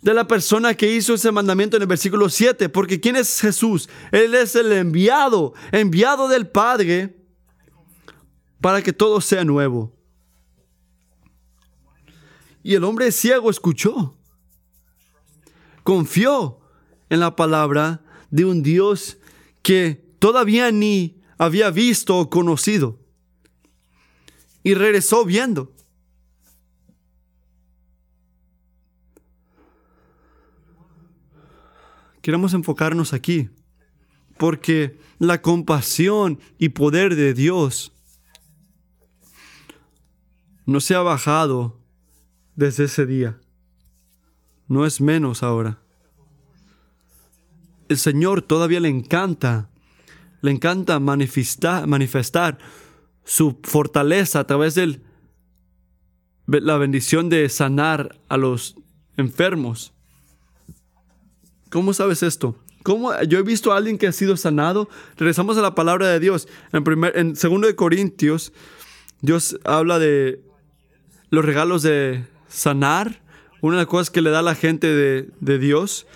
de 0.00 0.14
la 0.14 0.26
persona 0.26 0.74
que 0.74 0.90
hizo 0.90 1.14
ese 1.14 1.30
mandamiento 1.30 1.76
en 1.76 1.82
el 1.82 1.88
versículo 1.88 2.28
7. 2.28 2.68
Porque 2.68 3.00
¿quién 3.00 3.16
es 3.16 3.40
Jesús? 3.40 3.88
Él 4.10 4.34
es 4.34 4.56
el 4.56 4.72
enviado, 4.72 5.54
enviado 5.72 6.28
del 6.28 6.48
Padre 6.48 7.16
para 8.60 8.82
que 8.82 8.92
todo 8.92 9.20
sea 9.20 9.44
nuevo. 9.44 9.94
Y 12.62 12.74
el 12.74 12.84
hombre 12.84 13.12
ciego 13.12 13.50
escuchó 13.50 14.16
confió 15.84 16.58
en 17.10 17.20
la 17.20 17.36
palabra 17.36 18.02
de 18.30 18.44
un 18.44 18.64
Dios 18.64 19.18
que 19.62 20.02
todavía 20.18 20.72
ni 20.72 21.22
había 21.38 21.70
visto 21.70 22.18
o 22.18 22.28
conocido. 22.30 22.98
Y 24.64 24.74
regresó 24.74 25.24
viendo. 25.24 25.72
Queremos 32.22 32.54
enfocarnos 32.54 33.12
aquí, 33.12 33.50
porque 34.38 34.98
la 35.18 35.42
compasión 35.42 36.40
y 36.58 36.70
poder 36.70 37.14
de 37.14 37.34
Dios 37.34 37.92
no 40.64 40.80
se 40.80 40.94
ha 40.94 41.00
bajado 41.00 41.78
desde 42.56 42.84
ese 42.84 43.04
día 43.04 43.38
no 44.68 44.86
es 44.86 45.00
menos 45.00 45.42
ahora. 45.42 45.78
El 47.88 47.98
Señor 47.98 48.42
todavía 48.42 48.80
le 48.80 48.88
encanta, 48.88 49.68
le 50.40 50.50
encanta 50.50 50.98
manifestar, 51.00 51.86
manifestar 51.86 52.58
su 53.24 53.58
fortaleza 53.62 54.40
a 54.40 54.46
través 54.46 54.74
de 54.74 55.00
la 56.46 56.76
bendición 56.76 57.28
de 57.28 57.48
sanar 57.48 58.20
a 58.28 58.36
los 58.36 58.76
enfermos. 59.16 59.92
¿Cómo 61.70 61.92
sabes 61.92 62.22
esto? 62.22 62.56
¿Cómo? 62.82 63.18
Yo 63.22 63.38
he 63.38 63.42
visto 63.42 63.72
a 63.72 63.78
alguien 63.78 63.98
que 63.98 64.06
ha 64.06 64.12
sido 64.12 64.36
sanado. 64.36 64.88
Regresamos 65.16 65.56
a 65.56 65.62
la 65.62 65.74
palabra 65.74 66.08
de 66.08 66.20
Dios. 66.20 66.46
En, 66.72 66.84
primer, 66.84 67.16
en 67.16 67.34
segundo 67.34 67.66
de 67.66 67.74
Corintios, 67.74 68.52
Dios 69.22 69.58
habla 69.64 69.98
de 69.98 70.42
los 71.30 71.44
regalos 71.44 71.82
de 71.82 72.26
sanar 72.46 73.23
una 73.66 73.78
de 73.78 73.84
las 73.84 73.90
cosas 73.90 74.10
que 74.10 74.20
le 74.20 74.28
da 74.28 74.42
la 74.42 74.54
gente 74.54 74.88
de, 74.88 75.58
Dios. 75.58 76.06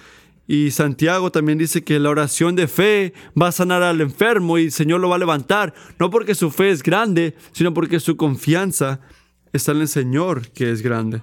Y 0.47 0.71
Santiago 0.71 1.33
también 1.33 1.57
dice 1.57 1.83
que 1.83 1.99
la 1.99 2.11
oración 2.11 2.57
de 2.57 2.69
fe 2.69 3.15
va 3.41 3.49
a 3.49 3.53
sanar 3.53 3.83
al 3.83 4.03
enfermo 4.03 4.59
y 4.59 4.65
el 4.65 4.73
Señor 4.73 5.01
lo 5.01 5.09
va 5.09 5.17
a 5.17 5.19
levantar, 5.19 5.73
no 5.99 6.11
porque 6.11 6.35
su 6.35 6.51
fe 6.51 6.71
es 6.71 6.83
grande, 6.83 7.35
sino 7.53 7.73
porque 7.73 8.01
su 8.01 8.19
confianza 8.19 9.01
está 9.55 9.73
en 9.73 9.81
el 9.81 9.89
Señor 9.89 10.51
que 10.51 10.71
es 10.71 10.83
grande. 10.83 11.23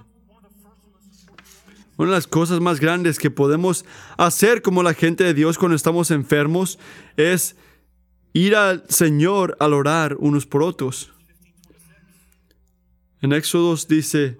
Una 1.96 2.10
de 2.10 2.16
las 2.16 2.26
cosas 2.26 2.58
más 2.58 2.80
grandes 2.80 3.20
que 3.20 3.30
podemos 3.30 3.84
hacer 4.16 4.62
como 4.62 4.82
la 4.82 4.94
gente 4.94 5.22
de 5.22 5.32
Dios 5.32 5.58
cuando 5.58 5.76
estamos 5.76 6.10
enfermos 6.10 6.80
es 7.16 7.54
ir 8.32 8.56
al 8.56 8.82
Señor 8.88 9.56
al 9.60 9.74
orar 9.74 10.16
unos 10.18 10.44
por 10.44 10.64
otros. 10.64 11.12
En 13.22 13.32
Éxodo 13.32 13.76
dice, 13.88 14.38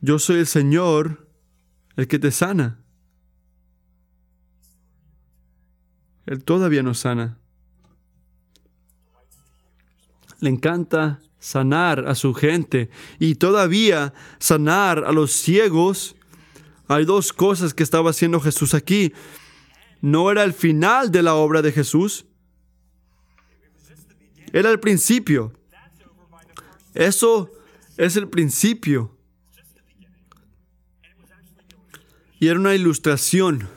yo 0.00 0.18
soy 0.18 0.40
el 0.40 0.46
Señor 0.46 1.26
el 1.96 2.06
que 2.06 2.18
te 2.18 2.30
sana. 2.30 2.80
Él 6.26 6.44
todavía 6.44 6.82
nos 6.82 7.00
sana. 7.00 7.38
Le 10.40 10.50
encanta 10.50 11.20
sanar 11.40 12.06
a 12.06 12.14
su 12.14 12.34
gente 12.34 12.90
y 13.18 13.36
todavía 13.36 14.14
sanar 14.38 15.04
a 15.04 15.12
los 15.12 15.32
ciegos. 15.32 16.14
Hay 16.86 17.04
dos 17.04 17.32
cosas 17.32 17.74
que 17.74 17.82
estaba 17.82 18.10
haciendo 18.10 18.40
Jesús 18.40 18.74
aquí. 18.74 19.12
No 20.00 20.30
era 20.30 20.44
el 20.44 20.52
final 20.52 21.10
de 21.10 21.22
la 21.22 21.34
obra 21.34 21.62
de 21.62 21.72
Jesús. 21.72 22.26
Era 24.52 24.70
el 24.70 24.78
principio. 24.78 25.52
Eso 26.94 27.50
es 27.96 28.16
el 28.16 28.28
principio. 28.28 29.17
Y 32.40 32.48
era 32.48 32.58
una 32.58 32.74
ilustración, 32.74 33.68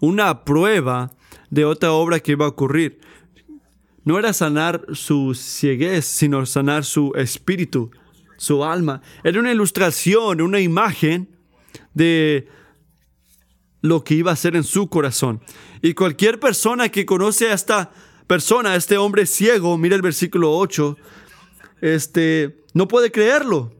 una 0.00 0.44
prueba 0.44 1.12
de 1.50 1.64
otra 1.64 1.92
obra 1.92 2.20
que 2.20 2.32
iba 2.32 2.46
a 2.46 2.48
ocurrir. 2.48 3.00
No 4.04 4.18
era 4.18 4.32
sanar 4.32 4.84
su 4.92 5.34
cieguez, 5.34 6.04
sino 6.04 6.46
sanar 6.46 6.84
su 6.84 7.12
espíritu, 7.16 7.90
su 8.36 8.64
alma. 8.64 9.02
Era 9.22 9.38
una 9.38 9.52
ilustración, 9.52 10.40
una 10.40 10.60
imagen 10.60 11.28
de 11.94 12.48
lo 13.82 14.02
que 14.04 14.14
iba 14.14 14.30
a 14.30 14.34
hacer 14.34 14.56
en 14.56 14.64
su 14.64 14.88
corazón. 14.88 15.40
Y 15.82 15.94
cualquier 15.94 16.40
persona 16.40 16.88
que 16.88 17.06
conoce 17.06 17.50
a 17.50 17.54
esta 17.54 17.92
persona, 18.26 18.72
a 18.72 18.76
este 18.76 18.96
hombre 18.96 19.26
ciego, 19.26 19.76
mira 19.78 19.96
el 19.96 20.02
versículo 20.02 20.56
8, 20.56 20.96
este, 21.80 22.64
no 22.74 22.88
puede 22.88 23.10
creerlo. 23.10 23.72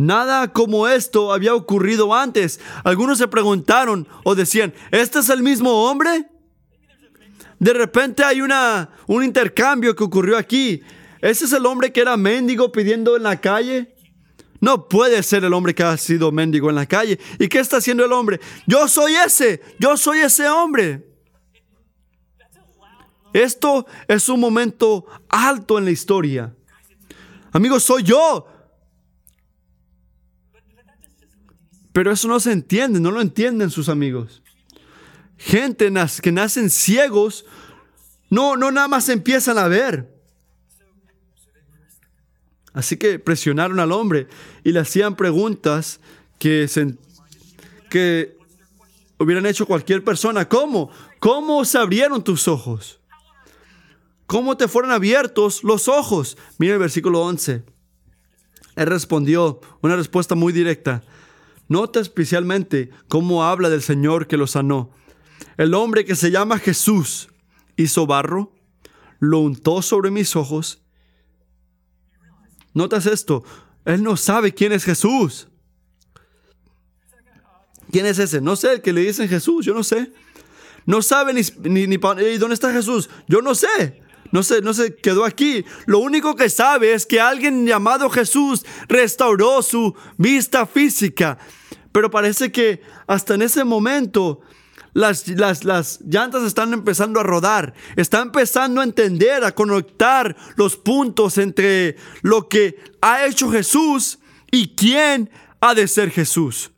Nada 0.00 0.50
como 0.50 0.88
esto 0.88 1.30
había 1.30 1.54
ocurrido 1.54 2.14
antes. 2.14 2.58
Algunos 2.84 3.18
se 3.18 3.28
preguntaron 3.28 4.08
o 4.24 4.34
decían, 4.34 4.72
¿este 4.90 5.18
es 5.18 5.28
el 5.28 5.42
mismo 5.42 5.90
hombre? 5.90 6.26
De 7.58 7.74
repente 7.74 8.24
hay 8.24 8.40
una, 8.40 8.88
un 9.06 9.22
intercambio 9.22 9.94
que 9.94 10.02
ocurrió 10.02 10.38
aquí. 10.38 10.80
¿Ese 11.20 11.44
es 11.44 11.52
el 11.52 11.66
hombre 11.66 11.92
que 11.92 12.00
era 12.00 12.16
mendigo 12.16 12.72
pidiendo 12.72 13.14
en 13.14 13.24
la 13.24 13.38
calle? 13.42 13.94
No 14.58 14.88
puede 14.88 15.22
ser 15.22 15.44
el 15.44 15.52
hombre 15.52 15.74
que 15.74 15.82
ha 15.82 15.94
sido 15.98 16.32
mendigo 16.32 16.70
en 16.70 16.76
la 16.76 16.86
calle. 16.86 17.20
¿Y 17.38 17.48
qué 17.48 17.58
está 17.58 17.76
haciendo 17.76 18.02
el 18.02 18.12
hombre? 18.12 18.40
Yo 18.66 18.88
soy 18.88 19.16
ese, 19.16 19.60
yo 19.78 19.98
soy 19.98 20.20
ese 20.20 20.48
hombre. 20.48 21.06
Esto 23.34 23.84
es 24.08 24.30
un 24.30 24.40
momento 24.40 25.04
alto 25.28 25.76
en 25.76 25.84
la 25.84 25.90
historia. 25.90 26.54
Amigos, 27.52 27.82
soy 27.82 28.02
yo. 28.02 28.46
Pero 32.00 32.12
eso 32.12 32.28
no 32.28 32.40
se 32.40 32.50
entiende, 32.50 32.98
no 32.98 33.10
lo 33.10 33.20
entienden 33.20 33.68
sus 33.68 33.90
amigos. 33.90 34.40
Gente 35.36 35.92
que 36.22 36.32
nacen 36.32 36.70
ciegos, 36.70 37.44
no, 38.30 38.56
no 38.56 38.70
nada 38.70 38.88
más 38.88 39.10
empiezan 39.10 39.58
a 39.58 39.68
ver. 39.68 40.10
Así 42.72 42.96
que 42.96 43.18
presionaron 43.18 43.80
al 43.80 43.92
hombre 43.92 44.28
y 44.64 44.72
le 44.72 44.80
hacían 44.80 45.14
preguntas 45.14 46.00
que, 46.38 46.68
se, 46.68 46.96
que 47.90 48.34
hubieran 49.18 49.44
hecho 49.44 49.66
cualquier 49.66 50.02
persona. 50.02 50.48
¿Cómo? 50.48 50.90
¿Cómo 51.18 51.66
se 51.66 51.76
abrieron 51.76 52.24
tus 52.24 52.48
ojos? 52.48 52.98
¿Cómo 54.24 54.56
te 54.56 54.68
fueron 54.68 54.90
abiertos 54.90 55.64
los 55.64 55.86
ojos? 55.86 56.38
Mira 56.56 56.72
el 56.72 56.80
versículo 56.80 57.20
11. 57.20 57.62
Él 58.76 58.86
respondió 58.86 59.60
una 59.82 59.96
respuesta 59.96 60.34
muy 60.34 60.54
directa. 60.54 61.02
Nota 61.70 62.00
especialmente 62.00 62.90
cómo 63.06 63.44
habla 63.44 63.70
del 63.70 63.80
Señor 63.80 64.26
que 64.26 64.36
lo 64.36 64.48
sanó. 64.48 64.90
El 65.56 65.72
hombre 65.74 66.04
que 66.04 66.16
se 66.16 66.32
llama 66.32 66.58
Jesús 66.58 67.28
hizo 67.76 68.08
barro, 68.08 68.52
lo 69.20 69.38
untó 69.38 69.80
sobre 69.80 70.10
mis 70.10 70.34
ojos. 70.34 70.82
Notas 72.74 73.06
esto, 73.06 73.44
él 73.84 74.02
no 74.02 74.16
sabe 74.16 74.52
quién 74.52 74.72
es 74.72 74.82
Jesús. 74.82 75.46
¿Quién 77.92 78.04
es 78.06 78.18
ese? 78.18 78.40
No 78.40 78.56
sé, 78.56 78.72
el 78.72 78.82
que 78.82 78.92
le 78.92 79.02
dicen 79.02 79.28
Jesús, 79.28 79.64
yo 79.64 79.72
no 79.72 79.84
sé. 79.84 80.12
No 80.86 81.02
sabe 81.02 81.32
ni, 81.32 81.42
ni, 81.70 81.86
ni 81.86 81.98
dónde 81.98 82.54
está 82.54 82.72
Jesús. 82.72 83.08
Yo 83.28 83.42
no 83.42 83.54
sé. 83.54 84.02
No 84.32 84.42
se, 84.42 84.60
no 84.60 84.74
se 84.74 84.96
quedó 84.96 85.24
aquí. 85.24 85.64
Lo 85.86 86.00
único 86.00 86.34
que 86.34 86.48
sabe 86.48 86.94
es 86.94 87.06
que 87.06 87.20
alguien 87.20 87.64
llamado 87.64 88.10
Jesús 88.10 88.66
restauró 88.88 89.62
su 89.62 89.94
vista 90.16 90.66
física. 90.66 91.38
Pero 91.92 92.10
parece 92.10 92.52
que 92.52 92.82
hasta 93.06 93.34
en 93.34 93.42
ese 93.42 93.64
momento 93.64 94.40
las, 94.92 95.28
las, 95.28 95.64
las, 95.64 96.00
llantas 96.02 96.42
están 96.42 96.72
empezando 96.72 97.20
a 97.20 97.22
rodar. 97.22 97.74
Está 97.96 98.22
empezando 98.22 98.80
a 98.80 98.84
entender, 98.84 99.44
a 99.44 99.52
conectar 99.52 100.36
los 100.56 100.76
puntos 100.76 101.38
entre 101.38 101.96
lo 102.22 102.48
que 102.48 102.76
ha 103.00 103.26
hecho 103.26 103.50
Jesús 103.50 104.18
y 104.50 104.74
quién 104.74 105.30
ha 105.60 105.74
de 105.74 105.88
ser 105.88 106.10
Jesús. 106.10 106.72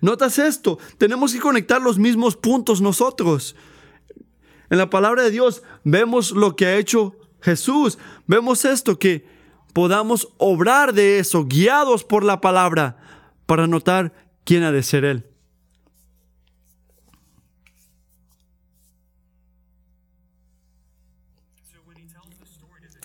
¿Notas 0.00 0.38
esto? 0.38 0.78
Tenemos 0.96 1.32
que 1.32 1.40
conectar 1.40 1.80
los 1.82 1.98
mismos 1.98 2.36
puntos 2.36 2.80
nosotros. 2.80 3.56
En 4.70 4.78
la 4.78 4.90
palabra 4.90 5.22
de 5.22 5.30
Dios 5.30 5.62
vemos 5.82 6.30
lo 6.32 6.54
que 6.54 6.66
ha 6.66 6.76
hecho 6.76 7.16
Jesús. 7.40 7.98
Vemos 8.26 8.64
esto, 8.64 8.98
que 8.98 9.26
podamos 9.72 10.28
obrar 10.38 10.92
de 10.92 11.18
eso, 11.18 11.46
guiados 11.46 12.04
por 12.04 12.24
la 12.24 12.40
palabra, 12.40 12.96
para 13.48 13.66
notar 13.66 14.12
quién 14.44 14.62
ha 14.62 14.72
de 14.72 14.82
ser 14.82 15.06
Él. 15.06 15.24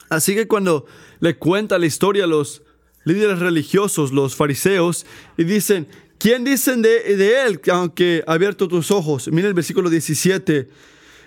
Así 0.10 0.36
que 0.36 0.46
cuando 0.46 0.86
le 1.22 1.38
cuenta 1.38 1.80
la 1.80 1.86
historia 1.86 2.26
a 2.26 2.28
los 2.28 2.62
líderes 3.06 3.40
religiosos, 3.40 4.12
los 4.12 4.36
fariseos, 4.36 5.06
y 5.38 5.46
dicen, 5.46 5.88
¿quién 6.18 6.44
dicen 6.44 6.82
de, 6.82 7.16
de 7.16 7.46
él, 7.46 7.62
aunque 7.72 8.22
ha 8.28 8.34
abierto 8.34 8.68
tus 8.68 8.92
ojos? 8.92 9.30
Mira 9.32 9.48
el 9.48 9.54
versículo 9.54 9.90
17 9.90 10.70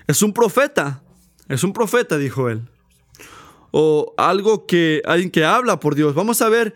es 0.07 0.23
un 0.23 0.35
profeta, 0.35 1.03
es 1.49 1.65
un 1.65 1.73
profeta, 1.73 2.19
dijo 2.19 2.51
él. 2.51 2.61
O 3.71 4.15
algo 4.19 4.67
que 4.67 5.01
alguien 5.07 5.31
que 5.31 5.45
habla 5.45 5.81
por 5.81 5.95
Dios. 5.95 6.15
Vamos 6.15 6.43
a 6.43 6.51
ver 6.51 6.75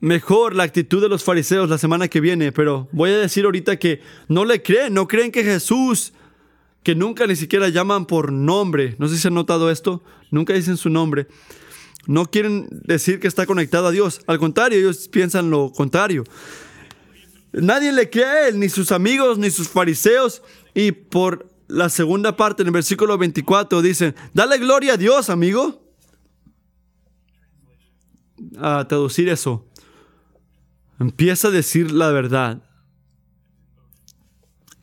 mejor 0.00 0.54
la 0.54 0.64
actitud 0.64 1.00
de 1.00 1.08
los 1.08 1.22
fariseos 1.22 1.68
la 1.68 1.78
semana 1.78 2.08
que 2.08 2.20
viene, 2.20 2.52
pero 2.52 2.88
voy 2.92 3.10
a 3.10 3.18
decir 3.18 3.44
ahorita 3.44 3.78
que 3.78 4.00
no 4.28 4.44
le 4.44 4.62
creen, 4.62 4.94
no 4.94 5.06
creen 5.06 5.30
que 5.30 5.44
Jesús, 5.44 6.12
que 6.82 6.94
nunca 6.94 7.26
ni 7.26 7.36
siquiera 7.36 7.68
llaman 7.68 8.06
por 8.06 8.32
nombre, 8.32 8.96
no 8.98 9.08
sé 9.08 9.18
si 9.18 9.28
han 9.28 9.34
notado 9.34 9.70
esto, 9.70 10.02
nunca 10.30 10.54
dicen 10.54 10.76
su 10.76 10.88
nombre, 10.88 11.26
no 12.06 12.30
quieren 12.30 12.68
decir 12.70 13.20
que 13.20 13.28
está 13.28 13.46
conectado 13.46 13.88
a 13.88 13.90
Dios, 13.90 14.22
al 14.26 14.38
contrario, 14.38 14.78
ellos 14.78 15.08
piensan 15.08 15.50
lo 15.50 15.70
contrario. 15.70 16.24
Nadie 17.52 17.92
le 17.92 18.08
cree 18.08 18.24
a 18.24 18.48
él, 18.48 18.58
ni 18.58 18.68
sus 18.68 18.92
amigos, 18.92 19.36
ni 19.36 19.50
sus 19.50 19.68
fariseos, 19.68 20.42
y 20.72 20.92
por 20.92 21.48
la 21.68 21.88
segunda 21.88 22.36
parte, 22.36 22.62
en 22.62 22.68
el 22.68 22.72
versículo 22.72 23.18
24, 23.18 23.82
dice, 23.82 24.14
dale 24.32 24.58
gloria 24.58 24.94
a 24.94 24.96
Dios, 24.96 25.30
amigo. 25.30 25.82
A 28.58 28.86
traducir 28.88 29.28
eso. 29.28 29.69
Empieza 31.00 31.48
a 31.48 31.50
decir 31.50 31.90
la 31.90 32.12
verdad. 32.12 32.62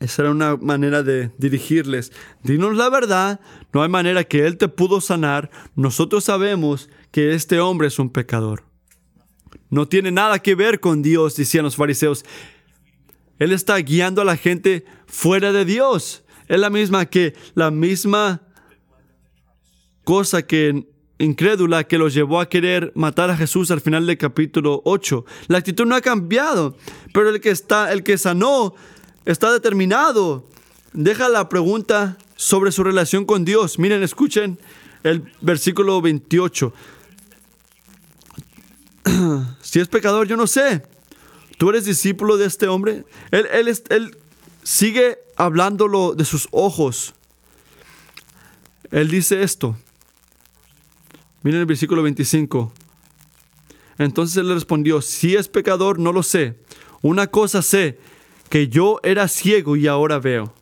Esa 0.00 0.22
era 0.22 0.30
una 0.30 0.56
manera 0.56 1.02
de 1.02 1.32
dirigirles. 1.38 2.12
Dinos 2.42 2.76
la 2.76 2.90
verdad, 2.90 3.40
no 3.72 3.82
hay 3.82 3.88
manera 3.88 4.24
que 4.24 4.46
Él 4.46 4.58
te 4.58 4.68
pudo 4.68 5.00
sanar. 5.00 5.50
Nosotros 5.74 6.24
sabemos 6.24 6.90
que 7.10 7.34
este 7.34 7.58
hombre 7.60 7.88
es 7.88 7.98
un 7.98 8.10
pecador. 8.10 8.64
No 9.70 9.88
tiene 9.88 10.10
nada 10.10 10.38
que 10.40 10.54
ver 10.54 10.80
con 10.80 11.00
Dios, 11.00 11.36
decían 11.36 11.64
los 11.64 11.76
fariseos. 11.76 12.26
Él 13.38 13.52
está 13.52 13.78
guiando 13.78 14.20
a 14.20 14.26
la 14.26 14.36
gente 14.36 14.84
fuera 15.06 15.52
de 15.52 15.64
Dios 15.64 16.24
es 16.48 16.58
la 16.58 16.70
misma 16.70 17.06
que 17.06 17.34
la 17.54 17.70
misma 17.70 18.42
cosa 20.04 20.46
que 20.46 20.88
incrédula 21.18 21.84
que 21.84 21.98
los 21.98 22.14
llevó 22.14 22.40
a 22.40 22.48
querer 22.48 22.92
matar 22.94 23.30
a 23.30 23.36
Jesús 23.36 23.70
al 23.70 23.80
final 23.80 24.06
del 24.06 24.18
capítulo 24.18 24.82
8. 24.84 25.24
La 25.48 25.58
actitud 25.58 25.86
no 25.86 25.94
ha 25.94 26.00
cambiado, 26.00 26.76
pero 27.12 27.28
el 27.30 27.40
que 27.40 27.50
está 27.50 27.92
el 27.92 28.02
que 28.02 28.18
sanó 28.18 28.74
está 29.24 29.52
determinado. 29.52 30.44
Deja 30.92 31.28
la 31.28 31.48
pregunta 31.48 32.16
sobre 32.36 32.72
su 32.72 32.84
relación 32.84 33.24
con 33.24 33.44
Dios. 33.44 33.78
Miren, 33.78 34.02
escuchen 34.02 34.58
el 35.02 35.30
versículo 35.40 36.00
28. 36.00 36.72
si 39.60 39.80
es 39.80 39.88
pecador, 39.88 40.26
yo 40.26 40.36
no 40.36 40.46
sé. 40.46 40.82
¿Tú 41.58 41.70
eres 41.70 41.84
discípulo 41.84 42.36
de 42.36 42.46
este 42.46 42.68
hombre? 42.68 43.04
Él, 43.32 43.46
él, 43.52 43.68
él 43.90 44.16
sigue 44.62 45.18
hablándolo 45.36 46.14
de 46.14 46.24
sus 46.24 46.48
ojos. 46.52 47.14
Él 48.90 49.08
dice 49.08 49.42
esto. 49.42 49.76
Miren 51.42 51.60
el 51.60 51.66
versículo 51.66 52.02
25. 52.02 52.72
Entonces 53.98 54.36
él 54.36 54.48
le 54.48 54.54
respondió, 54.54 55.00
si 55.02 55.34
es 55.34 55.48
pecador, 55.48 55.98
no 55.98 56.12
lo 56.12 56.22
sé. 56.22 56.58
Una 57.02 57.26
cosa 57.26 57.62
sé, 57.62 57.98
que 58.48 58.68
yo 58.68 59.00
era 59.02 59.28
ciego 59.28 59.76
y 59.76 59.86
ahora 59.86 60.18
veo. 60.18 60.54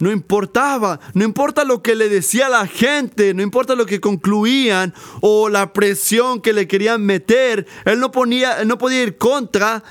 No 0.00 0.10
importaba, 0.10 0.98
no 1.14 1.24
importa 1.24 1.64
lo 1.64 1.82
que 1.82 1.94
le 1.94 2.08
decía 2.08 2.48
la 2.48 2.66
gente, 2.66 3.32
no 3.32 3.42
importa 3.42 3.76
lo 3.76 3.86
que 3.86 4.00
concluían 4.00 4.92
o 5.20 5.48
la 5.48 5.72
presión 5.72 6.40
que 6.40 6.52
le 6.52 6.66
querían 6.66 7.02
meter, 7.02 7.66
él 7.84 8.00
no, 8.00 8.10
ponía, 8.10 8.60
él 8.60 8.68
no 8.68 8.76
podía 8.76 9.02
ir 9.02 9.16
contra 9.16 9.84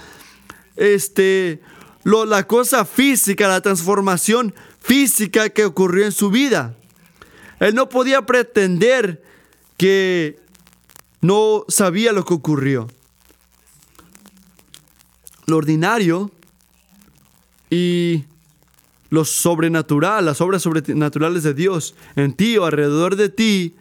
este, 0.76 1.62
lo, 2.04 2.26
la 2.26 2.46
cosa 2.46 2.84
física, 2.84 3.48
la 3.48 3.62
transformación 3.62 4.54
física 4.82 5.50
que 5.50 5.64
ocurrió 5.66 6.06
en 6.06 6.12
su 6.12 6.30
vida. 6.30 6.76
Él 7.60 7.76
no 7.76 7.90
podía 7.90 8.26
pretender 8.26 9.24
que 9.78 10.40
no 11.22 11.66
sabía 11.68 12.12
lo 12.12 12.26
que 12.26 12.34
ocurrió. 12.34 12.90
Lo 15.46 15.58
ordinario 15.58 16.32
y 17.70 18.26
lo 19.10 19.26
sobrenatural, 19.26 20.26
las 20.26 20.42
obras 20.42 20.64
sobrenaturales 20.64 21.44
de 21.44 21.54
Dios 21.54 21.96
en 22.16 22.34
ti 22.34 22.58
o 22.58 22.66
alrededor 22.66 23.16
de 23.16 23.30
ti, 23.30 23.76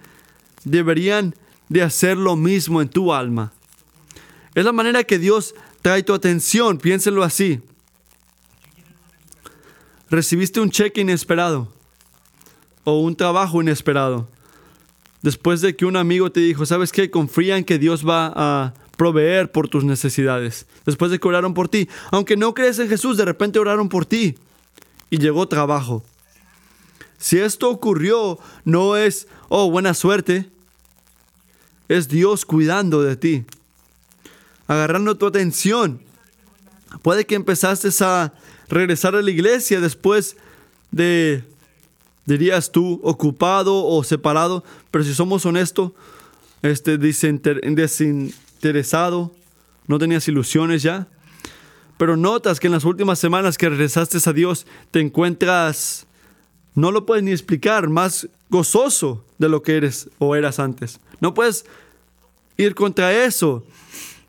deberían 0.65 1.35
de 1.69 1.83
hacer 1.83 2.17
lo 2.17 2.37
mismo 2.37 2.83
en 2.83 2.89
tu 2.89 3.13
alma. 3.13 3.53
Es 4.55 4.65
la 4.65 4.73
manera 4.73 5.05
que 5.05 5.19
Dios 5.19 5.55
trae 5.81 6.03
tu 6.03 6.13
atención, 6.13 6.79
piénsenlo 6.79 7.23
así. 7.23 7.61
Recibiste 10.11 10.61
un 10.61 10.71
cheque 10.71 11.01
inesperado 11.01 11.72
o 12.85 13.01
un 13.01 13.17
trabajo 13.17 13.61
inesperado. 13.61 14.29
Después 15.23 15.61
de 15.61 15.77
que 15.77 15.85
un 15.85 15.97
amigo 15.97 16.33
te 16.33 16.41
dijo, 16.41 16.67
¿sabes 16.67 16.91
qué? 16.91 17.11
Confía 17.11 17.57
en 17.57 17.65
que 17.65 17.79
Dios 17.79 18.07
va 18.07 18.33
a 18.35 18.75
proveer 18.97 19.53
por 19.53 19.69
tus 19.69 19.85
necesidades. 19.85 20.67
Después 20.85 21.11
de 21.11 21.19
que 21.19 21.29
oraron 21.29 21.55
por 21.55 21.69
ti. 21.69 21.89
Aunque 22.11 22.37
no 22.37 22.55
crees 22.55 22.79
en 22.79 22.89
Jesús, 22.89 23.17
de 23.17 23.25
repente 23.25 23.59
oraron 23.59 23.89
por 23.89 24.05
ti 24.05 24.37
y 25.11 25.19
llegó 25.19 25.47
trabajo. 25.47 26.05
Si 27.19 27.39
esto 27.39 27.71
ocurrió, 27.71 28.39
no 28.65 28.97
es, 28.97 29.29
oh, 29.49 29.71
buena 29.71 29.95
suerte. 29.95 30.51
Es 31.89 32.09
Dios 32.09 32.45
cuidando 32.45 33.03
de 33.03 33.17
ti 33.17 33.45
agarrando 34.73 35.17
tu 35.17 35.27
atención. 35.27 36.01
Puede 37.03 37.27
que 37.27 37.35
empezaste 37.35 37.89
a 38.05 38.33
regresar 38.69 39.15
a 39.15 39.23
la 39.23 39.31
iglesia 39.31 39.81
después 39.81 40.37
de, 40.91 41.45
dirías 42.27 42.73
tú, 42.73 43.01
ocupado 43.03 43.85
o 43.85 44.05
separado, 44.05 44.63
pero 44.91 45.05
si 45.05 45.15
somos 45.15 45.47
honestos, 45.47 45.93
este, 46.63 46.99
desinteresado, 46.99 49.33
no 49.87 49.99
tenías 49.99 50.29
ilusiones 50.29 50.83
ya. 50.83 51.09
Pero 51.99 52.17
notas 52.17 52.59
que 52.59 52.69
en 52.69 52.73
las 52.73 52.85
últimas 52.85 53.19
semanas 53.19 53.59
que 53.59 53.69
regresaste 53.69 54.19
a 54.29 54.33
Dios 54.33 54.67
te 54.91 55.01
encuentras, 55.01 56.07
no 56.75 56.91
lo 56.91 57.07
puedes 57.07 57.23
ni 57.23 57.33
explicar, 57.33 57.89
más 57.89 58.29
gozoso 58.49 59.25
de 59.39 59.49
lo 59.49 59.63
que 59.63 59.77
eres 59.77 60.11
o 60.19 60.35
eras 60.35 60.59
antes. 60.59 60.99
No 61.21 61.35
puedes 61.35 61.65
ir 62.57 62.75
contra 62.75 63.25
eso. 63.25 63.65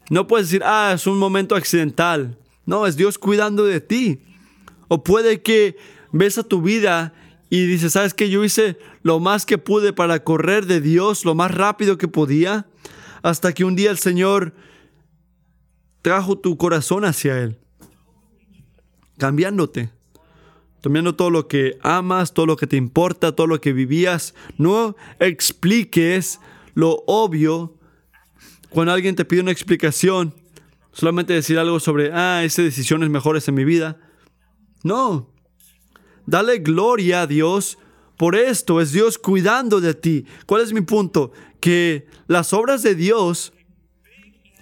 No 0.09 0.27
puedes 0.27 0.47
decir, 0.47 0.61
ah, 0.65 0.91
es 0.93 1.07
un 1.07 1.17
momento 1.17 1.55
accidental. 1.55 2.37
No, 2.65 2.85
es 2.85 2.95
Dios 2.95 3.17
cuidando 3.17 3.65
de 3.65 3.81
ti. 3.81 4.19
O 4.87 5.03
puede 5.03 5.41
que 5.41 5.77
ves 6.11 6.37
a 6.37 6.43
tu 6.43 6.61
vida 6.61 7.13
y 7.53 7.67
dices, 7.67 7.93
¿sabes 7.93 8.15
que 8.15 8.31
Yo 8.31 8.43
hice 8.43 8.79
lo 9.03 9.19
más 9.19 9.45
que 9.45 9.59
pude 9.59 9.93
para 9.93 10.23
correr 10.23 10.65
de 10.65 10.81
Dios 10.81 11.23
lo 11.23 11.35
más 11.35 11.51
rápido 11.51 11.99
que 11.99 12.07
podía, 12.07 12.65
hasta 13.21 13.53
que 13.53 13.63
un 13.63 13.75
día 13.75 13.91
el 13.91 13.99
Señor 13.99 14.55
trajo 16.01 16.35
tu 16.35 16.57
corazón 16.57 17.05
hacia 17.05 17.37
Él, 17.37 17.59
cambiándote, 19.19 19.91
tomando 20.81 21.13
todo 21.13 21.29
lo 21.29 21.47
que 21.47 21.77
amas, 21.83 22.33
todo 22.33 22.47
lo 22.47 22.55
que 22.55 22.65
te 22.65 22.75
importa, 22.75 23.35
todo 23.35 23.45
lo 23.45 23.61
que 23.61 23.71
vivías. 23.71 24.33
No 24.57 24.95
expliques 25.19 26.39
lo 26.73 27.03
obvio 27.05 27.77
cuando 28.71 28.93
alguien 28.93 29.15
te 29.15 29.25
pide 29.25 29.41
una 29.41 29.51
explicación. 29.51 30.33
Solamente 30.91 31.33
decir 31.33 31.59
algo 31.59 31.79
sobre, 31.79 32.11
ah, 32.13 32.43
esas 32.43 32.65
decisiones 32.65 33.11
mejores 33.11 33.47
en 33.47 33.53
mi 33.53 33.63
vida. 33.63 33.99
No. 34.81 35.32
Dale 36.25 36.59
gloria 36.59 37.21
a 37.21 37.27
Dios 37.27 37.77
por 38.17 38.35
esto. 38.35 38.81
Es 38.81 38.91
Dios 38.91 39.17
cuidando 39.17 39.81
de 39.81 39.93
ti. 39.93 40.25
¿Cuál 40.45 40.61
es 40.61 40.73
mi 40.73 40.81
punto? 40.81 41.31
Que 41.59 42.07
las 42.27 42.53
obras 42.53 42.83
de 42.83 42.95
Dios 42.95 43.53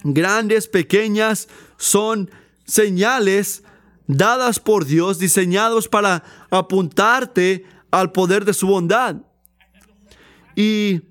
grandes, 0.03 0.67
pequeñas, 0.67 1.47
son 1.77 2.31
señales 2.65 3.63
dadas 4.07 4.59
por 4.59 4.85
Dios, 4.85 5.19
diseñados 5.19 5.87
para 5.87 6.23
apuntarte 6.49 7.65
al 7.91 8.11
poder 8.11 8.45
de 8.45 8.53
su 8.53 8.67
bondad. 8.67 9.17
Y 10.55 11.01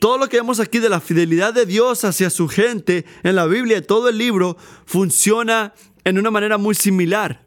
todo 0.00 0.18
lo 0.18 0.28
que 0.28 0.36
vemos 0.36 0.60
aquí 0.60 0.78
de 0.78 0.88
la 0.88 1.00
fidelidad 1.00 1.54
de 1.54 1.66
Dios 1.66 2.04
hacia 2.04 2.30
su 2.30 2.48
gente 2.48 3.04
en 3.22 3.36
la 3.36 3.46
Biblia, 3.46 3.84
todo 3.84 4.08
el 4.08 4.18
libro, 4.18 4.56
funciona 4.84 5.74
en 6.04 6.18
una 6.18 6.30
manera 6.30 6.58
muy 6.58 6.74
similar. 6.74 7.46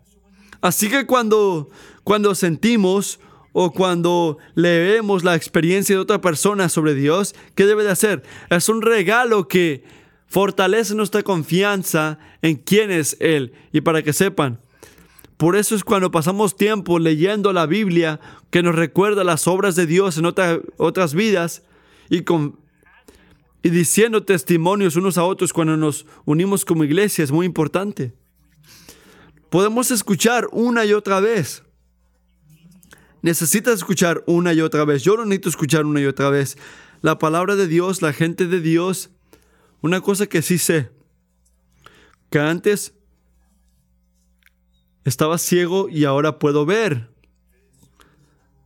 Así 0.59 0.89
que 0.89 1.05
cuando, 1.05 1.69
cuando 2.07 2.35
sentimos 2.35 3.19
o 3.51 3.73
cuando 3.73 4.37
leemos 4.55 5.25
la 5.25 5.35
experiencia 5.35 5.93
de 5.93 6.01
otra 6.01 6.21
persona 6.21 6.69
sobre 6.69 6.93
Dios, 6.93 7.35
¿qué 7.53 7.65
debe 7.65 7.83
de 7.83 7.91
hacer? 7.91 8.23
Es 8.49 8.69
un 8.69 8.81
regalo 8.81 9.49
que 9.49 9.83
Fortalece 10.25 10.95
nuestra 10.95 11.21
confianza 11.21 12.17
en 12.41 12.55
quién 12.55 12.91
es 12.91 13.17
Él. 13.19 13.51
Y 13.73 13.81
para 13.81 14.03
que 14.03 14.13
sepan, 14.13 14.61
por 15.35 15.57
eso 15.57 15.75
es 15.75 15.83
cuando 15.83 16.09
pasamos 16.09 16.55
tiempo 16.55 16.97
leyendo 16.97 17.51
la 17.51 17.65
Biblia 17.65 18.21
que 18.51 18.63
nos 18.63 18.75
recuerda 18.75 19.25
las 19.25 19.45
obras 19.45 19.75
de 19.75 19.85
Dios 19.85 20.17
en 20.17 20.27
otras 20.77 21.13
vidas 21.13 21.61
y, 22.09 22.21
con, 22.21 22.57
y 23.63 23.69
diciendo 23.69 24.23
testimonios 24.23 24.95
unos 24.95 25.17
a 25.17 25.25
otros 25.25 25.51
cuando 25.51 25.75
nos 25.75 26.05
unimos 26.23 26.63
como 26.63 26.85
iglesia 26.85 27.25
es 27.25 27.33
muy 27.33 27.45
importante. 27.45 28.13
Podemos 29.49 29.91
escuchar 29.91 30.47
una 30.53 30.85
y 30.85 30.93
otra 30.93 31.19
vez. 31.19 31.66
Necesitas 33.21 33.75
escuchar 33.75 34.23
una 34.27 34.53
y 34.53 34.61
otra 34.61 34.85
vez. 34.85 35.03
Yo 35.03 35.17
no 35.17 35.25
necesito 35.25 35.49
escuchar 35.49 35.85
una 35.85 36.01
y 36.01 36.05
otra 36.05 36.29
vez. 36.29 36.57
La 37.01 37.19
palabra 37.19 37.55
de 37.55 37.67
Dios, 37.67 38.01
la 38.01 38.13
gente 38.13 38.47
de 38.47 38.61
Dios 38.61 39.11
una 39.81 40.01
cosa 40.01 40.27
que 40.27 40.41
sí 40.41 40.57
sé, 40.57 40.91
que 42.29 42.39
antes 42.39 42.93
estaba 45.03 45.37
ciego 45.37 45.87
y 45.89 46.05
ahora 46.05 46.39
puedo 46.39 46.65
ver. 46.65 47.09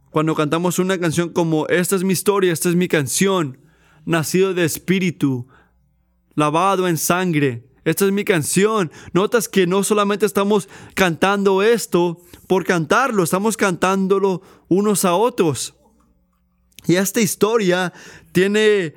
Cuando 0.10 0.36
cantamos 0.36 0.80
una 0.80 1.00
canción 1.00 1.30
como 1.30 1.68
Esta 1.68 1.96
es 1.96 2.04
mi 2.04 2.14
historia, 2.14 2.52
esta 2.52 2.70
es 2.70 2.76
mi 2.76 2.88
canción, 2.88 3.60
nacido 4.06 4.54
de 4.54 4.66
espíritu, 4.66 5.48
lavado 6.36 6.88
en 6.88 6.98
sangre, 6.98 7.70
esta 7.84 8.06
es 8.06 8.12
mi 8.12 8.24
canción. 8.24 8.92
Notas 9.14 9.50
que 9.50 9.66
no 9.68 9.84
solamente 9.84 10.26
estamos 10.26 10.70
cantando 10.94 11.64
esto 11.64 12.22
por 12.48 12.66
cantarlo, 12.66 13.24
estamos 13.24 13.58
cantándolo 13.58 14.42
unos 14.68 15.06
a 15.06 15.16
otros. 15.16 15.74
Y 16.88 16.96
esta 16.96 17.22
historia 17.22 17.94
tiene 18.32 18.96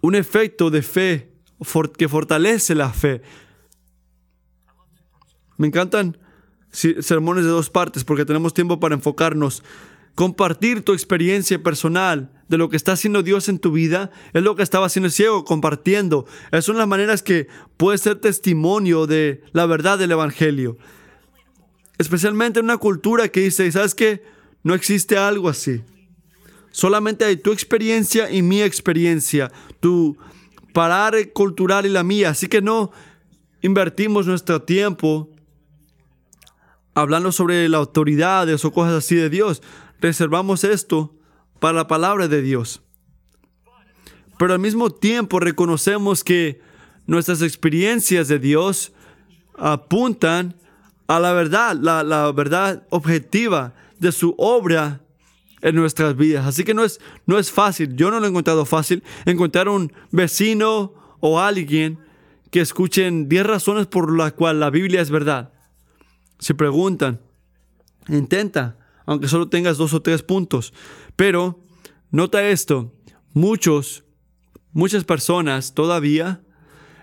un 0.00 0.14
efecto 0.14 0.70
de 0.70 0.82
fe 0.82 1.32
que 1.96 2.08
fortalece 2.08 2.74
la 2.74 2.90
fe. 2.90 3.22
Me 5.56 5.66
encantan 5.66 6.18
sermones 6.70 7.44
de 7.44 7.50
dos 7.50 7.70
partes 7.70 8.04
porque 8.04 8.24
tenemos 8.24 8.52
tiempo 8.52 8.80
para 8.80 8.94
enfocarnos. 8.94 9.62
Compartir 10.14 10.82
tu 10.82 10.92
experiencia 10.92 11.62
personal 11.62 12.30
de 12.48 12.58
lo 12.58 12.68
que 12.68 12.76
está 12.76 12.92
haciendo 12.92 13.22
Dios 13.22 13.48
en 13.48 13.58
tu 13.58 13.72
vida 13.72 14.10
es 14.32 14.42
lo 14.42 14.54
que 14.54 14.62
estaba 14.62 14.86
haciendo 14.86 15.06
el 15.06 15.12
ciego, 15.12 15.44
compartiendo. 15.44 16.26
Esas 16.52 16.66
son 16.66 16.78
las 16.78 16.86
maneras 16.86 17.22
que 17.22 17.48
puedes 17.76 18.02
ser 18.02 18.20
testimonio 18.20 19.06
de 19.06 19.42
la 19.52 19.66
verdad 19.66 19.98
del 19.98 20.12
Evangelio. 20.12 20.76
Especialmente 21.98 22.60
en 22.60 22.66
una 22.66 22.76
cultura 22.76 23.28
que 23.28 23.40
dice, 23.40 23.70
¿sabes 23.72 23.94
qué? 23.94 24.22
No 24.62 24.74
existe 24.74 25.16
algo 25.16 25.48
así. 25.48 25.82
Solamente 26.70 27.24
hay 27.24 27.36
tu 27.36 27.52
experiencia 27.52 28.30
y 28.30 28.42
mi 28.42 28.62
experiencia, 28.62 29.50
tu 29.80 30.16
parar 30.72 31.14
cultural 31.32 31.86
y 31.86 31.88
la 31.88 32.02
mía. 32.02 32.30
Así 32.30 32.48
que 32.48 32.60
no 32.60 32.90
invertimos 33.62 34.26
nuestro 34.26 34.62
tiempo 34.62 35.30
hablando 36.94 37.32
sobre 37.32 37.68
la 37.68 37.78
autoridades 37.78 38.64
o 38.64 38.72
cosas 38.72 38.94
así 38.94 39.14
de 39.14 39.30
Dios. 39.30 39.62
Reservamos 40.00 40.64
esto 40.64 41.14
para 41.60 41.74
la 41.74 41.86
palabra 41.86 42.28
de 42.28 42.42
Dios. 42.42 42.82
Pero 44.38 44.52
al 44.52 44.58
mismo 44.58 44.90
tiempo 44.90 45.40
reconocemos 45.40 46.24
que 46.24 46.60
nuestras 47.06 47.42
experiencias 47.42 48.28
de 48.28 48.38
Dios 48.38 48.92
apuntan 49.56 50.56
a 51.06 51.20
la 51.20 51.32
verdad, 51.32 51.76
la, 51.80 52.02
la 52.02 52.32
verdad 52.32 52.86
objetiva 52.90 53.74
de 53.98 54.12
su 54.12 54.34
obra 54.38 55.00
en 55.64 55.74
nuestras 55.74 56.16
vidas. 56.16 56.46
Así 56.46 56.64
que 56.64 56.74
no 56.74 56.84
es, 56.84 57.00
no 57.26 57.38
es 57.38 57.50
fácil. 57.50 57.96
Yo 57.96 58.10
no 58.10 58.20
lo 58.20 58.26
he 58.26 58.28
encontrado 58.28 58.64
fácil. 58.64 59.02
Encontrar 59.24 59.68
un 59.68 59.92
vecino 60.10 60.92
o 61.20 61.40
alguien 61.40 61.98
que 62.50 62.60
escuchen 62.60 63.28
10 63.28 63.46
razones 63.46 63.86
por 63.86 64.14
las 64.14 64.32
cuales 64.32 64.60
la 64.60 64.70
Biblia 64.70 65.00
es 65.00 65.10
verdad. 65.10 65.52
Si 66.38 66.52
preguntan, 66.52 67.20
intenta, 68.08 68.76
aunque 69.06 69.28
solo 69.28 69.48
tengas 69.48 69.76
dos 69.76 69.94
o 69.94 70.02
tres 70.02 70.22
puntos. 70.22 70.72
Pero 71.16 71.60
nota 72.10 72.46
esto, 72.46 72.92
muchos, 73.32 74.04
muchas 74.72 75.04
personas 75.04 75.74
todavía 75.74 76.42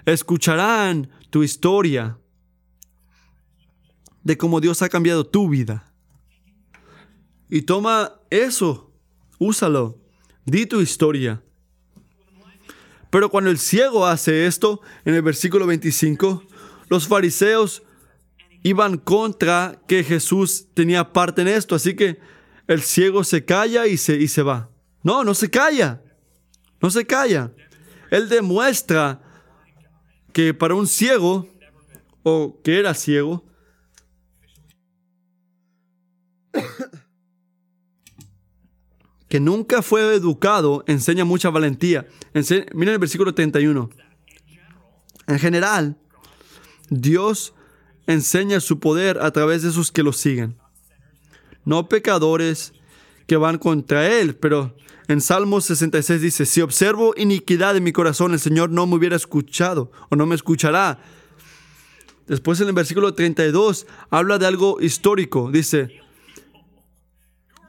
escucharán 0.06 1.10
tu 1.30 1.44
historia 1.44 2.18
de 4.24 4.38
cómo 4.38 4.62
Dios 4.62 4.82
ha 4.82 4.90
cambiado 4.90 5.26
tu 5.26 5.50
vida. 5.50 5.92
Y 7.50 7.64
toma 7.64 8.14
eso, 8.30 8.94
úsalo, 9.40 10.00
di 10.46 10.66
tu 10.66 10.82
historia. 10.82 11.44
Pero 13.10 13.30
cuando 13.30 13.50
el 13.50 13.60
ciego 13.60 14.06
hace 14.06 14.46
esto, 14.46 14.82
en 15.04 15.16
el 15.16 15.22
versículo 15.22 15.68
25, 15.68 16.44
los 16.88 17.08
fariseos 17.08 17.84
iban 18.64 18.98
contra 18.98 19.82
que 19.88 20.04
Jesús 20.04 20.68
tenía 20.74 21.14
parte 21.14 21.42
en 21.42 21.48
esto, 21.48 21.76
así 21.76 21.96
que 21.96 22.20
el 22.68 22.82
ciego 22.82 23.24
se 23.24 23.46
calla 23.46 23.88
y 23.88 23.98
se, 23.98 24.16
y 24.16 24.28
se 24.28 24.44
va. 24.44 24.70
No, 25.04 25.24
no 25.24 25.34
se 25.34 25.50
calla, 25.50 26.04
no 26.80 26.92
se 26.92 27.06
calla. 27.06 27.52
Él 28.12 28.30
demuestra 28.30 29.22
que 30.32 30.54
para 30.54 30.76
un 30.76 30.88
ciego, 30.88 31.48
o 32.24 32.60
que 32.64 32.78
era 32.80 32.94
ciego, 32.94 33.44
que 39.28 39.40
nunca 39.40 39.82
fue 39.82 40.14
educado 40.14 40.84
enseña 40.88 41.26
mucha 41.26 41.50
valentía. 41.50 42.06
miren 42.74 42.94
el 42.94 43.00
versículo 43.00 43.34
31. 43.34 43.90
En 45.28 45.40
general, 45.40 45.98
Dios 46.90 47.54
enseña 48.08 48.60
su 48.60 48.80
poder 48.80 49.20
a 49.22 49.32
través 49.32 49.64
de 49.64 49.70
esos 49.70 49.92
que 49.92 50.04
lo 50.04 50.14
siguen. 50.14 50.58
No 51.66 51.88
pecadores 51.88 52.74
que 53.28 53.38
van 53.38 53.58
contra 53.58 54.08
Él, 54.08 54.36
pero 54.36 54.76
en 55.08 55.22
Salmos 55.22 55.66
66 55.66 56.22
dice, 56.22 56.46
si 56.46 56.62
observo 56.62 57.14
iniquidad 57.18 57.76
en 57.76 57.84
mi 57.84 57.92
corazón, 57.92 58.34
el 58.34 58.40
Señor 58.40 58.70
no 58.70 58.88
me 58.88 58.96
hubiera 58.96 59.16
escuchado 59.16 59.92
o 60.10 60.16
no 60.16 60.26
me 60.26 60.36
escuchará. 60.36 61.00
Después 62.28 62.62
en 62.62 62.68
el 62.68 62.74
versículo 62.74 63.14
32 63.14 63.88
habla 64.10 64.38
de 64.38 64.48
algo 64.48 64.80
histórico. 64.80 65.52
Dice, 65.52 66.00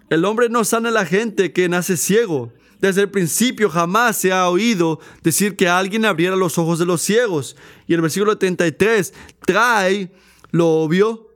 el 0.08 0.24
hombre 0.24 0.48
no 0.48 0.64
sana 0.64 0.90
a 0.90 0.92
la 0.92 1.06
gente 1.06 1.52
que 1.52 1.68
nace 1.68 1.96
ciego. 1.96 2.52
Desde 2.82 3.02
el 3.02 3.10
principio 3.10 3.70
jamás 3.70 4.16
se 4.16 4.32
ha 4.32 4.48
oído 4.48 4.98
decir 5.22 5.54
que 5.54 5.68
alguien 5.68 6.04
abriera 6.04 6.34
los 6.34 6.58
ojos 6.58 6.80
de 6.80 6.84
los 6.84 7.00
ciegos. 7.00 7.54
Y 7.86 7.94
el 7.94 8.00
versículo 8.00 8.36
33 8.36 9.14
trae 9.46 10.10
lo 10.50 10.68
obvio 10.68 11.28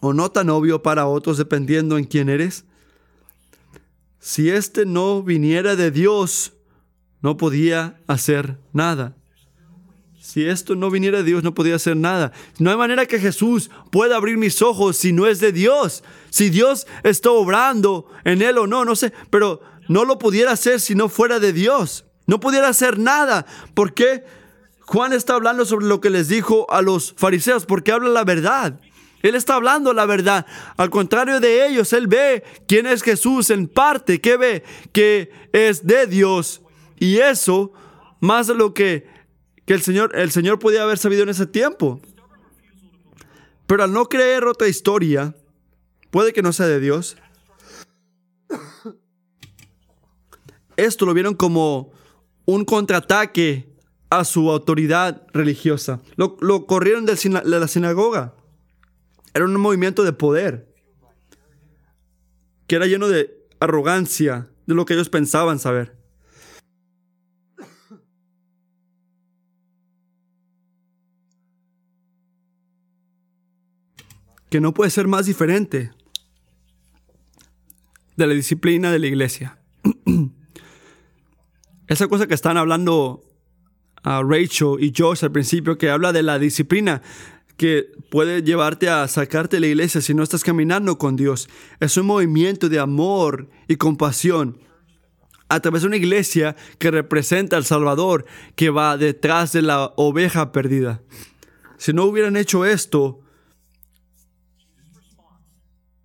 o 0.00 0.12
no 0.12 0.30
tan 0.30 0.50
obvio 0.50 0.82
para 0.82 1.06
otros 1.06 1.38
dependiendo 1.38 1.96
en 1.96 2.04
quién 2.04 2.28
eres. 2.28 2.66
si 4.20 4.50
éste 4.50 4.84
no 4.84 5.22
viniera 5.22 5.76
de 5.76 5.90
Dios, 5.90 6.52
no 7.22 7.38
podía 7.38 7.98
hacer 8.06 8.58
nada. 8.74 9.16
Si 10.20 10.44
esto 10.46 10.74
no 10.74 10.90
viniera 10.90 11.18
de 11.18 11.24
Dios, 11.24 11.42
no 11.42 11.54
podía 11.54 11.76
hacer 11.76 11.96
nada. 11.96 12.32
No 12.58 12.70
hay 12.70 12.76
manera 12.76 13.06
que 13.06 13.18
Jesús 13.18 13.70
pueda 13.90 14.16
abrir 14.16 14.36
mis 14.36 14.60
ojos 14.60 14.96
si 14.96 15.12
no 15.12 15.26
es 15.26 15.40
de 15.40 15.52
Dios. 15.52 16.02
Si 16.28 16.50
Dios 16.50 16.86
está 17.02 17.30
obrando 17.30 18.10
en 18.24 18.42
él 18.42 18.58
o 18.58 18.66
no, 18.66 18.84
no 18.84 18.96
sé, 18.96 19.12
pero 19.30 19.60
no 19.88 20.04
lo 20.04 20.18
pudiera 20.18 20.52
hacer 20.52 20.80
si 20.80 20.94
no 20.94 21.08
fuera 21.08 21.40
de 21.40 21.52
Dios. 21.52 22.04
No 22.26 22.40
pudiera 22.40 22.68
hacer 22.68 22.98
nada. 22.98 23.46
¿Por 23.74 23.94
qué? 23.94 24.24
Juan 24.80 25.12
está 25.12 25.34
hablando 25.34 25.64
sobre 25.64 25.86
lo 25.86 26.00
que 26.00 26.10
les 26.10 26.28
dijo 26.28 26.70
a 26.70 26.82
los 26.82 27.14
fariseos, 27.16 27.66
porque 27.66 27.92
habla 27.92 28.10
la 28.10 28.24
verdad. 28.24 28.80
Él 29.22 29.34
está 29.34 29.54
hablando 29.54 29.92
la 29.92 30.04
verdad. 30.06 30.46
Al 30.76 30.90
contrario 30.90 31.40
de 31.40 31.66
ellos, 31.66 31.92
Él 31.92 32.06
ve 32.06 32.44
quién 32.68 32.86
es 32.86 33.02
Jesús 33.02 33.50
en 33.50 33.68
parte. 33.68 34.20
¿Qué 34.20 34.36
ve? 34.36 34.64
Que 34.92 35.30
es 35.52 35.86
de 35.86 36.06
Dios. 36.06 36.60
Y 36.98 37.18
eso, 37.18 37.72
más 38.20 38.46
de 38.46 38.54
lo 38.54 38.74
que 38.74 39.14
que 39.66 39.74
el 39.74 39.82
Señor, 39.82 40.12
el 40.14 40.30
Señor 40.30 40.58
podía 40.58 40.82
haber 40.82 40.98
sabido 40.98 41.22
en 41.22 41.30
ese 41.30 41.46
tiempo. 41.46 42.00
Pero 43.66 43.84
al 43.84 43.92
no 43.92 44.06
creer 44.06 44.44
otra 44.44 44.68
historia, 44.68 45.34
puede 46.10 46.32
que 46.32 46.42
no 46.42 46.52
sea 46.52 46.66
de 46.66 46.80
Dios. 46.80 47.16
Esto 50.76 51.06
lo 51.06 51.14
vieron 51.14 51.34
como 51.34 51.92
un 52.46 52.64
contraataque 52.64 53.68
a 54.10 54.24
su 54.24 54.50
autoridad 54.50 55.26
religiosa. 55.32 56.00
Lo, 56.16 56.66
corrieron 56.66 57.06
de 57.06 57.16
la 57.42 57.68
sinagoga. 57.68 58.34
Era 59.32 59.44
un 59.44 59.60
movimiento 59.60 60.04
de 60.04 60.12
poder 60.12 60.72
que 62.66 62.76
era 62.76 62.86
lleno 62.86 63.08
de 63.08 63.46
arrogancia 63.60 64.48
de 64.66 64.74
lo 64.74 64.84
que 64.84 64.94
ellos 64.94 65.08
pensaban 65.08 65.58
saber. 65.58 66.04
que 74.54 74.60
no 74.60 74.72
puede 74.72 74.88
ser 74.88 75.08
más 75.08 75.26
diferente 75.26 75.90
de 78.16 78.26
la 78.28 78.34
disciplina 78.34 78.92
de 78.92 79.00
la 79.00 79.08
iglesia. 79.08 79.58
Esa 81.86 82.08
cosa 82.08 82.26
que 82.26 82.34
están 82.34 82.56
hablando 82.56 83.22
a 84.02 84.22
Rachel 84.22 84.76
y 84.80 84.92
Josh 84.96 85.24
al 85.24 85.32
principio, 85.32 85.78
que 85.78 85.90
habla 85.90 86.12
de 86.12 86.22
la 86.22 86.38
disciplina 86.38 87.02
que 87.56 87.92
puede 88.10 88.42
llevarte 88.42 88.88
a 88.88 89.06
sacarte 89.06 89.56
de 89.56 89.60
la 89.60 89.66
iglesia 89.68 90.00
si 90.00 90.14
no 90.14 90.22
estás 90.22 90.42
caminando 90.42 90.98
con 90.98 91.16
Dios. 91.16 91.48
Es 91.80 91.96
un 91.96 92.06
movimiento 92.06 92.68
de 92.68 92.80
amor 92.80 93.48
y 93.68 93.76
compasión 93.76 94.58
a 95.48 95.60
través 95.60 95.82
de 95.82 95.88
una 95.88 95.96
iglesia 95.96 96.56
que 96.78 96.90
representa 96.90 97.56
al 97.56 97.64
Salvador 97.64 98.24
que 98.56 98.70
va 98.70 98.96
detrás 98.96 99.52
de 99.52 99.62
la 99.62 99.92
oveja 99.96 100.52
perdida. 100.52 101.02
Si 101.76 101.92
no 101.92 102.04
hubieran 102.04 102.36
hecho 102.36 102.64
esto, 102.64 103.20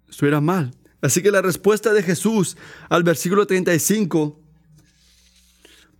estuviera 0.10 0.42
mal. 0.42 0.72
Así 1.02 1.22
que 1.22 1.32
la 1.32 1.42
respuesta 1.42 1.94
de 1.94 2.04
Jesús 2.04 2.58
al 2.90 3.04
versículo 3.04 3.48
35, 3.48 4.40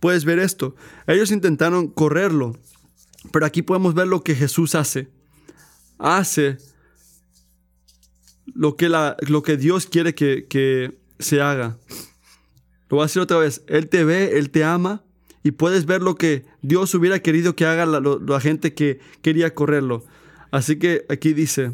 puedes 0.00 0.24
ver 0.24 0.38
esto. 0.38 0.74
Ellos 1.06 1.30
intentaron 1.30 1.88
correrlo, 1.88 2.56
pero 3.32 3.46
aquí 3.46 3.62
podemos 3.62 3.94
ver 3.94 4.08
lo 4.08 4.22
que 4.22 4.34
Jesús 4.34 4.74
hace. 4.74 5.08
Hace 5.98 6.58
lo 8.46 8.76
que, 8.76 8.88
la, 8.88 9.16
lo 9.28 9.42
que 9.42 9.56
Dios 9.56 9.86
quiere 9.86 10.14
que, 10.14 10.46
que 10.48 10.98
se 11.18 11.40
haga. 11.40 11.78
Lo 12.88 12.96
voy 12.96 13.00
a 13.00 13.06
decir 13.06 13.22
otra 13.22 13.38
vez. 13.38 13.62
Él 13.68 13.88
te 13.88 14.04
ve, 14.04 14.38
Él 14.38 14.50
te 14.50 14.64
ama 14.64 15.04
y 15.42 15.52
puedes 15.52 15.86
ver 15.86 16.02
lo 16.02 16.16
que 16.16 16.44
Dios 16.62 16.94
hubiera 16.94 17.20
querido 17.20 17.56
que 17.56 17.66
haga 17.66 17.86
la, 17.86 18.40
gente 18.40 18.74
que 18.74 19.00
quería 19.22 19.54
correrlo. 19.54 20.04
Así 20.50 20.78
que 20.78 21.06
aquí 21.08 21.32
dice, 21.32 21.72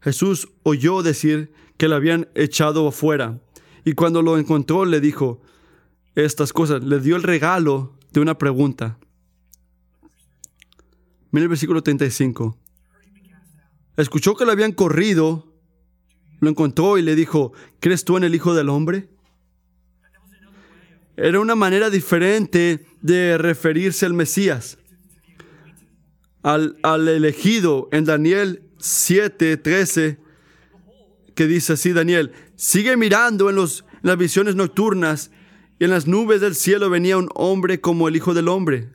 Jesús 0.00 0.48
oyó 0.62 1.02
decir 1.02 1.52
que 1.76 1.88
le 1.88 1.94
habían 1.94 2.28
echado 2.34 2.88
afuera 2.88 3.40
y 3.84 3.92
cuando 3.92 4.22
lo 4.22 4.38
encontró 4.38 4.84
le 4.84 5.00
dijo 5.00 5.42
estas 6.14 6.52
cosas, 6.52 6.82
le 6.84 7.00
dio 7.00 7.16
el 7.16 7.22
regalo 7.22 7.98
de 8.12 8.20
una 8.20 8.38
pregunta. 8.38 8.98
Mira 11.30 11.44
el 11.44 11.48
versículo 11.48 11.82
35. 11.82 12.56
Escuchó 13.96 14.34
que 14.34 14.44
le 14.44 14.52
habían 14.52 14.72
corrido, 14.72 15.52
lo 16.40 16.50
encontró 16.50 16.98
y 16.98 17.02
le 17.02 17.14
dijo, 17.14 17.52
¿crees 17.80 18.04
tú 18.04 18.16
en 18.16 18.24
el 18.24 18.34
Hijo 18.34 18.54
del 18.54 18.68
Hombre? 18.68 19.08
Era 21.16 21.40
una 21.40 21.54
manera 21.54 21.90
diferente 21.90 22.86
de 23.00 23.38
referirse 23.38 24.04
al 24.06 24.14
Mesías, 24.14 24.78
al, 26.42 26.76
al 26.82 27.08
elegido 27.08 27.88
en 27.92 28.04
Daniel 28.04 28.62
7, 28.78 29.56
13, 29.56 30.18
que 31.34 31.46
dice 31.46 31.74
así 31.74 31.92
Daniel, 31.92 32.32
sigue 32.56 32.96
mirando 32.96 33.48
en, 33.48 33.56
los, 33.56 33.84
las 34.02 34.16
visiones 34.16 34.56
nocturnas 34.56 35.30
y 35.78 35.84
en 35.84 35.90
las 35.90 36.06
nubes 36.06 36.40
del 36.40 36.54
cielo 36.54 36.90
venía 36.90 37.16
un 37.16 37.28
hombre 37.34 37.80
como 37.80 38.08
el 38.08 38.16
Hijo 38.16 38.34
del 38.34 38.48
Hombre, 38.48 38.90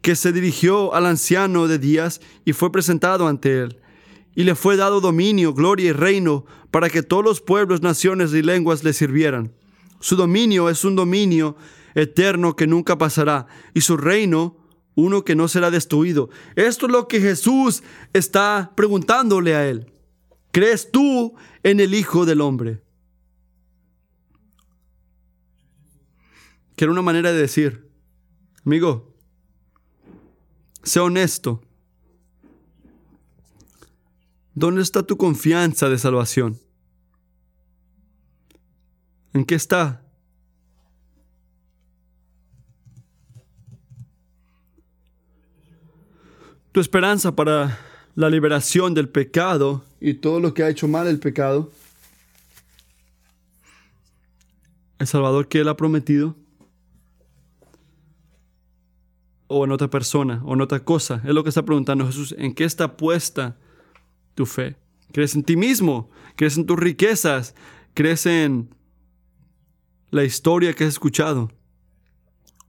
que 0.00 0.16
se 0.16 0.32
dirigió 0.32 0.94
al 0.94 1.06
anciano 1.06 1.66
de 1.66 1.78
días 1.78 2.20
y 2.44 2.52
fue 2.52 2.70
presentado 2.70 3.26
ante 3.26 3.62
él. 3.62 3.80
Y 4.34 4.44
le 4.44 4.54
fue 4.54 4.76
dado 4.76 5.00
dominio, 5.00 5.54
gloria 5.54 5.90
y 5.90 5.92
reino 5.92 6.44
para 6.70 6.90
que 6.90 7.02
todos 7.02 7.24
los 7.24 7.40
pueblos, 7.40 7.82
naciones 7.82 8.32
y 8.32 8.42
lenguas 8.42 8.84
le 8.84 8.92
sirvieran. 8.92 9.52
Su 10.00 10.16
dominio 10.16 10.68
es 10.68 10.84
un 10.84 10.96
dominio 10.96 11.56
eterno 11.94 12.56
que 12.56 12.66
nunca 12.66 12.98
pasará 12.98 13.46
y 13.72 13.80
su 13.80 13.96
reino 13.96 14.56
uno 14.96 15.24
que 15.24 15.34
no 15.34 15.48
será 15.48 15.70
destruido. 15.70 16.30
Esto 16.54 16.86
es 16.86 16.92
lo 16.92 17.08
que 17.08 17.20
Jesús 17.20 17.82
está 18.12 18.72
preguntándole 18.76 19.54
a 19.54 19.68
él. 19.68 19.90
¿Crees 20.52 20.90
tú 20.90 21.34
en 21.62 21.80
el 21.80 21.94
Hijo 21.94 22.26
del 22.26 22.40
Hombre? 22.40 22.83
Que 26.76 26.84
era 26.84 26.92
una 26.92 27.02
manera 27.02 27.32
de 27.32 27.40
decir, 27.40 27.90
amigo, 28.64 29.14
sé 30.82 31.00
honesto. 31.00 31.62
¿Dónde 34.54 34.82
está 34.82 35.02
tu 35.02 35.16
confianza 35.16 35.88
de 35.88 35.98
salvación? 35.98 36.58
¿En 39.32 39.44
qué 39.44 39.56
está? 39.56 40.04
tu 46.74 46.80
esperanza 46.80 47.36
para 47.36 47.78
la 48.16 48.28
liberación 48.28 48.94
del 48.94 49.08
pecado 49.08 49.84
y 50.00 50.14
todo 50.14 50.40
lo 50.40 50.54
que 50.54 50.64
ha 50.64 50.68
hecho 50.68 50.88
mal 50.88 51.06
el 51.06 51.20
pecado, 51.20 51.70
el 54.98 55.06
Salvador 55.06 55.46
que 55.46 55.60
Él 55.60 55.68
ha 55.68 55.76
prometido, 55.76 56.34
o 59.54 59.64
en 59.64 59.70
otra 59.70 59.88
persona, 59.88 60.42
o 60.44 60.54
en 60.54 60.60
otra 60.60 60.84
cosa. 60.84 61.22
Es 61.24 61.32
lo 61.32 61.42
que 61.42 61.48
está 61.48 61.64
preguntando 61.64 62.06
Jesús. 62.06 62.34
¿En 62.38 62.54
qué 62.54 62.64
está 62.64 62.96
puesta 62.96 63.56
tu 64.34 64.46
fe? 64.46 64.76
¿Crees 65.12 65.36
en 65.36 65.44
ti 65.44 65.56
mismo? 65.56 66.10
¿Crees 66.34 66.56
en 66.56 66.66
tus 66.66 66.78
riquezas? 66.78 67.54
¿Crees 67.94 68.26
en 68.26 68.74
la 70.10 70.24
historia 70.24 70.72
que 70.72 70.82
has 70.84 70.90
escuchado? 70.90 71.52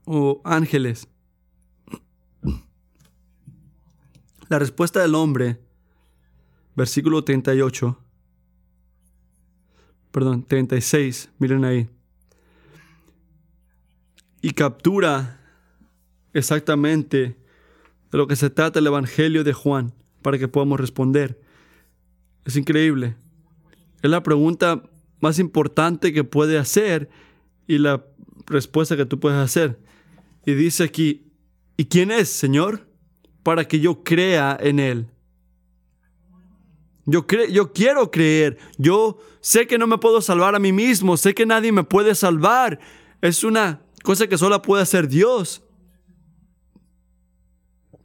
¿O 0.04 0.40
ángeles? 0.44 1.08
La 4.48 4.60
respuesta 4.60 5.00
del 5.00 5.16
hombre, 5.16 5.60
versículo 6.76 7.24
38, 7.24 7.98
perdón, 10.12 10.44
36, 10.44 11.30
miren 11.40 11.64
ahí, 11.64 11.90
y 14.40 14.52
captura 14.52 15.40
exactamente 16.38 17.36
de 18.12 18.18
lo 18.18 18.26
que 18.26 18.36
se 18.36 18.50
trata 18.50 18.78
el 18.78 18.86
Evangelio 18.86 19.44
de 19.44 19.52
Juan 19.52 19.92
para 20.22 20.38
que 20.38 20.48
podamos 20.48 20.80
responder. 20.80 21.40
Es 22.44 22.56
increíble. 22.56 23.16
Es 24.02 24.10
la 24.10 24.22
pregunta 24.22 24.82
más 25.20 25.38
importante 25.38 26.12
que 26.12 26.24
puede 26.24 26.58
hacer 26.58 27.08
y 27.66 27.78
la 27.78 28.04
respuesta 28.46 28.96
que 28.96 29.06
tú 29.06 29.18
puedes 29.18 29.38
hacer. 29.38 29.78
Y 30.44 30.54
dice 30.54 30.84
aquí, 30.84 31.26
¿y 31.76 31.86
quién 31.86 32.10
es, 32.10 32.28
Señor? 32.28 32.86
para 33.46 33.68
que 33.68 33.78
yo 33.78 34.02
crea 34.02 34.58
en 34.60 34.80
Él. 34.80 35.06
Yo, 37.04 37.24
yo 37.48 37.72
quiero 37.72 38.10
creer. 38.10 38.58
Yo 38.76 39.18
sé 39.40 39.68
que 39.68 39.78
no 39.78 39.86
me 39.86 39.98
puedo 39.98 40.20
salvar 40.20 40.56
a 40.56 40.58
mí 40.58 40.72
mismo. 40.72 41.16
Sé 41.16 41.32
que 41.32 41.46
nadie 41.46 41.70
me 41.70 41.84
puede 41.84 42.16
salvar. 42.16 42.80
Es 43.22 43.44
una 43.44 43.82
cosa 44.02 44.26
que 44.26 44.36
solo 44.36 44.60
puede 44.62 44.82
hacer 44.82 45.06
Dios. 45.06 45.62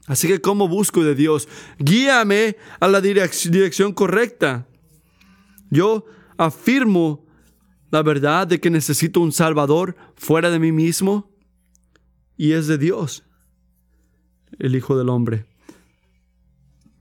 Así 0.08 0.28
que, 0.28 0.42
¿cómo 0.42 0.68
busco 0.68 1.04
de 1.04 1.16
Dios? 1.16 1.48
Guíame 1.78 2.58
a 2.80 2.88
la 2.88 3.02
dirección 3.02 3.94
correcta. 3.94 4.68
Yo 5.70 6.06
afirmo 6.38 7.26
la 7.92 8.02
verdad 8.02 8.48
de 8.48 8.60
que 8.60 8.70
necesito 8.70 9.20
un 9.20 9.32
Salvador 9.32 9.96
fuera 10.16 10.50
de 10.50 10.60
mí 10.60 10.72
mismo 10.72 11.30
y 12.36 12.54
es 12.54 12.68
de 12.68 12.78
Dios, 12.78 13.24
el 14.58 14.76
Hijo 14.76 14.98
del 14.98 15.10
Hombre. 15.10 15.46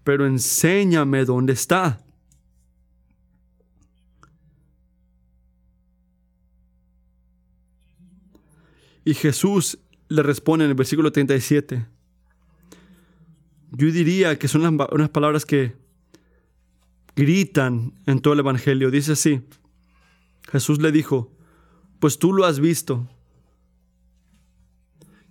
Pero 0.04 0.26
enséñame 0.26 1.24
dónde 1.24 1.52
está. 1.52 2.04
Y 9.04 9.14
Jesús 9.14 9.78
le 10.08 10.22
responde 10.22 10.64
en 10.64 10.70
el 10.70 10.76
versículo 10.76 11.10
37. 11.10 11.86
Yo 13.72 13.90
diría 13.90 14.38
que 14.38 14.48
son 14.48 14.78
unas 14.92 15.08
palabras 15.10 15.46
que 15.46 15.76
gritan 17.14 17.94
en 18.06 18.20
todo 18.20 18.34
el 18.34 18.40
Evangelio. 18.40 18.90
Dice 18.90 19.12
así, 19.12 19.42
Jesús 20.50 20.80
le 20.80 20.90
dijo, 20.90 21.32
pues 22.00 22.18
tú 22.18 22.32
lo 22.32 22.44
has 22.44 22.60
visto. 22.60 23.08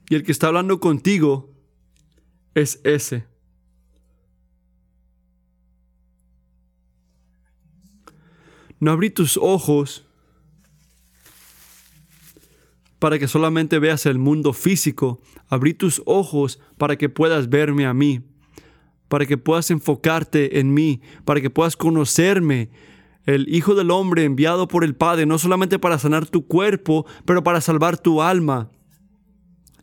Y 0.09 0.15
el 0.15 0.23
que 0.23 0.31
está 0.31 0.47
hablando 0.47 0.79
contigo 0.79 1.53
es 2.55 2.79
ese. 2.83 3.25
No 8.79 8.91
abrí 8.91 9.09
tus 9.09 9.37
ojos 9.37 10.05
para 12.99 13.17
que 13.17 13.27
solamente 13.27 13.79
veas 13.79 14.05
el 14.05 14.19
mundo 14.19 14.53
físico. 14.53 15.21
Abrí 15.47 15.73
tus 15.73 16.01
ojos 16.05 16.59
para 16.77 16.97
que 16.97 17.09
puedas 17.09 17.49
verme 17.49 17.85
a 17.85 17.93
mí, 17.93 18.21
para 19.07 19.25
que 19.25 19.37
puedas 19.37 19.71
enfocarte 19.71 20.59
en 20.59 20.73
mí, 20.73 21.01
para 21.25 21.41
que 21.41 21.49
puedas 21.49 21.77
conocerme, 21.77 22.69
el 23.25 23.47
Hijo 23.53 23.75
del 23.75 23.91
Hombre 23.91 24.23
enviado 24.23 24.67
por 24.67 24.83
el 24.83 24.95
Padre, 24.95 25.25
no 25.25 25.37
solamente 25.37 25.77
para 25.77 25.99
sanar 25.99 26.27
tu 26.27 26.47
cuerpo, 26.47 27.05
pero 27.25 27.43
para 27.43 27.61
salvar 27.61 27.97
tu 27.97 28.21
alma. 28.21 28.71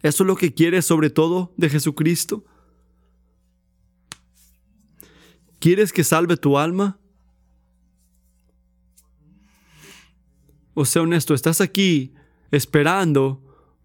¿Eso 0.02 0.24
es 0.24 0.26
lo 0.26 0.36
que 0.36 0.52
quieres 0.52 0.84
sobre 0.84 1.10
todo 1.10 1.54
de 1.56 1.68
Jesucristo? 1.68 2.44
¿Quieres 5.58 5.92
que 5.92 6.04
salve 6.04 6.36
tu 6.36 6.58
alma? 6.58 6.98
O 10.74 10.84
sea 10.84 11.02
honesto, 11.02 11.32
estás 11.32 11.60
aquí 11.60 12.14
esperando, 12.50 13.40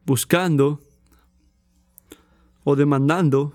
buscando 0.06 0.82
o 2.64 2.76
demandando 2.76 3.54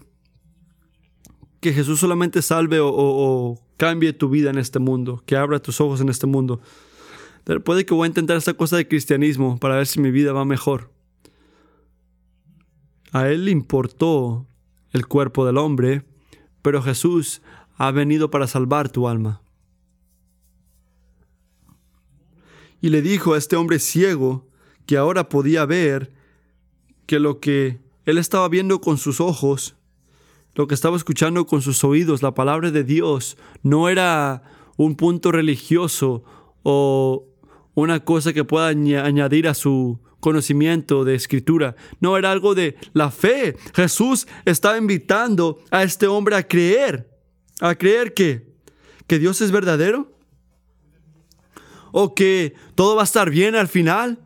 que 1.60 1.72
Jesús 1.72 2.00
solamente 2.00 2.42
salve 2.42 2.78
o, 2.80 3.60
cambie 3.76 4.12
tu 4.12 4.28
vida 4.28 4.50
en 4.50 4.58
este 4.58 4.78
mundo, 4.78 5.22
que 5.26 5.36
abra 5.36 5.60
tus 5.60 5.80
ojos 5.80 6.00
en 6.00 6.08
este 6.08 6.26
mundo. 6.26 6.60
Puede 7.64 7.84
que 7.84 7.94
voy 7.94 8.06
a 8.06 8.08
intentar 8.08 8.36
esta 8.36 8.54
cosa 8.54 8.76
de 8.76 8.88
cristianismo 8.88 9.58
para 9.58 9.76
ver 9.76 9.86
si 9.86 10.00
mi 10.00 10.10
vida 10.10 10.32
va 10.32 10.44
mejor. 10.44 10.90
A 13.12 13.28
Él 13.28 13.44
le 13.44 13.50
importó 13.50 14.46
el 14.92 15.06
cuerpo 15.06 15.46
del 15.46 15.58
hombre, 15.58 16.04
pero 16.62 16.82
Jesús 16.82 17.42
ha 17.76 17.90
venido 17.90 18.30
para 18.30 18.46
salvar 18.46 18.88
tu 18.88 19.08
alma. 19.08 19.42
Y 22.80 22.88
le 22.90 23.02
dijo 23.02 23.34
a 23.34 23.38
este 23.38 23.56
hombre 23.56 23.78
ciego 23.78 24.46
que 24.86 24.96
ahora 24.96 25.28
podía 25.28 25.66
ver 25.66 26.12
que 27.06 27.20
lo 27.20 27.40
que 27.40 27.78
él 28.04 28.18
estaba 28.18 28.48
viendo 28.48 28.80
con 28.80 28.98
sus 28.98 29.20
ojos, 29.20 29.76
lo 30.54 30.66
que 30.66 30.74
estaba 30.74 30.96
escuchando 30.96 31.46
con 31.46 31.60
sus 31.60 31.84
oídos, 31.84 32.22
la 32.22 32.34
palabra 32.34 32.70
de 32.70 32.84
Dios, 32.84 33.36
no 33.62 33.88
era 33.88 34.42
un 34.76 34.96
punto 34.96 35.32
religioso 35.32 36.24
o 36.62 37.26
una 37.74 38.04
cosa 38.04 38.32
que 38.32 38.44
pueda 38.44 38.68
añadir 38.68 39.48
a 39.48 39.54
su 39.54 40.00
conocimiento 40.20 41.04
de 41.04 41.14
escritura. 41.14 41.76
No 42.00 42.16
era 42.16 42.32
algo 42.32 42.54
de 42.54 42.76
la 42.94 43.10
fe. 43.10 43.56
Jesús 43.74 44.26
estaba 44.44 44.78
invitando 44.78 45.60
a 45.70 45.82
este 45.82 46.06
hombre 46.06 46.36
a 46.36 46.46
creer. 46.46 47.10
¿A 47.60 47.74
creer 47.74 48.14
que? 48.14 48.54
¿Que 49.06 49.18
Dios 49.18 49.40
es 49.40 49.50
verdadero? 49.50 50.12
¿O 51.92 52.14
que 52.14 52.54
todo 52.74 52.96
va 52.96 53.02
a 53.02 53.04
estar 53.04 53.30
bien 53.30 53.54
al 53.54 53.68
final? 53.68 54.25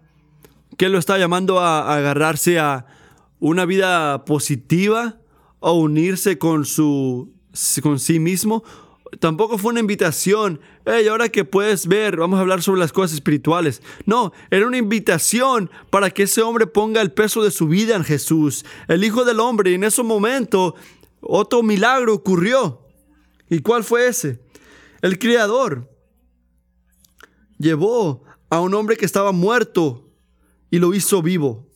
¿Que 0.80 0.88
lo 0.88 0.96
está 0.98 1.18
llamando 1.18 1.60
a, 1.60 1.94
agarrarse 1.94 2.58
a 2.58 2.86
una 3.38 3.66
vida 3.66 4.24
positiva? 4.24 5.20
¿O 5.58 5.74
unirse 5.74 6.38
con, 6.38 6.64
su, 6.64 7.34
con 7.82 8.00
sí 8.00 8.18
mismo? 8.18 8.64
Tampoco 9.18 9.58
fue 9.58 9.72
una 9.72 9.80
invitación, 9.80 10.58
hey, 10.86 11.06
ahora 11.08 11.28
que 11.28 11.44
puedes 11.44 11.86
ver, 11.86 12.16
vamos 12.16 12.38
a 12.38 12.40
hablar 12.40 12.62
sobre 12.62 12.80
las 12.80 12.94
cosas 12.94 13.12
espirituales. 13.12 13.82
No, 14.06 14.32
era 14.50 14.66
una 14.66 14.78
invitación 14.78 15.70
para 15.90 16.08
que 16.08 16.22
ese 16.22 16.40
hombre 16.40 16.66
ponga 16.66 17.02
el 17.02 17.12
peso 17.12 17.42
de 17.42 17.50
su 17.50 17.68
vida 17.68 17.94
en 17.94 18.02
Jesús, 18.02 18.64
el 18.88 19.04
Hijo 19.04 19.26
del 19.26 19.40
Hombre. 19.40 19.72
Y 19.72 19.74
en 19.74 19.84
ese 19.84 20.02
momento, 20.02 20.76
otro 21.20 21.62
milagro 21.62 22.14
ocurrió. 22.14 22.80
¿Y 23.50 23.58
cuál 23.58 23.84
fue 23.84 24.06
ese? 24.06 24.40
El 25.02 25.18
Creador 25.18 25.90
llevó 27.58 28.24
a 28.48 28.60
un 28.60 28.72
hombre 28.72 28.96
que 28.96 29.04
estaba 29.04 29.32
muerto 29.32 30.06
y 30.70 30.78
lo 30.78 30.94
hizo 30.94 31.22
vivo. 31.22 31.66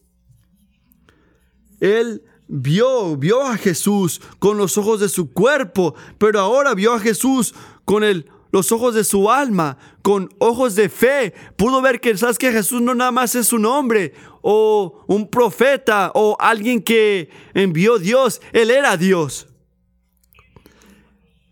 Él 1.80 2.22
vio, 2.49 3.16
vio 3.16 3.42
a 3.42 3.57
Jesús 3.57 4.20
con 4.38 4.57
los 4.57 4.78
ojos 4.78 5.01
de 5.01 5.09
su 5.09 5.32
cuerpo, 5.32 5.95
pero 6.18 6.40
ahora 6.40 6.74
vio 6.74 6.92
a 6.92 7.01
Jesús 7.01 7.55
con 7.84 8.05
los 8.51 8.72
ojos 8.72 8.95
de 8.95 9.05
su 9.05 9.30
alma, 9.30 9.76
con 10.03 10.28
ojos 10.38 10.74
de 10.74 10.88
fe. 10.88 11.34
Pudo 11.57 11.82
ver 11.82 12.01
que, 12.01 12.16
¿sabes 12.16 12.38
que 12.38 12.53
Jesús 12.53 12.80
no 12.80 12.95
nada 12.95 13.11
más 13.11 13.34
es 13.34 13.53
un 13.53 13.66
hombre 13.66 14.14
o 14.40 15.05
un 15.09 15.28
profeta 15.28 16.12
o 16.14 16.36
alguien 16.38 16.82
que 16.82 17.30
envió 17.55 17.99
Dios, 17.99 18.40
Él 18.53 18.70
era 18.70 18.97
Dios 18.97 19.49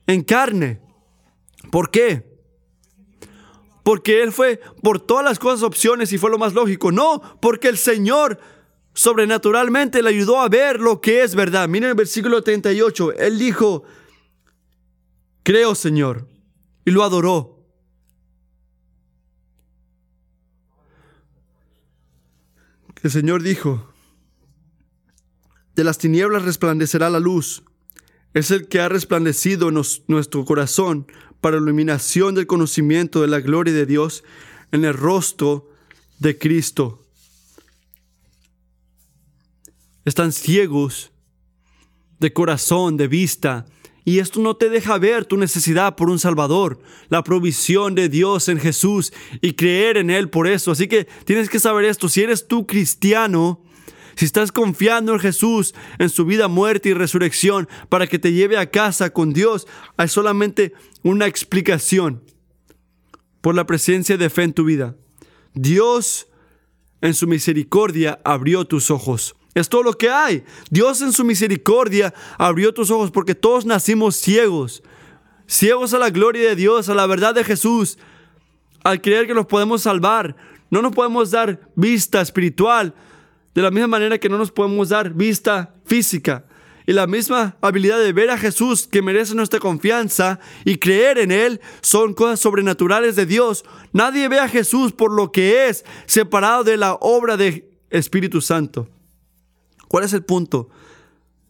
en 0.07 0.22
carne. 0.22 0.80
¿Por 1.70 1.90
qué? 1.90 2.32
Porque 3.83 4.22
Él 4.22 4.33
fue 4.33 4.61
por 4.83 5.01
todas 5.01 5.24
las 5.24 5.39
cosas 5.39 5.62
opciones 5.62 6.12
y 6.12 6.18
fue 6.18 6.30
lo 6.30 6.39
más 6.39 6.55
lógico. 6.55 6.93
No, 6.93 7.20
porque 7.41 7.68
el 7.68 7.78
Señor 7.78 8.39
sobrenaturalmente 8.95 10.03
le 10.03 10.11
ayudó 10.11 10.41
a 10.41 10.49
ver 10.49 10.80
lo 10.80 11.01
que 11.01 11.22
es 11.22 11.35
verdad. 11.35 11.68
Miren 11.68 11.91
el 11.91 11.95
versículo 11.95 12.43
38. 12.43 13.12
Él 13.12 13.39
dijo, 13.39 13.85
creo 15.43 15.74
Señor. 15.74 16.28
Y 16.85 16.91
lo 16.91 17.05
adoró. 17.05 17.59
El 23.03 23.11
Señor 23.11 23.43
dijo, 23.43 23.93
de 25.74 25.85
las 25.85 25.99
tinieblas 25.99 26.45
resplandecerá 26.45 27.11
la 27.11 27.18
luz 27.18 27.64
es 28.35 28.51
el 28.51 28.68
que 28.68 28.80
ha 28.80 28.89
resplandecido 28.89 29.68
en 29.68 29.83
nuestro 30.07 30.45
corazón 30.45 31.07
para 31.43 31.57
iluminación 31.57 32.36
del 32.36 32.47
conocimiento 32.47 33.20
de 33.20 33.26
la 33.26 33.40
gloria 33.40 33.74
de 33.74 33.84
Dios 33.84 34.22
en 34.70 34.84
el 34.84 34.95
rostro 34.95 35.68
de 36.20 36.38
Cristo. 36.38 37.03
Están 40.05 40.30
ciegos 40.30 41.11
de 42.20 42.32
corazón, 42.32 42.97
de 42.97 43.09
vista, 43.09 43.66
y 44.05 44.20
esto 44.20 44.38
no 44.40 44.55
te 44.57 44.68
deja 44.68 44.99
ver 44.99 45.24
tu 45.24 45.36
necesidad 45.36 45.97
por 45.97 46.11
un 46.11 46.20
Salvador, 46.20 46.80
la 47.09 47.24
provisión 47.24 47.97
de 47.97 48.09
Dios 48.09 48.49
en 48.49 48.61
Jesús 48.61 49.12
y 49.40 49.55
creer 49.55 49.97
en 49.97 50.11
Él 50.11 50.30
por 50.30 50.47
eso. 50.47 50.70
Así 50.70 50.86
que 50.86 51.09
tienes 51.24 51.51
que 51.51 51.59
saber 51.59 51.86
esto, 51.86 52.09
si 52.09 52.22
eres 52.22 52.47
tú 52.47 52.68
cristiano, 52.68 53.61
si 54.17 54.25
estás 54.25 54.53
confiando 54.53 55.13
en 55.13 55.21
Jesús, 55.21 55.75
en 55.99 56.09
su 56.09 56.25
vida, 56.25 56.49
muerte 56.49 56.91
y 56.91 56.95
resurrección, 56.95 57.69
para 57.89 58.07
que 58.07 58.19
te 58.19 58.33
lleve 58.33 58.59
a 58.59 58.71
casa 58.71 59.11
con 59.11 59.33
Dios, 59.33 59.67
hay 59.97 60.09
solamente 60.09 60.73
una 61.03 61.27
explicación 61.27 62.23
por 63.41 63.55
la 63.55 63.67
presencia 63.67 64.17
de 64.17 64.31
fe 64.31 64.45
en 64.45 64.53
tu 64.53 64.65
vida. 64.65 64.97
Dios 65.55 66.29
en 67.01 67.15
su 67.15 67.27
misericordia 67.27 68.21
abrió 68.25 68.65
tus 68.65 68.91
ojos. 68.91 69.35
Es 69.55 69.69
todo 69.69 69.83
lo 69.83 69.93
que 69.93 70.09
hay. 70.09 70.45
Dios 70.71 71.03
en 71.03 71.13
su 71.13 71.25
misericordia 71.25 72.15
abrió 72.39 72.73
tus 72.73 72.91
ojos 72.91 73.11
porque 73.11 73.35
todos 73.35 73.67
nacimos 73.67 74.17
ciegos. 74.17 74.83
Ciegos 75.47 75.93
a 75.93 75.99
la 75.99 76.11
gloria 76.11 76.49
de 76.49 76.57
Dios, 76.57 76.89
a 76.89 76.95
la 76.95 77.07
verdad 77.07 77.35
de 77.35 77.45
Jesús. 77.45 77.99
Al 78.83 79.03
creer 79.03 79.27
que 79.27 79.35
nos 79.35 79.47
podemos 79.47 79.83
salvar. 79.83 80.37
No 80.71 80.81
nos 80.81 80.95
podemos 80.95 81.31
dar 81.31 81.69
vista 81.75 82.23
espiritual, 82.23 82.95
de 83.55 83.63
la 83.63 83.71
misma 83.71 83.89
manera 83.89 84.19
que 84.19 84.29
no 84.29 84.39
nos 84.39 84.51
podemos 84.51 84.89
dar 84.89 85.13
vista 85.13 85.75
física 85.85 86.47
y 86.87 86.93
la 86.93 87.07
misma 87.07 87.57
habilidad 87.61 87.99
de 88.01 88.13
ver 88.13 88.31
a 88.31 88.39
Jesús 88.39 88.89
que 88.91 89.03
merece 89.03 89.35
nuestra 89.35 89.61
confianza 89.61 90.41
y 90.65 90.79
creer 90.79 91.19
en 91.19 91.31
Él 91.31 91.61
son 91.81 92.15
cosas 92.15 92.41
sobrenaturales 92.41 93.15
de 93.15 93.27
Dios. 93.27 93.65
Nadie 93.93 94.29
ve 94.29 94.41
a 94.41 94.49
Jesús 94.49 94.93
por 94.93 95.13
lo 95.13 95.31
que 95.31 95.69
es, 95.69 95.85
separado 96.07 96.65
de 96.65 96.77
la 96.77 96.95
obra 96.95 97.37
de 97.37 97.71
Espíritu 97.91 98.41
Santo. 98.41 98.89
¿Cuál 99.87 100.05
es 100.05 100.13
el 100.13 100.25
punto? 100.25 100.71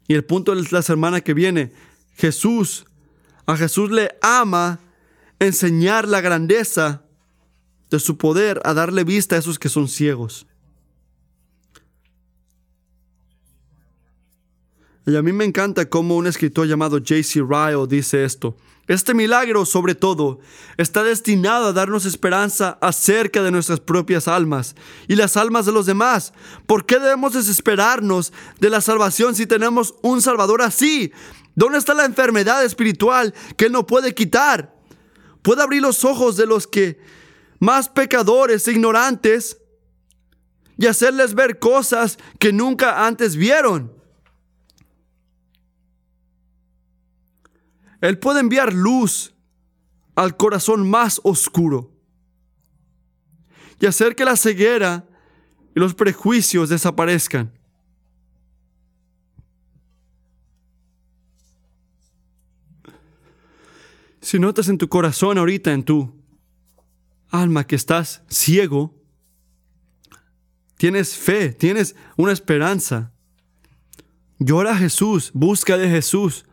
Y 0.06 0.14
el 0.14 0.24
punto 0.24 0.52
es 0.52 0.72
la 0.72 0.82
semana 0.82 1.22
que 1.22 1.32
viene. 1.32 1.72
Jesús, 2.14 2.84
a 3.46 3.56
Jesús 3.56 3.90
le 3.90 4.10
ama 4.20 4.80
enseñar 5.38 6.06
la 6.06 6.20
grandeza 6.20 7.02
de 7.90 8.00
su 8.00 8.18
poder 8.18 8.60
a 8.64 8.74
darle 8.74 9.04
vista 9.04 9.36
a 9.36 9.38
esos 9.38 9.58
que 9.58 9.68
son 9.68 9.88
ciegos. 9.88 10.46
Y 15.06 15.16
a 15.16 15.22
mí 15.22 15.32
me 15.32 15.44
encanta 15.44 15.88
cómo 15.88 16.16
un 16.16 16.26
escritor 16.26 16.68
llamado 16.68 16.98
J.C. 16.98 17.40
Ryle 17.40 17.86
dice 17.88 18.24
esto. 18.24 18.56
Este 18.86 19.14
milagro, 19.14 19.64
sobre 19.64 19.94
todo, 19.94 20.40
está 20.76 21.02
destinado 21.02 21.66
a 21.66 21.72
darnos 21.72 22.04
esperanza 22.04 22.78
acerca 22.80 23.42
de 23.42 23.50
nuestras 23.50 23.80
propias 23.80 24.28
almas 24.28 24.74
y 25.08 25.16
las 25.16 25.36
almas 25.36 25.66
de 25.66 25.72
los 25.72 25.86
demás. 25.86 26.32
¿Por 26.66 26.84
qué 26.84 26.98
debemos 26.98 27.32
desesperarnos 27.32 28.32
de 28.60 28.70
la 28.70 28.80
salvación 28.80 29.34
si 29.34 29.46
tenemos 29.46 29.94
un 30.02 30.20
Salvador 30.20 30.62
así? 30.62 31.12
¿Dónde 31.54 31.78
está 31.78 31.94
la 31.94 32.04
enfermedad 32.04 32.64
espiritual 32.64 33.34
que 33.56 33.66
Él 33.66 33.72
no 33.72 33.86
puede 33.86 34.14
quitar? 34.14 34.74
Puede 35.42 35.62
abrir 35.62 35.82
los 35.82 36.04
ojos 36.04 36.36
de 36.36 36.46
los 36.46 36.66
que 36.66 37.00
más 37.60 37.88
pecadores 37.88 38.66
e 38.66 38.72
ignorantes 38.72 39.58
y 40.76 40.86
hacerles 40.86 41.34
ver 41.34 41.58
cosas 41.58 42.18
que 42.38 42.52
nunca 42.52 43.06
antes 43.06 43.36
vieron. 43.36 44.01
Él 48.02 48.18
puede 48.18 48.40
enviar 48.40 48.72
luz 48.74 49.32
al 50.16 50.36
corazón 50.36 50.90
más 50.90 51.20
oscuro 51.22 51.92
y 53.80 53.86
hacer 53.86 54.16
que 54.16 54.24
la 54.24 54.36
ceguera 54.36 55.08
y 55.74 55.80
los 55.80 55.94
prejuicios 55.94 56.68
desaparezcan. 56.68 57.52
Si 64.20 64.38
notas 64.38 64.68
en 64.68 64.78
tu 64.78 64.88
corazón 64.88 65.38
ahorita, 65.38 65.72
en 65.72 65.84
tu 65.84 66.12
alma, 67.30 67.66
que 67.66 67.76
estás 67.76 68.22
ciego, 68.28 69.00
tienes 70.76 71.16
fe, 71.16 71.50
tienes 71.52 71.94
una 72.16 72.32
esperanza. 72.32 73.12
Llora 74.40 74.72
a 74.72 74.76
Jesús, 74.76 75.30
busca 75.34 75.78
de 75.78 75.88
Jesús. 75.88 76.44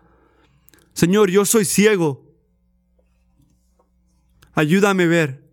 Señor, 1.00 1.32
yo 1.32 1.46
soy 1.46 1.64
ciego. 1.64 2.26
Ayúdame 4.52 5.04
a 5.04 5.08
ver. 5.08 5.50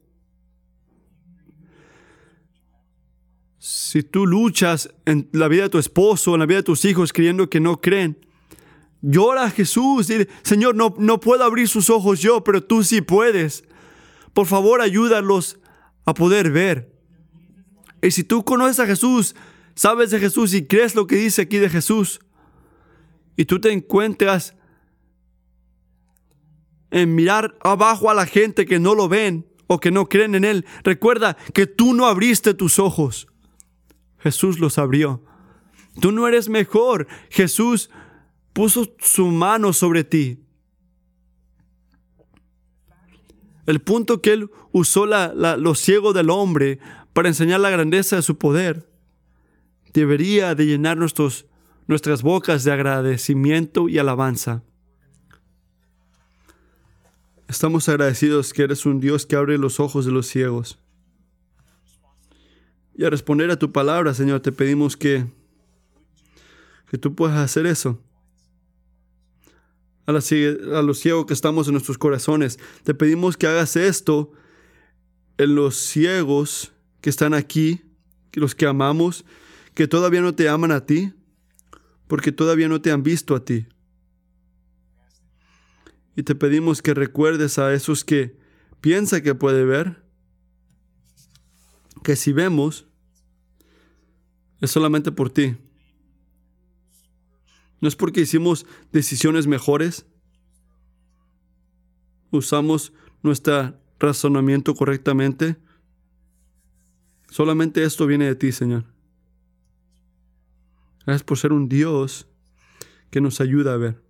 Si 3.57 4.03
tú 4.03 4.27
luchas 4.27 4.93
en 5.05 5.29
la 5.31 5.47
vida 5.47 5.63
de 5.63 5.69
tu 5.69 5.79
esposo, 5.79 6.35
en 6.35 6.41
la 6.41 6.47
vida 6.47 6.57
de 6.57 6.63
tus 6.65 6.85
hijos, 6.85 7.13
creyendo 7.13 7.49
que 7.49 7.61
no 7.61 7.81
creen, 7.81 8.19
llora 9.03 9.45
a 9.45 9.51
Jesús. 9.51 10.09
Dile, 10.09 10.29
Señor, 10.43 10.75
no, 10.75 10.97
no 10.99 11.21
puedo 11.21 11.45
abrir 11.45 11.69
sus 11.69 11.91
ojos 11.91 12.19
yo, 12.19 12.43
pero 12.43 12.65
tú 12.65 12.83
sí 12.83 13.01
puedes. 13.01 13.63
Por 14.35 14.47
favor, 14.47 14.81
ayúdalos 14.81 15.61
a 16.07 16.15
poder 16.15 16.51
ver. 16.51 16.93
Y 18.03 18.11
si 18.11 18.25
tú 18.25 18.45
conoces 18.45 18.81
a 18.81 18.87
Jesús, 18.87 19.37
sabes 19.77 20.11
de 20.11 20.19
Jesús 20.19 20.53
y 20.55 20.67
crees 20.67 20.97
lo 20.97 21.07
que 21.07 21.15
dice 21.15 21.43
aquí 21.43 21.59
de 21.59 21.71
Jesús, 21.71 22.19
y 23.37 23.45
tú 23.45 23.61
te 23.61 23.71
encuentras 23.71 24.56
en 26.97 27.15
mirar 27.15 27.59
abajo 27.61 28.11
a 28.11 28.15
la 28.15 28.25
gente 28.25 28.65
que 28.65 28.79
no 28.79 28.95
lo 28.95 29.07
ven 29.07 29.47
o 29.67 29.79
que 29.81 29.91
no 29.91 30.09
creen 30.09 30.35
en 30.35 30.45
Él. 30.45 30.65
Recuerda 30.83 31.37
que 31.53 31.67
tú 31.67 31.93
no 31.93 32.07
abriste 32.07 32.55
tus 32.55 32.79
ojos. 32.79 33.29
Jesús 34.19 34.59
los 34.59 34.79
abrió. 34.79 35.23
Tú 36.01 36.11
no 36.11 36.27
eres 36.27 36.49
mejor. 36.49 37.07
Jesús 37.29 37.91
puso 38.55 38.95
su 38.99 39.27
mano 39.27 39.75
sobre 39.75 40.05
ti. 40.05 40.43
El 43.67 43.81
punto 43.81 44.23
que 44.23 44.33
Él 44.33 44.51
usó 44.73 45.05
la, 45.05 45.35
lo 45.35 45.75
ciego 45.75 46.15
del 46.15 46.31
hombre 46.31 46.79
para 47.13 47.29
enseñar 47.29 47.61
la 47.61 47.69
grandeza 47.69 48.17
de 48.17 48.23
su 48.23 48.39
poder 48.39 48.89
debería 49.93 50.55
de 50.55 50.65
llenar 50.65 50.97
nuestros, 50.97 51.45
nuestras 51.89 52.23
bocas 52.23 52.65
de 52.65 52.73
agradecimiento 52.73 53.91
y 53.91 53.99
alabanza. 53.99 54.63
Estamos 57.49 57.89
agradecidos 57.89 58.53
que 58.53 58.63
eres 58.63 58.87
un 58.87 58.99
Dios 58.99 59.25
que 59.25 59.37
abre 59.37 59.57
los 59.57 59.79
ojos 59.79 60.05
de 60.05 60.11
los 60.11 60.27
ciegos. 60.27 60.79
Y 62.95 63.05
a 63.05 63.11
responder 63.11 63.51
a 63.51 63.59
tu 63.59 63.71
palabra, 63.71 64.15
Señor, 64.15 64.41
te 64.41 64.51
pedimos 64.51 64.97
que, 64.97 65.27
que 66.91 66.99
tú 66.99 67.15
puedas 67.15 67.39
hacer 67.39 67.67
eso. 67.67 68.01
A, 70.07 70.11
a 70.11 70.83
los 70.83 70.99
ciegos 70.99 71.27
que 71.27 71.35
estamos 71.35 71.69
en 71.69 71.75
nuestros 71.75 71.99
corazones, 71.99 72.59
te 72.83 72.95
pedimos 72.95 73.37
que 73.37 73.47
hagas 73.47 73.77
esto 73.77 74.33
en 75.39 75.55
los 75.55 75.77
ciegos 75.77 76.73
que 77.01 77.11
están 77.11 77.33
aquí, 77.33 77.83
los 78.33 78.57
que 78.57 78.67
amamos, 78.67 79.25
que 79.75 79.87
todavía 79.87 80.21
no 80.21 80.35
te 80.35 80.49
aman 80.49 80.73
a 80.73 80.85
ti, 80.85 81.13
porque 82.09 82.33
todavía 82.33 82.69
no 82.69 82.81
te 82.81 82.91
han 82.91 83.05
visto 83.05 83.37
a 83.37 83.45
ti. 83.45 83.67
Y 86.17 86.23
te 86.23 86.35
pedimos 86.35 86.81
que 86.81 86.95
recuerdes 86.95 87.59
a 87.59 87.75
esos 87.75 88.03
que 88.03 88.39
piensa 88.81 89.23
que 89.23 89.35
puede 89.35 89.65
ver, 89.65 90.03
que 92.03 92.17
si 92.17 92.33
vemos, 92.33 92.87
es 94.61 94.71
solamente 94.71 95.13
por 95.13 95.29
ti. 95.29 95.57
No 97.81 97.89
es 97.89 97.97
porque 97.97 98.23
hicimos 98.23 98.67
decisiones 98.93 99.47
mejores, 99.47 100.07
usamos 102.31 102.95
nuestro 103.23 103.79
razonamiento 103.99 104.75
correctamente. 104.75 105.57
Solamente 107.29 107.85
esto 107.85 108.07
viene 108.07 108.25
de 108.25 108.37
ti, 108.37 108.53
Señor. 108.53 108.85
Gracias 111.05 111.25
por 111.25 111.39
ser 111.39 111.53
un 111.53 111.69
Dios 111.69 112.27
que 113.11 113.21
nos 113.21 113.41
ayuda 113.41 113.75
a 113.75 113.77
ver. 113.77 114.06